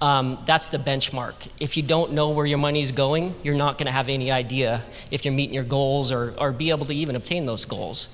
Um, 0.00 0.38
that's 0.46 0.68
the 0.68 0.78
benchmark. 0.78 1.48
If 1.58 1.76
you 1.76 1.82
don't 1.82 2.12
know 2.12 2.30
where 2.30 2.46
your 2.46 2.58
money's 2.58 2.92
going, 2.92 3.34
you're 3.42 3.56
not 3.56 3.78
going 3.78 3.86
to 3.86 3.92
have 3.92 4.08
any 4.08 4.30
idea 4.30 4.82
if 5.10 5.24
you're 5.24 5.34
meeting 5.34 5.54
your 5.54 5.64
goals 5.64 6.12
or, 6.12 6.34
or 6.38 6.52
be 6.52 6.70
able 6.70 6.86
to 6.86 6.94
even 6.94 7.16
obtain 7.16 7.46
those 7.46 7.64
goals. 7.64 8.08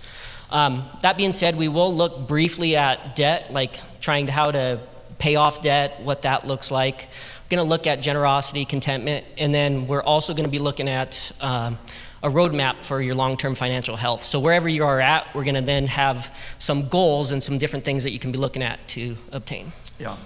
Um, 0.51 0.85
that 1.03 1.17
being 1.17 1.33
said, 1.33 1.57
we 1.57 1.69
will 1.69 1.93
look 1.93 2.29
briefly 2.29 2.77
at 2.77 3.17
debt, 3.17 3.53
like 3.53 3.77
trying 4.01 4.27
to 4.27 4.33
how 4.33 4.51
to 4.51 4.81
pay 5.19 5.37
off 5.37 5.63
debt, 5.63 6.01
what 6.03 6.23
that 6.23 6.47
looks 6.47 6.71
like. 6.71 7.09
We're 7.45 7.57
going 7.57 7.65
to 7.65 7.69
look 7.69 7.87
at 7.87 8.01
generosity, 8.01 8.65
contentment, 8.65 9.25
and 9.39 9.55
then 9.55 9.87
we're 9.87 10.03
also 10.03 10.35
going 10.35 10.45
to 10.45 10.51
be 10.51 10.59
looking 10.59 10.89
at 10.89 11.33
um, 11.41 11.79
a 12.23 12.29
roadmap 12.29 12.85
for 12.85 13.01
your 13.01 13.15
long-term 13.15 13.55
financial 13.55 13.97
health. 13.97 14.23
So 14.23 14.41
wherever 14.41 14.69
you 14.69 14.85
are 14.85 15.01
at, 15.01 15.35
we're 15.35 15.45
going 15.45 15.55
to 15.55 15.61
then 15.61 15.87
have 15.87 16.35
some 16.59 16.89
goals 16.89 17.33
and 17.33 17.43
some 17.43 17.59
different 17.59 17.85
things 17.85 18.05
that 18.05 18.13
you 18.13 18.19
can 18.19 18.33
be 18.33 18.39
looking 18.39 18.63
at 18.63 18.87
to 18.89 19.17
obtain. 19.33 19.73
Yeah. 19.99 20.17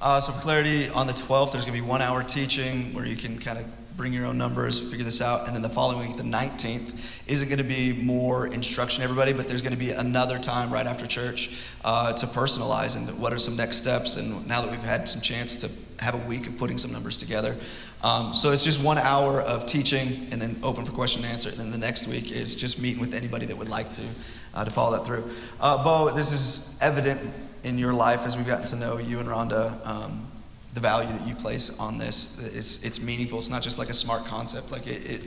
Uh, 0.00 0.20
so 0.20 0.32
for 0.32 0.40
clarity, 0.40 0.88
on 0.90 1.06
the 1.06 1.12
12th, 1.12 1.52
there's 1.52 1.64
going 1.64 1.76
to 1.76 1.82
be 1.82 1.88
one 1.88 2.02
hour 2.02 2.22
teaching 2.22 2.92
where 2.92 3.06
you 3.06 3.16
can 3.16 3.38
kind 3.38 3.58
of 3.58 3.66
bring 3.96 4.12
your 4.12 4.26
own 4.26 4.36
numbers, 4.36 4.90
figure 4.90 5.04
this 5.04 5.20
out. 5.20 5.46
And 5.46 5.54
then 5.54 5.62
the 5.62 5.68
following 5.68 6.08
week, 6.08 6.16
the 6.16 6.24
19th, 6.24 7.28
isn't 7.30 7.48
going 7.48 7.58
to 7.58 7.64
be 7.64 7.92
more 7.92 8.48
instruction, 8.48 9.04
everybody, 9.04 9.32
but 9.32 9.46
there's 9.46 9.62
going 9.62 9.72
to 9.72 9.78
be 9.78 9.90
another 9.90 10.38
time 10.38 10.72
right 10.72 10.86
after 10.86 11.06
church 11.06 11.50
uh, 11.84 12.12
to 12.12 12.26
personalize 12.26 12.96
and 12.96 13.18
what 13.18 13.32
are 13.32 13.38
some 13.38 13.56
next 13.56 13.76
steps. 13.76 14.16
And 14.16 14.46
now 14.48 14.62
that 14.62 14.70
we've 14.70 14.80
had 14.80 15.08
some 15.08 15.20
chance 15.20 15.56
to 15.58 15.70
have 16.02 16.14
a 16.14 16.28
week 16.28 16.46
of 16.46 16.58
putting 16.58 16.76
some 16.76 16.92
numbers 16.92 17.16
together. 17.16 17.56
Um, 18.02 18.34
so 18.34 18.50
it's 18.50 18.64
just 18.64 18.82
one 18.82 18.98
hour 18.98 19.40
of 19.40 19.64
teaching 19.64 20.28
and 20.30 20.42
then 20.42 20.58
open 20.62 20.84
for 20.84 20.92
question 20.92 21.24
and 21.24 21.32
answer. 21.32 21.48
And 21.48 21.58
then 21.58 21.70
the 21.70 21.78
next 21.78 22.08
week 22.08 22.32
is 22.32 22.54
just 22.54 22.80
meeting 22.80 23.00
with 23.00 23.14
anybody 23.14 23.46
that 23.46 23.56
would 23.56 23.68
like 23.68 23.90
to 23.90 24.06
uh, 24.54 24.64
to 24.64 24.70
follow 24.70 24.96
that 24.96 25.06
through. 25.06 25.28
Uh, 25.60 25.82
Bo, 25.82 26.10
this 26.10 26.32
is 26.32 26.78
evident 26.82 27.20
in 27.62 27.78
your 27.78 27.94
life 27.94 28.24
as 28.24 28.36
we've 28.36 28.46
gotten 28.46 28.66
to 28.66 28.76
know 28.76 28.98
you 28.98 29.20
and 29.20 29.28
Rhonda. 29.28 29.84
Um, 29.86 30.26
the 30.74 30.80
value 30.80 31.08
that 31.08 31.26
you 31.26 31.34
place 31.34 31.78
on 31.78 31.98
this, 31.98 32.54
it's, 32.54 32.84
it's 32.84 33.00
meaningful. 33.00 33.38
It's 33.38 33.48
not 33.50 33.62
just 33.62 33.78
like 33.78 33.90
a 33.90 33.94
smart 33.94 34.24
concept. 34.26 34.72
Like 34.72 34.86
it, 34.86 35.08
it, 35.08 35.22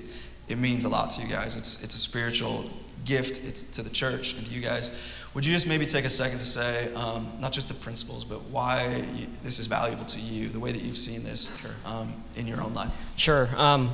it 0.50 0.58
means 0.58 0.86
a 0.86 0.90
lot 0.90 1.10
to 1.12 1.22
you 1.22 1.28
guys. 1.28 1.56
It's, 1.56 1.84
it's 1.84 1.96
a 1.96 2.00
spiritual 2.00 2.70
gift 3.06 3.42
it's 3.46 3.64
to 3.64 3.82
the 3.82 3.90
church 3.90 4.34
and 4.38 4.46
to 4.46 4.52
you 4.52 4.62
guys. 4.62 4.92
Would 5.34 5.46
you 5.46 5.54
just 5.54 5.68
maybe 5.68 5.86
take 5.86 6.04
a 6.04 6.10
second 6.10 6.40
to 6.40 6.46
say, 6.46 6.94
um, 6.96 7.32
not 7.40 7.52
just 7.52 7.68
the 7.68 7.74
principles, 7.76 8.26
but 8.26 8.42
why 8.50 9.04
you, 9.16 9.28
this 9.44 9.60
is 9.60 9.68
valuable 9.68 10.06
to 10.06 10.20
you, 10.20 10.48
the 10.50 10.60
way 10.60 10.72
that 10.72 10.82
you've 10.82 10.98
seen 10.98 11.24
this 11.24 11.56
Sure. 11.60 11.72
um, 11.86 12.14
in 12.36 12.48
your 12.48 12.62
own 12.62 12.74
life? 12.74 12.92
Sure. 13.16 13.48
Um, 13.56 13.92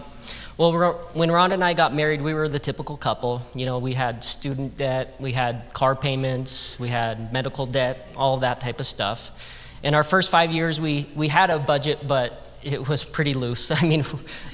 well, 0.57 0.93
when 1.13 1.29
Ron 1.29 1.51
and 1.51 1.63
I 1.63 1.73
got 1.73 1.93
married, 1.93 2.21
we 2.21 2.33
were 2.33 2.47
the 2.47 2.59
typical 2.59 2.95
couple. 2.95 3.41
You 3.53 3.65
know, 3.65 3.77
we 3.79 3.93
had 3.93 4.23
student 4.23 4.77
debt, 4.77 5.15
we 5.19 5.33
had 5.33 5.73
car 5.73 5.95
payments, 5.95 6.79
we 6.79 6.87
had 6.87 7.33
medical 7.33 7.65
debt, 7.65 8.07
all 8.15 8.37
that 8.37 8.61
type 8.61 8.79
of 8.79 8.85
stuff. 8.85 9.31
In 9.83 9.93
our 9.95 10.03
first 10.03 10.31
five 10.31 10.51
years, 10.51 10.79
we, 10.79 11.07
we 11.13 11.27
had 11.27 11.49
a 11.49 11.59
budget, 11.59 12.07
but 12.07 12.41
it 12.63 12.87
was 12.87 13.03
pretty 13.03 13.33
loose. 13.33 13.69
I 13.83 13.85
mean, 13.85 14.03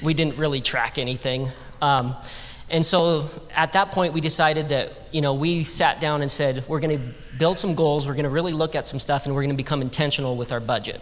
we 0.02 0.12
didn't 0.12 0.36
really 0.36 0.60
track 0.60 0.98
anything. 0.98 1.48
Um, 1.80 2.16
and 2.68 2.84
so 2.84 3.28
at 3.54 3.72
that 3.72 3.90
point, 3.90 4.12
we 4.12 4.20
decided 4.20 4.68
that, 4.68 4.92
you 5.12 5.20
know, 5.20 5.34
we 5.34 5.62
sat 5.62 6.00
down 6.00 6.22
and 6.22 6.30
said, 6.30 6.64
we're 6.68 6.80
going 6.80 6.98
to 6.98 7.14
build 7.38 7.58
some 7.58 7.74
goals, 7.74 8.06
we're 8.06 8.14
going 8.14 8.24
to 8.24 8.30
really 8.30 8.52
look 8.52 8.74
at 8.74 8.86
some 8.86 9.00
stuff, 9.00 9.26
and 9.26 9.34
we're 9.34 9.42
going 9.42 9.50
to 9.50 9.56
become 9.56 9.82
intentional 9.82 10.36
with 10.36 10.52
our 10.52 10.60
budget. 10.60 11.00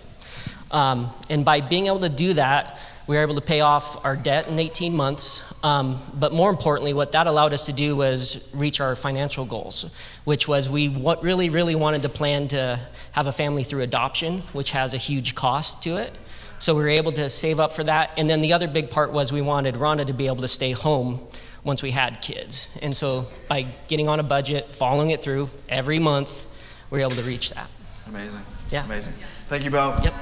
Um, 0.71 1.11
and 1.31 1.45
by 1.45 1.61
being 1.61 1.87
able 1.87 2.01
to 2.01 2.09
do 2.09 2.35
that, 2.35 2.79
we 3.09 3.17
were 3.17 3.23
able 3.23 3.35
to 3.35 3.41
pay 3.41 3.61
off 3.63 4.05
our 4.05 4.15
debt 4.15 4.49
in 4.49 4.59
18 4.59 4.95
months. 4.95 5.43
Um, 5.65 5.99
but 6.15 6.33
more 6.33 6.51
importantly, 6.51 6.93
what 6.93 7.13
that 7.13 7.27
allowed 7.27 7.55
us 7.55 7.65
to 7.67 7.73
do 7.73 7.97
was 7.97 8.49
reach 8.55 8.81
our 8.81 8.95
financial 8.95 9.47
goals, 9.47 9.91
which 10.25 10.47
was 10.47 10.69
we 10.69 10.89
really, 10.89 11.49
really 11.49 11.75
wanted 11.75 12.03
to 12.03 12.11
plan 12.11 12.49
to 12.49 12.79
have 13.13 13.27
a 13.27 13.33
family 13.33 13.65
through 13.65 13.81
adoption, 13.81 14.41
which 14.53 14.73
has 14.73 14.93
a 14.93 14.99
huge 14.99 15.35
cost 15.35 15.83
to 15.83 15.97
it. 15.97 16.13
So 16.59 16.75
we 16.75 16.83
were 16.83 16.89
able 16.89 17.13
to 17.13 17.31
save 17.31 17.59
up 17.59 17.73
for 17.73 17.83
that. 17.85 18.13
And 18.19 18.29
then 18.29 18.43
the 18.43 18.53
other 18.53 18.69
big 18.69 18.91
part 18.91 19.11
was 19.11 19.33
we 19.33 19.43
wanted 19.43 19.77
Rhonda 19.77 20.07
to 20.07 20.13
be 20.13 20.27
able 20.27 20.43
to 20.43 20.49
stay 20.49 20.73
home 20.73 21.27
once 21.65 21.83
we 21.83 21.93
had 21.93 22.21
kids. 22.21 22.69
And 22.83 22.95
so 22.95 23.27
by 23.49 23.63
getting 23.89 24.09
on 24.09 24.21
a 24.21 24.23
budget, 24.23 24.75
following 24.75 25.11
it 25.11 25.23
through 25.23 25.49
every 25.69 25.99
month, 25.99 26.47
we 26.91 26.99
were 26.99 27.03
able 27.07 27.17
to 27.17 27.23
reach 27.23 27.51
that. 27.55 27.71
Amazing. 28.07 28.43
Yeah. 28.71 28.85
Amazing. 28.85 29.15
Thank 29.49 29.65
you, 29.65 29.71
Bo. 29.71 29.99
Yep. 30.03 30.15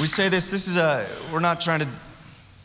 We 0.00 0.08
say 0.08 0.28
this, 0.28 0.50
this 0.50 0.66
is 0.66 0.76
a, 0.76 1.06
we're 1.32 1.38
not 1.38 1.60
trying 1.60 1.78
to 1.78 1.88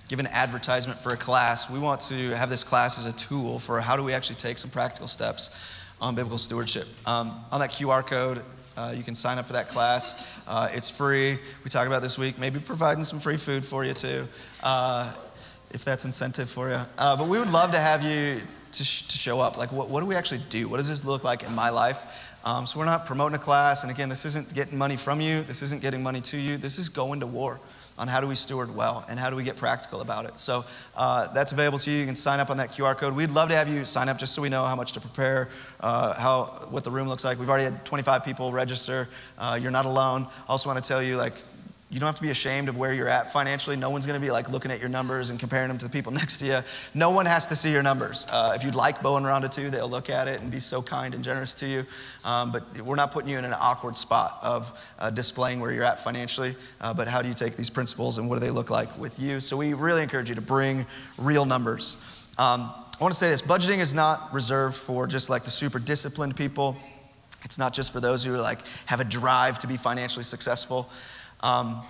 give 0.07 0.19
an 0.19 0.25
advertisement 0.25 0.99
for 0.99 1.11
a 1.11 1.17
class. 1.17 1.69
We 1.69 1.77
want 1.77 2.01
to 2.01 2.31
have 2.31 2.49
this 2.49 2.63
class 2.63 2.97
as 2.97 3.05
a 3.05 3.15
tool 3.15 3.59
for 3.59 3.79
how 3.79 3.95
do 3.95 4.03
we 4.03 4.13
actually 4.13 4.37
take 4.37 4.57
some 4.57 4.71
practical 4.71 5.07
steps 5.07 5.51
on 6.01 6.15
biblical 6.15 6.39
stewardship. 6.39 6.87
Um, 7.05 7.39
on 7.51 7.59
that 7.59 7.69
QR 7.69 8.05
code, 8.05 8.41
uh, 8.75 8.95
you 8.97 9.03
can 9.03 9.13
sign 9.13 9.37
up 9.37 9.45
for 9.45 9.53
that 9.53 9.67
class. 9.67 10.41
Uh, 10.47 10.69
it's 10.71 10.89
free. 10.89 11.37
We 11.63 11.69
talk 11.69 11.85
about 11.85 12.01
this 12.01 12.17
week, 12.17 12.39
maybe 12.39 12.59
providing 12.59 13.03
some 13.03 13.19
free 13.19 13.37
food 13.37 13.63
for 13.63 13.85
you 13.85 13.93
too, 13.93 14.27
uh, 14.63 15.13
if 15.69 15.85
that's 15.85 16.05
incentive 16.05 16.49
for 16.49 16.69
you. 16.69 16.79
Uh, 16.97 17.15
but 17.15 17.27
we 17.27 17.37
would 17.37 17.51
love 17.51 17.71
to 17.73 17.79
have 17.79 18.01
you 18.03 18.41
to, 18.71 18.83
sh- 18.83 19.03
to 19.03 19.17
show 19.19 19.39
up. 19.39 19.55
Like, 19.55 19.71
what, 19.71 19.87
what 19.87 19.99
do 19.99 20.07
we 20.07 20.15
actually 20.15 20.41
do? 20.49 20.67
What 20.67 20.77
does 20.77 20.89
this 20.89 21.05
look 21.05 21.23
like 21.23 21.43
in 21.43 21.53
my 21.53 21.69
life? 21.69 22.28
Um, 22.49 22.65
so 22.65 22.79
we're 22.79 22.85
not 22.85 23.05
promoting 23.05 23.35
a 23.35 23.39
class. 23.39 23.83
And 23.83 23.91
again, 23.91 24.09
this 24.09 24.25
isn't 24.25 24.55
getting 24.55 24.75
money 24.75 24.97
from 24.97 25.21
you. 25.21 25.43
This 25.43 25.61
isn't 25.61 25.83
getting 25.83 26.01
money 26.01 26.19
to 26.21 26.37
you. 26.37 26.57
This 26.57 26.79
is 26.79 26.89
going 26.89 27.19
to 27.19 27.27
war 27.27 27.59
on 27.95 28.07
how 28.07 28.19
do 28.19 28.25
we 28.25 28.33
steward 28.33 28.75
well 28.75 29.05
and 29.07 29.19
how 29.19 29.29
do 29.29 29.35
we 29.35 29.43
get 29.43 29.55
practical 29.55 30.01
about 30.01 30.25
it. 30.25 30.39
So 30.39 30.65
uh, 30.95 31.27
that's 31.27 31.51
available 31.51 31.77
to 31.77 31.91
you. 31.91 31.99
You 31.99 32.05
can 32.07 32.15
sign 32.15 32.39
up 32.39 32.49
on 32.49 32.57
that 32.57 32.71
QR 32.71 32.97
code. 32.97 33.15
We'd 33.15 33.29
love 33.29 33.49
to 33.49 33.55
have 33.55 33.69
you 33.69 33.85
sign 33.85 34.09
up 34.09 34.17
just 34.17 34.33
so 34.33 34.41
we 34.41 34.49
know 34.49 34.65
how 34.65 34.75
much 34.75 34.93
to 34.93 34.99
prepare, 34.99 35.49
uh, 35.81 36.19
how 36.19 36.45
what 36.71 36.83
the 36.83 36.89
room 36.89 37.07
looks 37.07 37.23
like. 37.23 37.37
We've 37.37 37.49
already 37.49 37.65
had 37.65 37.85
25 37.85 38.25
people 38.25 38.51
register. 38.51 39.07
Uh, 39.37 39.59
you're 39.61 39.69
not 39.69 39.85
alone. 39.85 40.25
Also 40.47 40.69
want 40.69 40.83
to 40.83 40.87
tell 40.87 41.03
you 41.03 41.17
like 41.17 41.35
you 41.91 41.99
don't 41.99 42.05
have 42.05 42.15
to 42.15 42.21
be 42.21 42.29
ashamed 42.29 42.69
of 42.69 42.77
where 42.77 42.93
you're 42.93 43.09
at 43.09 43.33
financially. 43.33 43.75
No 43.75 43.89
one's 43.89 44.05
going 44.05 44.19
to 44.19 44.23
be 44.23 44.29
like 44.29 44.47
looking 44.47 44.69
at 44.69 44.79
your 44.79 44.89
numbers 44.89 45.31
and 45.31 45.39
comparing 45.39 45.69
them 45.69 45.77
to 45.79 45.85
the 45.85 45.91
people 45.91 46.11
next 46.21 46.37
to 46.37 46.45
you. 46.45 46.59
No 46.93 47.09
one 47.09 47.25
has 47.25 47.47
to 47.47 47.55
see 47.55 47.71
your 47.71 47.81
numbers. 47.81 48.27
Uh, 48.29 48.53
if 48.55 48.63
you'd 48.63 48.75
like 48.75 49.01
Bo 49.01 49.17
and 49.17 49.25
Rhonda 49.25 49.51
too, 49.51 49.71
they'll 49.71 49.89
look 49.89 50.09
at 50.09 50.27
it 50.27 50.39
and 50.39 50.51
be 50.51 50.59
so 50.59 50.83
kind 50.83 51.15
and 51.15 51.23
generous 51.23 51.55
to 51.55 51.67
you. 51.67 51.85
Um, 52.23 52.51
but 52.51 52.79
we're 52.81 52.95
not 52.95 53.11
putting 53.11 53.29
you 53.29 53.39
in 53.39 53.45
an 53.45 53.53
awkward 53.53 53.97
spot 53.97 54.37
of 54.43 54.71
uh, 54.99 55.09
displaying 55.09 55.59
where 55.59 55.73
you're 55.73 55.83
at 55.83 56.03
financially. 56.03 56.55
Uh, 56.79 56.93
but 56.93 57.07
how 57.07 57.23
do 57.23 57.27
you 57.27 57.33
take 57.33 57.55
these 57.55 57.71
principles 57.71 58.19
and 58.19 58.29
what 58.29 58.39
do 58.39 58.45
they 58.45 58.51
look 58.51 58.69
like 58.69 58.95
with 58.97 59.19
you? 59.19 59.39
So 59.39 59.57
we 59.57 59.73
really 59.73 60.03
encourage 60.03 60.29
you 60.29 60.35
to 60.35 60.41
bring 60.41 60.85
real 61.17 61.45
numbers. 61.45 61.97
Um, 62.37 62.71
I 62.99 63.03
want 63.03 63.13
to 63.13 63.19
say 63.19 63.29
this 63.29 63.41
budgeting 63.41 63.79
is 63.79 63.95
not 63.95 64.31
reserved 64.31 64.75
for 64.75 65.07
just 65.07 65.29
like 65.29 65.43
the 65.43 65.51
super 65.51 65.79
disciplined 65.79 66.35
people. 66.35 66.77
It's 67.45 67.57
not 67.57 67.73
just 67.73 67.91
for 67.91 67.99
those 67.99 68.23
who 68.23 68.35
are 68.35 68.41
like 68.41 68.59
have 68.85 68.99
a 68.99 69.05
drive 69.05 69.57
to 69.59 69.67
be 69.67 69.77
financially 69.77 70.25
successful. 70.25 70.89
Um, 71.41 71.81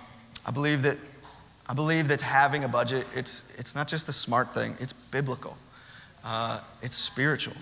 I 0.46 0.50
believe 0.50 0.82
that 0.82 0.98
I 1.68 1.74
believe 1.74 2.08
that 2.08 2.20
having 2.20 2.64
a 2.64 2.68
budget 2.68 3.06
it's 3.14 3.44
it's 3.58 3.74
not 3.74 3.88
just 3.88 4.08
a 4.08 4.12
smart 4.12 4.52
thing. 4.52 4.74
It's 4.80 4.92
biblical. 4.92 5.56
Uh, 6.24 6.60
it's 6.82 6.96
spiritual. 6.96 7.56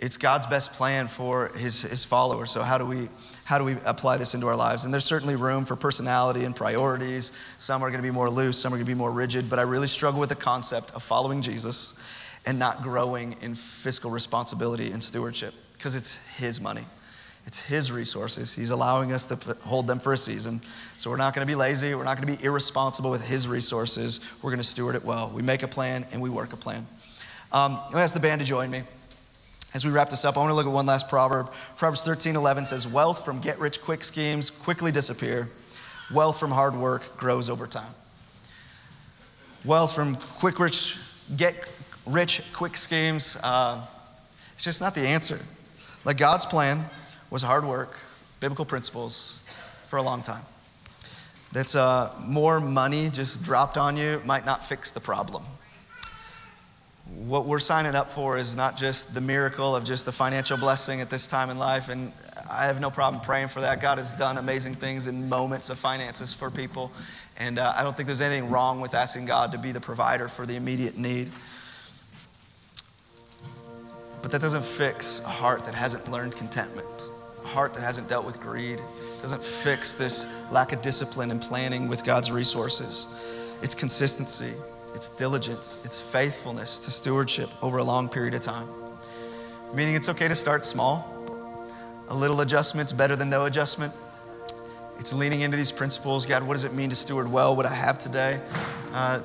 It's 0.00 0.16
God's 0.16 0.46
best 0.46 0.72
plan 0.72 1.06
for 1.06 1.48
his, 1.56 1.82
his 1.82 2.04
followers. 2.04 2.50
So 2.50 2.62
how 2.62 2.78
do 2.78 2.84
we 2.84 3.08
how 3.44 3.58
do 3.58 3.64
we 3.64 3.76
apply 3.84 4.16
this 4.16 4.34
into 4.34 4.46
our 4.48 4.56
lives? 4.56 4.84
And 4.84 4.92
there's 4.92 5.04
certainly 5.04 5.36
room 5.36 5.64
for 5.64 5.76
personality 5.76 6.44
and 6.44 6.54
priorities. 6.54 7.32
Some 7.58 7.82
are 7.82 7.90
going 7.90 8.02
to 8.02 8.06
be 8.06 8.12
more 8.12 8.28
loose, 8.28 8.58
some 8.58 8.72
are 8.72 8.76
going 8.76 8.86
to 8.86 8.90
be 8.90 8.98
more 8.98 9.12
rigid, 9.12 9.48
but 9.48 9.58
I 9.58 9.62
really 9.62 9.88
struggle 9.88 10.20
with 10.20 10.30
the 10.30 10.34
concept 10.34 10.90
of 10.92 11.02
following 11.02 11.40
Jesus 11.40 11.94
and 12.46 12.58
not 12.58 12.82
growing 12.82 13.36
in 13.40 13.54
fiscal 13.54 14.10
responsibility 14.10 14.90
and 14.90 15.02
stewardship 15.02 15.54
because 15.74 15.94
it's 15.94 16.16
his 16.36 16.60
money. 16.60 16.84
It's 17.46 17.60
His 17.60 17.92
resources. 17.92 18.54
He's 18.54 18.70
allowing 18.70 19.12
us 19.12 19.26
to 19.26 19.56
hold 19.62 19.86
them 19.86 19.98
for 19.98 20.12
a 20.12 20.18
season. 20.18 20.60
So 20.96 21.10
we're 21.10 21.16
not 21.16 21.34
going 21.34 21.46
to 21.46 21.50
be 21.50 21.56
lazy. 21.56 21.94
We're 21.94 22.04
not 22.04 22.16
going 22.16 22.34
to 22.34 22.38
be 22.38 22.44
irresponsible 22.44 23.10
with 23.10 23.26
His 23.26 23.46
resources. 23.46 24.20
We're 24.42 24.50
going 24.50 24.60
to 24.60 24.66
steward 24.66 24.96
it 24.96 25.04
well. 25.04 25.30
We 25.34 25.42
make 25.42 25.62
a 25.62 25.68
plan 25.68 26.06
and 26.12 26.22
we 26.22 26.30
work 26.30 26.52
a 26.52 26.56
plan. 26.56 26.86
Um, 27.52 27.72
I'm 27.72 27.78
going 27.82 27.92
to 27.92 28.00
ask 28.00 28.14
the 28.14 28.20
band 28.20 28.40
to 28.40 28.46
join 28.46 28.70
me. 28.70 28.82
As 29.74 29.84
we 29.84 29.90
wrap 29.90 30.08
this 30.08 30.24
up, 30.24 30.36
I 30.36 30.40
want 30.40 30.50
to 30.50 30.54
look 30.54 30.66
at 30.66 30.72
one 30.72 30.86
last 30.86 31.08
proverb. 31.08 31.52
Proverbs 31.76 32.02
13 32.02 32.36
11 32.36 32.64
says, 32.64 32.86
Wealth 32.86 33.24
from 33.24 33.40
get 33.40 33.58
rich 33.58 33.80
quick 33.82 34.04
schemes 34.04 34.48
quickly 34.48 34.92
disappear, 34.92 35.50
wealth 36.12 36.38
from 36.38 36.52
hard 36.52 36.76
work 36.76 37.16
grows 37.16 37.50
over 37.50 37.66
time. 37.66 37.92
Wealth 39.64 39.94
from 39.94 40.14
quick 40.14 40.60
rich, 40.60 40.96
get 41.36 41.70
rich 42.06 42.42
quick 42.52 42.76
schemes, 42.76 43.36
uh, 43.42 43.84
it's 44.54 44.64
just 44.64 44.80
not 44.80 44.94
the 44.94 45.00
answer. 45.00 45.40
Like 46.04 46.18
God's 46.18 46.46
plan 46.46 46.84
was 47.30 47.42
hard 47.42 47.64
work, 47.64 47.96
biblical 48.40 48.64
principles 48.64 49.38
for 49.86 49.96
a 49.98 50.02
long 50.02 50.22
time. 50.22 50.42
that 51.54 51.74
uh, 51.76 52.10
more 52.20 52.58
money 52.58 53.08
just 53.10 53.42
dropped 53.42 53.78
on 53.78 53.96
you 53.96 54.20
might 54.26 54.44
not 54.44 54.64
fix 54.64 54.90
the 54.90 55.00
problem. 55.00 55.44
What 57.26 57.46
we're 57.46 57.60
signing 57.60 57.94
up 57.94 58.10
for 58.10 58.36
is 58.36 58.56
not 58.56 58.76
just 58.76 59.14
the 59.14 59.20
miracle 59.20 59.76
of 59.76 59.84
just 59.84 60.04
the 60.04 60.10
financial 60.10 60.56
blessing 60.56 61.00
at 61.00 61.10
this 61.10 61.28
time 61.28 61.50
in 61.50 61.58
life, 61.58 61.88
and 61.88 62.12
I 62.50 62.64
have 62.64 62.80
no 62.80 62.90
problem 62.90 63.22
praying 63.22 63.48
for 63.48 63.60
that. 63.60 63.80
God 63.80 63.98
has 63.98 64.12
done 64.12 64.36
amazing 64.36 64.74
things 64.74 65.06
in 65.06 65.28
moments 65.28 65.70
of 65.70 65.78
finances 65.78 66.34
for 66.34 66.50
people, 66.50 66.90
and 67.36 67.58
uh, 67.58 67.72
I 67.76 67.84
don't 67.84 67.96
think 67.96 68.08
there's 68.08 68.20
anything 68.20 68.50
wrong 68.50 68.80
with 68.80 68.94
asking 68.94 69.26
God 69.26 69.52
to 69.52 69.58
be 69.58 69.70
the 69.70 69.80
provider 69.80 70.28
for 70.28 70.46
the 70.46 70.56
immediate 70.56 70.98
need. 70.98 71.30
But 74.22 74.32
that 74.32 74.40
doesn't 74.40 74.64
fix 74.64 75.20
a 75.20 75.28
heart 75.28 75.66
that 75.66 75.74
hasn't 75.74 76.10
learned 76.10 76.34
contentment, 76.34 76.88
heart 77.44 77.74
that 77.74 77.82
hasn't 77.82 78.08
dealt 78.08 78.26
with 78.26 78.40
greed, 78.40 78.80
doesn't 79.20 79.42
fix 79.42 79.94
this 79.94 80.26
lack 80.50 80.72
of 80.72 80.82
discipline 80.82 81.30
and 81.30 81.40
planning 81.40 81.88
with 81.88 82.04
God's 82.04 82.32
resources. 82.32 83.06
It's 83.62 83.74
consistency, 83.74 84.52
it's 84.94 85.08
diligence, 85.08 85.78
it's 85.84 86.00
faithfulness 86.00 86.78
to 86.80 86.90
stewardship 86.90 87.50
over 87.62 87.78
a 87.78 87.84
long 87.84 88.08
period 88.08 88.34
of 88.34 88.40
time. 88.40 88.68
Meaning 89.74 89.94
it's 89.94 90.08
okay 90.08 90.28
to 90.28 90.34
start 90.34 90.64
small. 90.64 91.10
A 92.08 92.14
little 92.14 92.40
adjustment's 92.40 92.92
better 92.92 93.16
than 93.16 93.30
no 93.30 93.46
adjustment. 93.46 93.92
It's 94.98 95.12
leaning 95.12 95.40
into 95.40 95.56
these 95.56 95.72
principles. 95.72 96.26
God, 96.26 96.42
what 96.42 96.54
does 96.54 96.64
it 96.64 96.72
mean 96.72 96.90
to 96.90 96.96
steward 96.96 97.30
well 97.30 97.56
what 97.56 97.66
I 97.66 97.74
have 97.74 97.98
today? 97.98 98.40
Uh, 98.92 99.20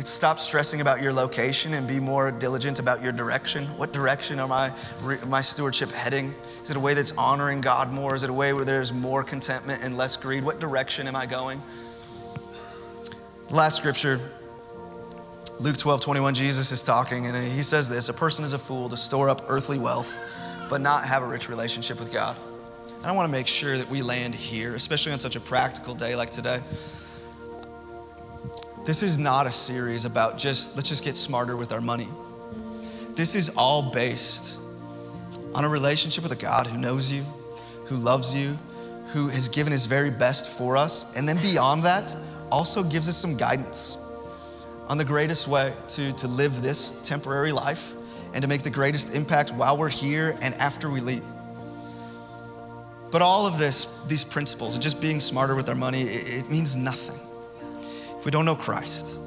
it's 0.00 0.08
stop 0.08 0.38
stressing 0.38 0.80
about 0.80 1.02
your 1.02 1.12
location 1.12 1.74
and 1.74 1.86
be 1.86 2.00
more 2.00 2.30
diligent 2.30 2.78
about 2.78 3.02
your 3.02 3.12
direction. 3.12 3.66
What 3.76 3.92
direction 3.92 4.40
am 4.40 4.50
I, 4.50 4.72
my 5.26 5.42
stewardship 5.42 5.90
heading? 5.90 6.34
Is 6.62 6.70
it 6.70 6.78
a 6.78 6.80
way 6.80 6.94
that's 6.94 7.12
honoring 7.18 7.60
God 7.60 7.92
more? 7.92 8.16
Is 8.16 8.22
it 8.22 8.30
a 8.30 8.32
way 8.32 8.54
where 8.54 8.64
there's 8.64 8.94
more 8.94 9.22
contentment 9.22 9.82
and 9.82 9.98
less 9.98 10.16
greed? 10.16 10.42
What 10.42 10.58
direction 10.58 11.06
am 11.06 11.14
I 11.14 11.26
going? 11.26 11.60
Last 13.50 13.76
scripture, 13.76 14.18
Luke 15.58 15.76
12, 15.76 16.00
21, 16.00 16.34
Jesus 16.34 16.72
is 16.72 16.82
talking 16.82 17.26
and 17.26 17.52
he 17.52 17.62
says 17.62 17.86
this 17.86 18.08
A 18.08 18.14
person 18.14 18.42
is 18.42 18.54
a 18.54 18.58
fool 18.58 18.88
to 18.88 18.96
store 18.96 19.28
up 19.28 19.44
earthly 19.48 19.78
wealth, 19.78 20.16
but 20.70 20.80
not 20.80 21.04
have 21.04 21.22
a 21.22 21.26
rich 21.26 21.50
relationship 21.50 22.00
with 22.00 22.10
God. 22.10 22.38
And 22.96 23.06
I 23.06 23.12
want 23.12 23.28
to 23.28 23.32
make 23.32 23.46
sure 23.46 23.76
that 23.76 23.90
we 23.90 24.00
land 24.00 24.34
here, 24.34 24.74
especially 24.76 25.12
on 25.12 25.18
such 25.18 25.36
a 25.36 25.40
practical 25.40 25.92
day 25.92 26.16
like 26.16 26.30
today. 26.30 26.62
This 28.84 29.02
is 29.02 29.18
not 29.18 29.46
a 29.46 29.52
series 29.52 30.06
about 30.06 30.38
just, 30.38 30.74
let's 30.74 30.88
just 30.88 31.04
get 31.04 31.16
smarter 31.16 31.54
with 31.54 31.70
our 31.72 31.82
money. 31.82 32.08
This 33.14 33.34
is 33.34 33.50
all 33.50 33.82
based 33.82 34.58
on 35.54 35.64
a 35.64 35.68
relationship 35.68 36.22
with 36.22 36.32
a 36.32 36.36
God 36.36 36.66
who 36.66 36.78
knows 36.78 37.12
you, 37.12 37.22
who 37.84 37.96
loves 37.96 38.34
you, 38.34 38.56
who 39.08 39.28
has 39.28 39.50
given 39.50 39.70
his 39.70 39.84
very 39.84 40.10
best 40.10 40.58
for 40.58 40.78
us. 40.78 41.14
And 41.14 41.28
then 41.28 41.36
beyond 41.42 41.82
that, 41.82 42.16
also 42.50 42.82
gives 42.82 43.06
us 43.06 43.18
some 43.18 43.36
guidance 43.36 43.98
on 44.88 44.96
the 44.96 45.04
greatest 45.04 45.46
way 45.46 45.74
to, 45.88 46.12
to 46.14 46.26
live 46.26 46.62
this 46.62 46.94
temporary 47.02 47.52
life 47.52 47.94
and 48.32 48.40
to 48.40 48.48
make 48.48 48.62
the 48.62 48.70
greatest 48.70 49.14
impact 49.14 49.52
while 49.52 49.76
we're 49.76 49.90
here 49.90 50.34
and 50.40 50.54
after 50.54 50.90
we 50.90 51.00
leave. 51.00 51.24
But 53.10 53.20
all 53.20 53.46
of 53.46 53.58
this, 53.58 53.86
these 54.06 54.24
principles, 54.24 54.78
just 54.78 55.02
being 55.02 55.20
smarter 55.20 55.54
with 55.54 55.68
our 55.68 55.74
money, 55.74 56.02
it, 56.02 56.46
it 56.46 56.50
means 56.50 56.76
nothing 56.76 57.20
if 58.20 58.26
we 58.26 58.30
don't 58.30 58.44
know 58.44 58.54
Christ. 58.54 59.18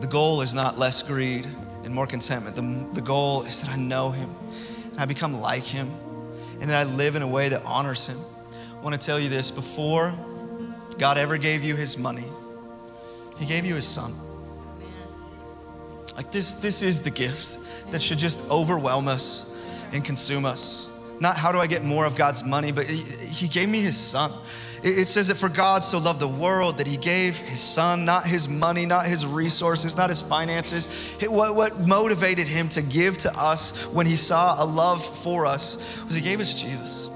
The 0.00 0.06
goal 0.06 0.42
is 0.42 0.52
not 0.52 0.78
less 0.78 1.00
greed 1.00 1.46
and 1.82 1.94
more 1.94 2.06
contentment. 2.06 2.54
The, 2.54 2.86
the 2.92 3.00
goal 3.00 3.44
is 3.44 3.62
that 3.62 3.70
I 3.70 3.76
know 3.78 4.10
Him 4.10 4.28
and 4.90 5.00
I 5.00 5.06
become 5.06 5.40
like 5.40 5.62
Him 5.64 5.90
and 6.60 6.68
that 6.68 6.76
I 6.76 6.84
live 6.84 7.14
in 7.16 7.22
a 7.22 7.26
way 7.26 7.48
that 7.48 7.64
honors 7.64 8.06
Him. 8.06 8.18
I 8.78 8.82
want 8.82 9.00
to 9.00 9.06
tell 9.06 9.18
you 9.18 9.30
this 9.30 9.50
before 9.50 10.12
God 10.98 11.16
ever 11.16 11.38
gave 11.38 11.64
you 11.64 11.74
His 11.76 11.96
money, 11.96 12.26
He 13.38 13.46
gave 13.46 13.64
you 13.64 13.74
His 13.74 13.88
Son. 13.88 14.12
Like 16.16 16.30
this, 16.30 16.52
this 16.52 16.82
is 16.82 17.00
the 17.00 17.10
gift 17.10 17.56
that 17.90 18.02
should 18.02 18.18
just 18.18 18.44
overwhelm 18.50 19.08
us 19.08 19.50
and 19.94 20.04
consume 20.04 20.44
us. 20.44 20.90
Not 21.20 21.38
how 21.38 21.52
do 21.52 21.58
I 21.58 21.68
get 21.68 21.84
more 21.84 22.04
of 22.04 22.16
God's 22.16 22.44
money, 22.44 22.70
but 22.70 22.86
He, 22.86 22.98
he 23.24 23.48
gave 23.48 23.70
me 23.70 23.80
His 23.80 23.96
Son. 23.96 24.30
It 24.86 25.08
says 25.08 25.28
that 25.28 25.38
for 25.38 25.48
God 25.48 25.82
so 25.82 25.98
loved 25.98 26.20
the 26.20 26.28
world 26.28 26.76
that 26.76 26.86
he 26.86 26.98
gave 26.98 27.40
his 27.40 27.58
son, 27.58 28.04
not 28.04 28.26
his 28.26 28.50
money, 28.50 28.84
not 28.84 29.06
his 29.06 29.24
resources, 29.24 29.96
not 29.96 30.10
his 30.10 30.20
finances. 30.20 31.16
What, 31.22 31.54
what 31.54 31.80
motivated 31.80 32.46
him 32.46 32.68
to 32.68 32.82
give 32.82 33.16
to 33.18 33.32
us 33.32 33.86
when 33.86 34.04
he 34.04 34.14
saw 34.14 34.62
a 34.62 34.66
love 34.66 35.02
for 35.02 35.46
us 35.46 36.04
was 36.04 36.14
he 36.14 36.20
gave 36.20 36.38
us 36.38 36.60
Jesus. 36.60 37.08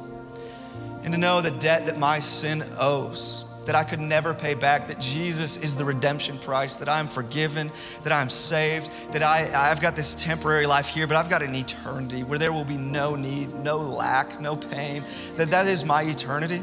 And 1.04 1.12
to 1.12 1.18
know 1.18 1.42
the 1.42 1.50
debt 1.50 1.84
that 1.84 1.98
my 1.98 2.20
sin 2.20 2.64
owes, 2.80 3.44
that 3.66 3.74
I 3.74 3.84
could 3.84 4.00
never 4.00 4.32
pay 4.32 4.54
back, 4.54 4.88
that 4.88 4.98
Jesus 4.98 5.58
is 5.58 5.76
the 5.76 5.84
redemption 5.84 6.38
price, 6.38 6.76
that 6.76 6.88
I'm 6.88 7.06
forgiven, 7.06 7.70
that 8.02 8.14
I'm 8.14 8.30
saved, 8.30 8.90
that 9.12 9.22
I, 9.22 9.70
I've 9.70 9.82
got 9.82 9.94
this 9.94 10.14
temporary 10.14 10.64
life 10.64 10.88
here, 10.88 11.06
but 11.06 11.16
I've 11.16 11.28
got 11.28 11.42
an 11.42 11.54
eternity 11.54 12.22
where 12.22 12.38
there 12.38 12.54
will 12.54 12.64
be 12.64 12.78
no 12.78 13.14
need, 13.14 13.54
no 13.56 13.76
lack, 13.76 14.40
no 14.40 14.56
pain, 14.56 15.04
that 15.36 15.50
that 15.50 15.66
is 15.66 15.84
my 15.84 16.02
eternity 16.04 16.62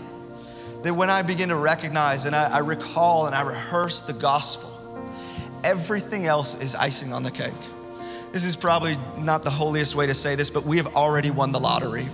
that 0.86 0.93
when 0.93 1.09
I 1.09 1.23
begin 1.23 1.49
to 1.49 1.55
recognize 1.55 2.27
and 2.27 2.36
I, 2.36 2.57
I 2.57 2.59
recall 2.59 3.25
and 3.25 3.33
I 3.33 3.41
rehearse 3.41 4.01
the 4.01 4.13
gospel, 4.13 4.71
everything 5.63 6.27
else 6.27 6.53
is 6.61 6.75
icing 6.75 7.11
on 7.11 7.23
the 7.23 7.31
cake. 7.31 7.53
This 8.31 8.43
is 8.43 8.55
probably 8.55 8.95
not 9.17 9.43
the 9.43 9.49
holiest 9.49 9.95
way 9.95 10.05
to 10.05 10.13
say 10.13 10.36
this, 10.36 10.51
but 10.51 10.63
we 10.63 10.77
have 10.77 10.95
already 10.95 11.31
won 11.31 11.51
the 11.51 11.59
lottery. 11.59 12.07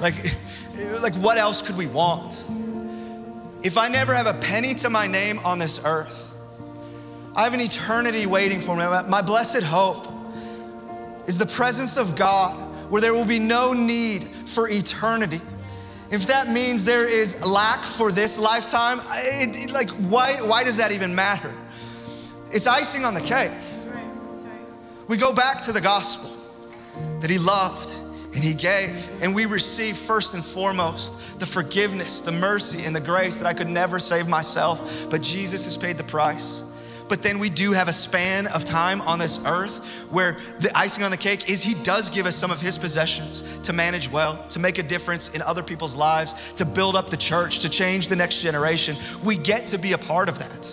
Like, 0.00 0.16
like 1.00 1.14
what 1.14 1.38
else 1.38 1.62
could 1.62 1.76
we 1.76 1.86
want? 1.86 2.46
If 3.62 3.78
I 3.78 3.86
never 3.86 4.12
have 4.12 4.26
a 4.26 4.34
penny 4.34 4.74
to 4.74 4.90
my 4.90 5.06
name 5.06 5.38
on 5.44 5.60
this 5.60 5.80
earth, 5.84 6.34
I 7.36 7.44
have 7.44 7.54
an 7.54 7.60
eternity 7.60 8.26
waiting 8.26 8.58
for 8.58 8.74
me. 8.74 8.86
My 9.08 9.22
blessed 9.22 9.62
hope 9.62 10.08
is 11.28 11.38
the 11.38 11.46
presence 11.46 11.96
of 11.96 12.16
God 12.16 12.56
where 12.90 13.00
there 13.00 13.14
will 13.14 13.24
be 13.24 13.38
no 13.38 13.72
need 13.72 14.24
for 14.24 14.68
eternity. 14.68 15.40
If 16.10 16.26
that 16.28 16.48
means 16.48 16.84
there 16.84 17.08
is 17.08 17.44
lack 17.44 17.84
for 17.84 18.12
this 18.12 18.38
lifetime, 18.38 19.00
it, 19.12 19.72
like 19.72 19.90
why, 19.90 20.36
why 20.40 20.62
does 20.62 20.76
that 20.76 20.92
even 20.92 21.14
matter? 21.14 21.52
It's 22.52 22.66
icing 22.66 23.04
on 23.04 23.14
the 23.14 23.20
cake. 23.20 23.50
That's 23.50 23.84
right. 23.86 24.04
That's 24.30 24.42
right. 24.44 25.08
We 25.08 25.16
go 25.16 25.32
back 25.32 25.60
to 25.62 25.72
the 25.72 25.80
gospel 25.80 26.30
that 27.20 27.28
he 27.28 27.38
loved 27.38 27.98
and 28.34 28.44
he 28.44 28.54
gave, 28.54 29.10
and 29.22 29.34
we 29.34 29.46
receive 29.46 29.96
first 29.96 30.34
and 30.34 30.44
foremost 30.44 31.40
the 31.40 31.46
forgiveness, 31.46 32.20
the 32.20 32.32
mercy, 32.32 32.84
and 32.84 32.94
the 32.94 33.00
grace 33.00 33.38
that 33.38 33.46
I 33.46 33.54
could 33.54 33.68
never 33.68 33.98
save 33.98 34.28
myself, 34.28 35.08
but 35.10 35.22
Jesus 35.22 35.64
has 35.64 35.76
paid 35.76 35.96
the 35.96 36.04
price. 36.04 36.62
But 37.08 37.22
then 37.22 37.38
we 37.38 37.50
do 37.50 37.72
have 37.72 37.88
a 37.88 37.92
span 37.92 38.46
of 38.48 38.64
time 38.64 39.00
on 39.02 39.18
this 39.18 39.38
earth 39.46 39.84
where 40.10 40.36
the 40.58 40.76
icing 40.76 41.04
on 41.04 41.10
the 41.10 41.16
cake 41.16 41.48
is 41.48 41.62
He 41.62 41.74
does 41.82 42.10
give 42.10 42.26
us 42.26 42.34
some 42.34 42.50
of 42.50 42.60
His 42.60 42.76
possessions 42.76 43.58
to 43.60 43.72
manage 43.72 44.10
well, 44.10 44.44
to 44.48 44.58
make 44.58 44.78
a 44.78 44.82
difference 44.82 45.30
in 45.30 45.42
other 45.42 45.62
people's 45.62 45.96
lives, 45.96 46.52
to 46.54 46.64
build 46.64 46.96
up 46.96 47.10
the 47.10 47.16
church, 47.16 47.60
to 47.60 47.68
change 47.68 48.08
the 48.08 48.16
next 48.16 48.42
generation. 48.42 48.96
We 49.24 49.36
get 49.36 49.66
to 49.66 49.78
be 49.78 49.92
a 49.92 49.98
part 49.98 50.28
of 50.28 50.38
that. 50.38 50.66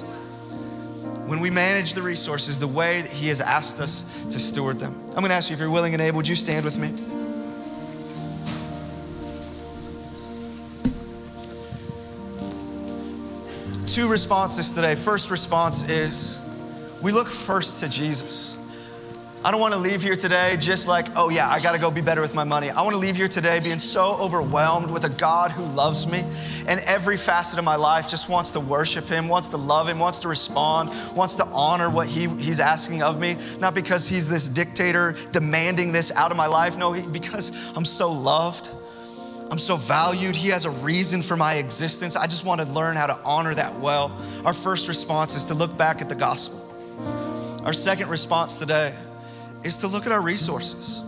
When 1.27 1.39
we 1.39 1.49
manage 1.49 1.93
the 1.93 2.01
resources 2.01 2.59
the 2.59 2.67
way 2.67 3.01
that 3.01 3.11
He 3.11 3.29
has 3.29 3.39
asked 3.39 3.79
us 3.79 4.03
to 4.29 4.39
steward 4.39 4.79
them. 4.79 4.99
I'm 5.09 5.21
gonna 5.21 5.33
ask 5.33 5.49
you 5.49 5.53
if 5.53 5.59
you're 5.59 5.71
willing 5.71 5.93
and 5.93 6.01
able, 6.01 6.17
would 6.17 6.27
you 6.27 6.35
stand 6.35 6.65
with 6.65 6.77
me? 6.77 7.22
Two 13.87 14.09
responses 14.09 14.73
today. 14.73 14.95
First 14.95 15.31
response 15.31 15.89
is 15.89 16.39
we 17.01 17.11
look 17.11 17.29
first 17.29 17.79
to 17.81 17.89
Jesus. 17.89 18.57
I 19.45 19.51
don't 19.51 19.59
want 19.59 19.73
to 19.73 19.79
leave 19.79 20.01
here 20.01 20.15
today 20.15 20.55
just 20.57 20.87
like, 20.87 21.07
oh 21.17 21.27
yeah, 21.27 21.49
I 21.49 21.59
got 21.59 21.73
to 21.73 21.77
go 21.77 21.93
be 21.93 22.01
better 22.01 22.21
with 22.21 22.33
my 22.33 22.45
money. 22.45 22.69
I 22.69 22.81
want 22.81 22.93
to 22.93 22.97
leave 22.97 23.17
here 23.17 23.27
today 23.27 23.59
being 23.59 23.77
so 23.77 24.15
overwhelmed 24.15 24.89
with 24.89 25.03
a 25.03 25.09
God 25.09 25.51
who 25.51 25.65
loves 25.65 26.07
me 26.07 26.23
and 26.65 26.79
every 26.81 27.17
facet 27.17 27.59
of 27.59 27.65
my 27.65 27.75
life 27.75 28.09
just 28.09 28.29
wants 28.29 28.51
to 28.51 28.61
worship 28.61 29.05
Him, 29.05 29.27
wants 29.27 29.49
to 29.49 29.57
love 29.57 29.89
Him, 29.89 29.99
wants 29.99 30.19
to 30.19 30.29
respond, 30.29 30.91
wants 31.17 31.35
to 31.35 31.45
honor 31.47 31.89
what 31.89 32.07
he, 32.07 32.29
He's 32.29 32.61
asking 32.61 33.03
of 33.03 33.19
me. 33.19 33.37
Not 33.59 33.73
because 33.73 34.07
He's 34.07 34.29
this 34.29 34.47
dictator 34.47 35.13
demanding 35.33 35.91
this 35.91 36.13
out 36.13 36.31
of 36.31 36.37
my 36.37 36.47
life, 36.47 36.77
no, 36.77 36.93
he, 36.93 37.05
because 37.05 37.51
I'm 37.75 37.85
so 37.85 38.13
loved. 38.13 38.71
I'm 39.53 39.59
so 39.59 39.75
valued. 39.75 40.35
He 40.35 40.49
has 40.49 40.65
a 40.65 40.71
reason 40.71 41.21
for 41.21 41.37
my 41.37 41.57
existence. 41.57 42.15
I 42.15 42.25
just 42.25 42.43
want 42.43 42.59
to 42.59 42.67
learn 42.69 42.95
how 42.95 43.05
to 43.05 43.19
honor 43.23 43.53
that 43.53 43.71
well. 43.75 44.11
Our 44.45 44.53
first 44.53 44.87
response 44.87 45.35
is 45.35 45.45
to 45.45 45.53
look 45.53 45.77
back 45.77 46.01
at 46.01 46.09
the 46.09 46.15
gospel. 46.15 46.59
Our 47.63 47.71
second 47.71 48.09
response 48.09 48.57
today 48.57 48.95
is 49.63 49.77
to 49.77 49.87
look 49.87 50.07
at 50.07 50.11
our 50.11 50.23
resources. 50.23 51.03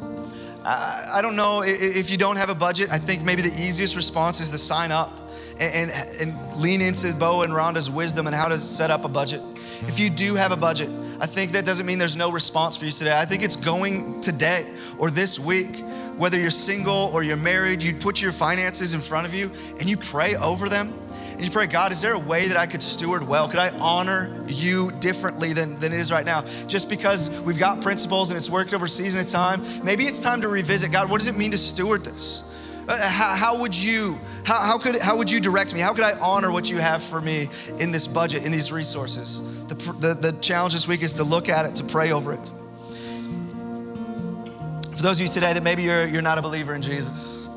I, 0.64 1.14
I 1.16 1.22
don't 1.24 1.36
know 1.36 1.64
if 1.66 2.12
you 2.12 2.18
don't 2.18 2.36
have 2.36 2.52
a 2.52 2.56
budget, 2.56 2.92
I 2.92 3.00
think 3.00 3.24
maybe 3.24 3.42
the 3.42 3.60
easiest 3.60 3.96
response 3.96 4.40
is 4.40 4.52
to 4.52 4.60
sign 4.60 4.92
up 4.92 5.12
and, 5.60 5.90
and, 5.90 6.12
and 6.22 6.56
lean 6.58 6.82
into 6.82 7.16
Bo 7.16 7.42
and 7.42 7.52
Rhonda's 7.52 7.90
wisdom 7.90 8.28
and 8.28 8.36
how 8.36 8.48
to 8.48 8.60
set 8.60 8.92
up 8.92 9.06
a 9.06 9.10
budget. 9.10 9.42
If 9.88 10.00
you 10.00 10.12
do 10.12 10.36
have 10.36 10.52
a 10.52 10.58
budget, 10.58 10.92
I 11.20 11.26
think 11.26 11.52
that 11.54 11.66
doesn't 11.66 11.88
mean 11.88 11.98
there's 11.98 12.16
no 12.16 12.32
response 12.32 12.78
for 12.78 12.86
you 12.86 12.92
today. 12.92 13.18
I 13.18 13.26
think 13.26 13.42
it's 13.42 13.56
going 13.56 14.22
today 14.22 14.72
or 15.00 15.10
this 15.10 15.40
week 15.40 15.84
whether 16.18 16.40
you're 16.40 16.50
single 16.50 17.10
or 17.14 17.24
you're 17.24 17.38
married, 17.38 17.84
you 17.84 17.94
put 17.94 18.22
your 18.22 18.32
finances 18.32 18.94
in 18.94 19.02
front 19.02 19.28
of 19.28 19.34
you 19.34 19.52
and 19.80 19.90
you 19.90 19.98
pray 19.98 20.36
over 20.36 20.70
them 20.70 20.94
and 21.36 21.44
you 21.44 21.52
pray, 21.52 21.68
God, 21.68 21.92
is 21.92 22.00
there 22.00 22.14
a 22.14 22.20
way 22.20 22.48
that 22.48 22.56
I 22.56 22.66
could 22.66 22.82
steward 22.82 23.28
well? 23.28 23.50
Could 23.50 23.60
I 23.60 23.70
honor 23.80 24.34
you 24.48 24.92
differently 25.00 25.52
than, 25.52 25.78
than 25.82 25.92
it 25.92 26.00
is 26.00 26.10
right 26.10 26.26
now? 26.26 26.44
Just 26.66 26.90
because 26.90 27.30
we've 27.42 27.58
got 27.58 27.82
principles 27.82 28.32
and 28.32 28.38
it's 28.38 28.50
worked 28.50 28.74
over 28.74 28.88
season 28.88 29.20
of 29.20 29.28
time, 29.28 29.62
maybe 29.84 30.06
it's 30.06 30.22
time 30.22 30.40
to 30.42 30.48
revisit 30.48 30.94
God, 30.94 31.10
what 31.10 31.20
does 31.20 31.28
it 31.28 31.36
mean 31.36 31.52
to 31.52 31.58
steward 31.58 32.06
this? 32.06 32.46
Uh, 32.88 32.98
how, 33.10 33.36
how, 33.36 33.60
would 33.60 33.76
you 33.76 34.18
how, 34.46 34.62
how, 34.62 34.78
could 34.78 34.98
how 35.00 35.18
would 35.18 35.30
you 35.30 35.40
direct 35.40 35.74
me 35.74 35.80
how 35.80 35.92
could 35.92 36.04
i 36.04 36.14
honor 36.20 36.52
what 36.52 36.70
you 36.70 36.78
have 36.78 37.04
for 37.04 37.20
me 37.20 37.50
in 37.80 37.92
this 37.92 38.08
budget 38.08 38.46
in 38.46 38.52
these 38.52 38.72
resources 38.72 39.42
the, 39.66 39.74
the, 39.94 40.14
the 40.14 40.32
challenge 40.34 40.72
this 40.72 40.88
week 40.88 41.02
is 41.02 41.12
to 41.12 41.24
look 41.24 41.50
at 41.50 41.66
it 41.66 41.74
to 41.74 41.84
pray 41.84 42.12
over 42.12 42.32
it 42.32 42.52
for 44.96 45.04
those 45.04 45.20
of 45.20 45.24
you 45.24 45.28
today 45.28 45.54
that 45.54 45.64
maybe 45.64 45.84
you're, 45.84 46.08
you're 46.08 46.22
not 46.22 46.38
a 46.38 46.42
believer 46.42 46.74
in 46.74 46.82
jesus 46.82 47.48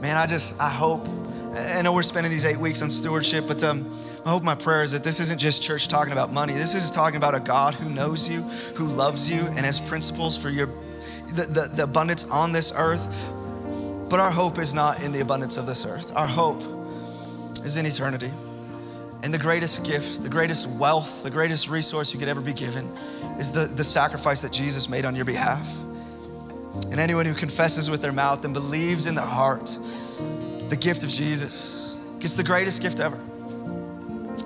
man 0.00 0.16
i 0.16 0.26
just 0.26 0.58
i 0.60 0.68
hope 0.68 1.06
i 1.54 1.82
know 1.82 1.92
we're 1.92 2.02
spending 2.02 2.30
these 2.30 2.46
eight 2.46 2.58
weeks 2.58 2.82
on 2.82 2.90
stewardship 2.90 3.46
but 3.46 3.62
um, 3.62 3.90
I 4.26 4.30
hope 4.30 4.42
my 4.42 4.56
prayer 4.56 4.82
is 4.82 4.90
that 4.90 5.04
this 5.04 5.20
isn't 5.20 5.38
just 5.38 5.62
church 5.62 5.86
talking 5.86 6.12
about 6.12 6.32
money. 6.32 6.52
This 6.52 6.74
is 6.74 6.90
talking 6.90 7.16
about 7.16 7.36
a 7.36 7.38
God 7.40 7.74
who 7.74 7.88
knows 7.88 8.28
you, 8.28 8.42
who 8.74 8.88
loves 8.88 9.30
you, 9.30 9.46
and 9.46 9.58
has 9.58 9.80
principles 9.80 10.36
for 10.36 10.50
your 10.50 10.66
the, 11.28 11.44
the, 11.44 11.70
the 11.76 11.82
abundance 11.84 12.24
on 12.24 12.50
this 12.50 12.72
earth, 12.76 13.08
but 14.10 14.18
our 14.18 14.32
hope 14.32 14.58
is 14.58 14.74
not 14.74 15.00
in 15.00 15.12
the 15.12 15.20
abundance 15.20 15.58
of 15.58 15.66
this 15.66 15.86
earth. 15.86 16.12
Our 16.16 16.26
hope 16.26 16.60
is 17.64 17.76
in 17.76 17.86
eternity. 17.86 18.32
And 19.22 19.32
the 19.32 19.38
greatest 19.38 19.84
gift, 19.84 20.22
the 20.22 20.28
greatest 20.28 20.68
wealth, 20.68 21.22
the 21.22 21.30
greatest 21.30 21.68
resource 21.68 22.12
you 22.12 22.20
could 22.20 22.28
ever 22.28 22.40
be 22.40 22.52
given 22.52 22.88
is 23.38 23.50
the, 23.50 23.64
the 23.64 23.84
sacrifice 23.84 24.42
that 24.42 24.52
Jesus 24.52 24.88
made 24.88 25.04
on 25.04 25.16
your 25.16 25.24
behalf. 25.24 25.68
And 26.90 27.00
anyone 27.00 27.26
who 27.26 27.34
confesses 27.34 27.90
with 27.90 28.02
their 28.02 28.12
mouth 28.12 28.44
and 28.44 28.52
believes 28.52 29.06
in 29.06 29.14
their 29.14 29.24
heart 29.24 29.78
the 30.68 30.76
gift 30.76 31.04
of 31.04 31.10
Jesus 31.10 31.98
gets 32.18 32.34
the 32.34 32.44
greatest 32.44 32.82
gift 32.82 33.00
ever. 33.00 33.18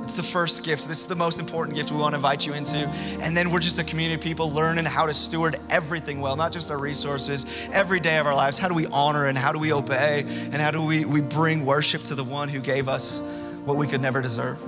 It's 0.02 0.14
the 0.14 0.22
first 0.22 0.64
gift. 0.64 0.88
This 0.88 1.00
is 1.00 1.06
the 1.06 1.14
most 1.14 1.38
important 1.38 1.76
gift 1.76 1.90
we 1.90 1.96
want 1.98 2.12
to 2.12 2.16
invite 2.16 2.46
you 2.46 2.52
into. 2.52 2.78
And 3.22 3.36
then 3.36 3.50
we're 3.50 3.60
just 3.60 3.78
a 3.78 3.84
community 3.84 4.16
of 4.16 4.20
people 4.20 4.50
learning 4.50 4.84
how 4.84 5.06
to 5.06 5.14
steward 5.14 5.56
everything 5.70 6.20
well, 6.20 6.36
not 6.36 6.52
just 6.52 6.70
our 6.70 6.78
resources, 6.78 7.68
every 7.72 8.00
day 8.00 8.18
of 8.18 8.26
our 8.26 8.34
lives. 8.34 8.58
How 8.58 8.68
do 8.68 8.74
we 8.74 8.86
honor 8.86 9.26
and 9.26 9.38
how 9.38 9.52
do 9.52 9.58
we 9.58 9.72
obey 9.72 10.24
and 10.26 10.56
how 10.56 10.72
do 10.72 10.84
we, 10.84 11.04
we 11.04 11.20
bring 11.20 11.64
worship 11.64 12.02
to 12.04 12.14
the 12.14 12.24
one 12.24 12.48
who 12.48 12.58
gave 12.58 12.88
us 12.88 13.20
what 13.64 13.76
we 13.76 13.86
could 13.86 14.00
never 14.00 14.20
deserve? 14.20 14.58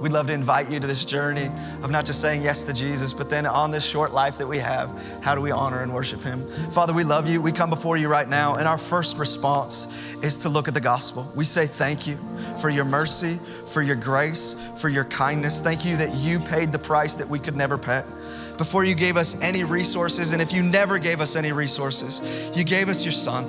We'd 0.00 0.12
love 0.12 0.26
to 0.26 0.34
invite 0.34 0.70
you 0.70 0.78
to 0.78 0.86
this 0.86 1.06
journey 1.06 1.46
of 1.82 1.90
not 1.90 2.04
just 2.04 2.20
saying 2.20 2.42
yes 2.42 2.64
to 2.64 2.74
Jesus, 2.74 3.14
but 3.14 3.30
then 3.30 3.46
on 3.46 3.70
this 3.70 3.84
short 3.84 4.12
life 4.12 4.36
that 4.36 4.46
we 4.46 4.58
have, 4.58 4.90
how 5.22 5.34
do 5.34 5.40
we 5.40 5.50
honor 5.50 5.82
and 5.82 5.92
worship 5.92 6.22
Him? 6.22 6.46
Father, 6.70 6.92
we 6.92 7.02
love 7.02 7.26
you. 7.26 7.40
We 7.40 7.50
come 7.50 7.70
before 7.70 7.96
you 7.96 8.08
right 8.08 8.28
now, 8.28 8.56
and 8.56 8.68
our 8.68 8.76
first 8.76 9.16
response 9.16 10.14
is 10.22 10.36
to 10.38 10.50
look 10.50 10.68
at 10.68 10.74
the 10.74 10.82
gospel. 10.82 11.30
We 11.34 11.44
say 11.44 11.66
thank 11.66 12.06
you 12.06 12.18
for 12.58 12.68
your 12.68 12.84
mercy, 12.84 13.38
for 13.66 13.80
your 13.80 13.96
grace, 13.96 14.54
for 14.76 14.90
your 14.90 15.04
kindness. 15.04 15.62
Thank 15.62 15.86
you 15.86 15.96
that 15.96 16.14
you 16.14 16.40
paid 16.40 16.72
the 16.72 16.78
price 16.78 17.14
that 17.14 17.26
we 17.26 17.38
could 17.38 17.56
never 17.56 17.78
pay. 17.78 18.02
Before 18.58 18.84
you 18.84 18.94
gave 18.94 19.16
us 19.16 19.40
any 19.40 19.64
resources, 19.64 20.34
and 20.34 20.42
if 20.42 20.52
you 20.52 20.62
never 20.62 20.98
gave 20.98 21.22
us 21.22 21.36
any 21.36 21.52
resources, 21.52 22.50
you 22.54 22.64
gave 22.64 22.90
us 22.90 23.02
your 23.02 23.12
Son. 23.12 23.46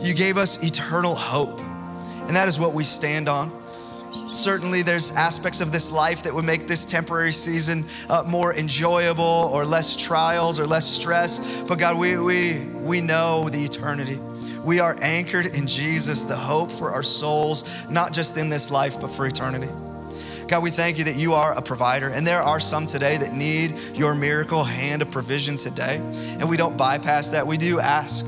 You 0.00 0.14
gave 0.14 0.38
us 0.38 0.62
eternal 0.62 1.14
hope. 1.14 1.60
And 1.60 2.36
that 2.36 2.48
is 2.48 2.58
what 2.58 2.72
we 2.72 2.84
stand 2.84 3.28
on. 3.28 3.52
Certainly, 4.30 4.82
there's 4.82 5.12
aspects 5.12 5.60
of 5.60 5.72
this 5.72 5.92
life 5.92 6.22
that 6.22 6.34
would 6.34 6.44
make 6.44 6.66
this 6.66 6.84
temporary 6.84 7.32
season 7.32 7.84
uh, 8.08 8.22
more 8.26 8.54
enjoyable 8.54 9.50
or 9.52 9.64
less 9.64 9.96
trials 9.96 10.58
or 10.58 10.66
less 10.66 10.86
stress. 10.86 11.62
But 11.62 11.78
God, 11.78 11.98
we, 11.98 12.18
we, 12.18 12.60
we 12.60 13.00
know 13.00 13.48
the 13.48 13.64
eternity. 13.64 14.18
We 14.64 14.80
are 14.80 14.96
anchored 15.02 15.46
in 15.46 15.66
Jesus, 15.66 16.22
the 16.22 16.36
hope 16.36 16.70
for 16.70 16.90
our 16.90 17.02
souls, 17.02 17.86
not 17.90 18.12
just 18.12 18.36
in 18.36 18.48
this 18.48 18.70
life, 18.70 19.00
but 19.00 19.10
for 19.10 19.26
eternity. 19.26 19.68
God, 20.48 20.62
we 20.62 20.70
thank 20.70 20.98
you 20.98 21.04
that 21.04 21.16
you 21.16 21.34
are 21.34 21.56
a 21.56 21.62
provider, 21.62 22.08
and 22.08 22.26
there 22.26 22.42
are 22.42 22.60
some 22.60 22.86
today 22.86 23.16
that 23.16 23.32
need 23.34 23.78
your 23.94 24.14
miracle 24.14 24.64
hand 24.64 25.00
of 25.02 25.10
provision 25.10 25.56
today. 25.56 25.96
And 26.38 26.48
we 26.48 26.56
don't 26.56 26.76
bypass 26.76 27.30
that. 27.30 27.46
We 27.46 27.56
do 27.56 27.80
ask 27.80 28.26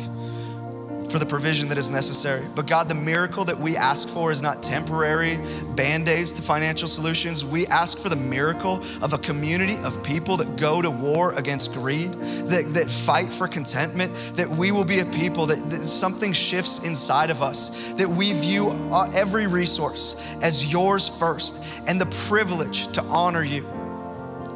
for 1.11 1.19
the 1.19 1.27
provision 1.27 1.69
that 1.69 1.79
is 1.79 1.91
necessary. 1.91 2.45
But 2.55 2.67
God, 2.67 2.89
the 2.89 2.95
miracle 2.95 3.45
that 3.45 3.59
we 3.59 3.77
ask 3.77 4.09
for 4.09 4.33
is 4.33 4.43
not 4.43 4.63
temporary 4.63 5.39
band 5.75 6.09
aids 6.09 6.33
to 6.33 6.43
financial 6.43 6.89
solutions. 6.89 7.45
We 7.45 7.67
ask 7.67 7.99
for 7.99 8.09
the 8.09 8.17
miracle 8.17 8.83
of 9.03 9.13
a 9.13 9.19
community 9.19 9.79
of 9.85 10.03
people 10.03 10.37
that 10.39 10.57
go 10.57 10.83
to 10.83 10.91
war 10.91 11.37
against 11.37 11.73
greed, 11.73 12.13
that, 12.13 12.73
that 12.75 12.91
fight 12.91 13.33
for 13.33 13.49
contentment, 13.49 14.15
that 14.37 14.49
we 14.49 14.73
will 14.73 14.85
be 14.85 15.01
a 15.01 15.07
people 15.07 15.47
that, 15.47 15.71
that 15.71 15.85
something 15.85 16.33
shifts 16.33 16.87
inside 16.87 17.31
of 17.31 17.43
us, 17.43 17.93
that 17.93 18.09
we 18.09 18.33
view 18.33 18.69
uh, 18.93 19.11
every 19.15 19.47
resource 19.47 20.37
as 20.43 20.71
yours 20.73 21.09
first, 21.09 21.63
and 21.87 22.01
the 22.01 22.07
privilege 22.29 22.89
to 22.93 23.03
honor 23.05 23.45
you 23.45 23.65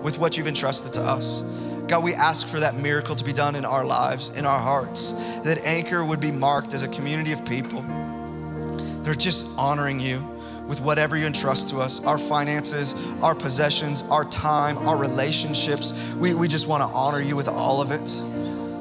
with 0.03 0.18
what 0.18 0.36
you've 0.36 0.46
entrusted 0.46 0.92
to 0.94 1.03
us. 1.03 1.42
God, 1.91 2.05
we 2.05 2.14
ask 2.14 2.47
for 2.47 2.61
that 2.61 2.76
miracle 2.76 3.16
to 3.16 3.24
be 3.24 3.32
done 3.32 3.57
in 3.57 3.64
our 3.64 3.84
lives, 3.84 4.28
in 4.38 4.47
our 4.47 4.61
hearts, 4.61 5.11
that 5.41 5.61
Anchor 5.64 6.05
would 6.05 6.20
be 6.20 6.30
marked 6.30 6.72
as 6.72 6.84
a 6.84 6.88
community 6.88 7.32
of 7.32 7.45
people 7.45 7.82
that 7.82 9.09
are 9.09 9.14
just 9.16 9.49
honoring 9.59 9.99
you 9.99 10.20
with 10.68 10.80
whatever 10.80 11.16
you 11.16 11.26
entrust 11.26 11.68
to 11.70 11.78
us 11.78 12.01
our 12.05 12.16
finances, 12.16 12.95
our 13.22 13.34
possessions, 13.34 14.03
our 14.03 14.24
time, 14.26 14.78
our 14.86 14.97
relationships. 14.97 16.14
We, 16.14 16.32
we 16.32 16.47
just 16.47 16.68
want 16.68 16.88
to 16.88 16.97
honor 16.97 17.20
you 17.20 17.34
with 17.34 17.49
all 17.49 17.82
of 17.82 17.91
it 17.91 18.05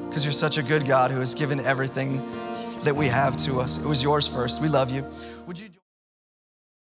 because 0.07 0.23
you're 0.23 0.31
such 0.31 0.59
a 0.59 0.63
good 0.63 0.85
God 0.85 1.09
who 1.11 1.17
has 1.17 1.33
given 1.33 1.59
everything 1.61 2.21
that 2.83 2.95
we 2.95 3.07
have 3.07 3.35
to 3.37 3.59
us. 3.59 3.79
It 3.79 3.87
was 3.87 4.03
yours 4.03 4.27
first. 4.27 4.61
We 4.61 4.67
love 4.67 4.91
you. 4.91 4.97
You 4.99 5.38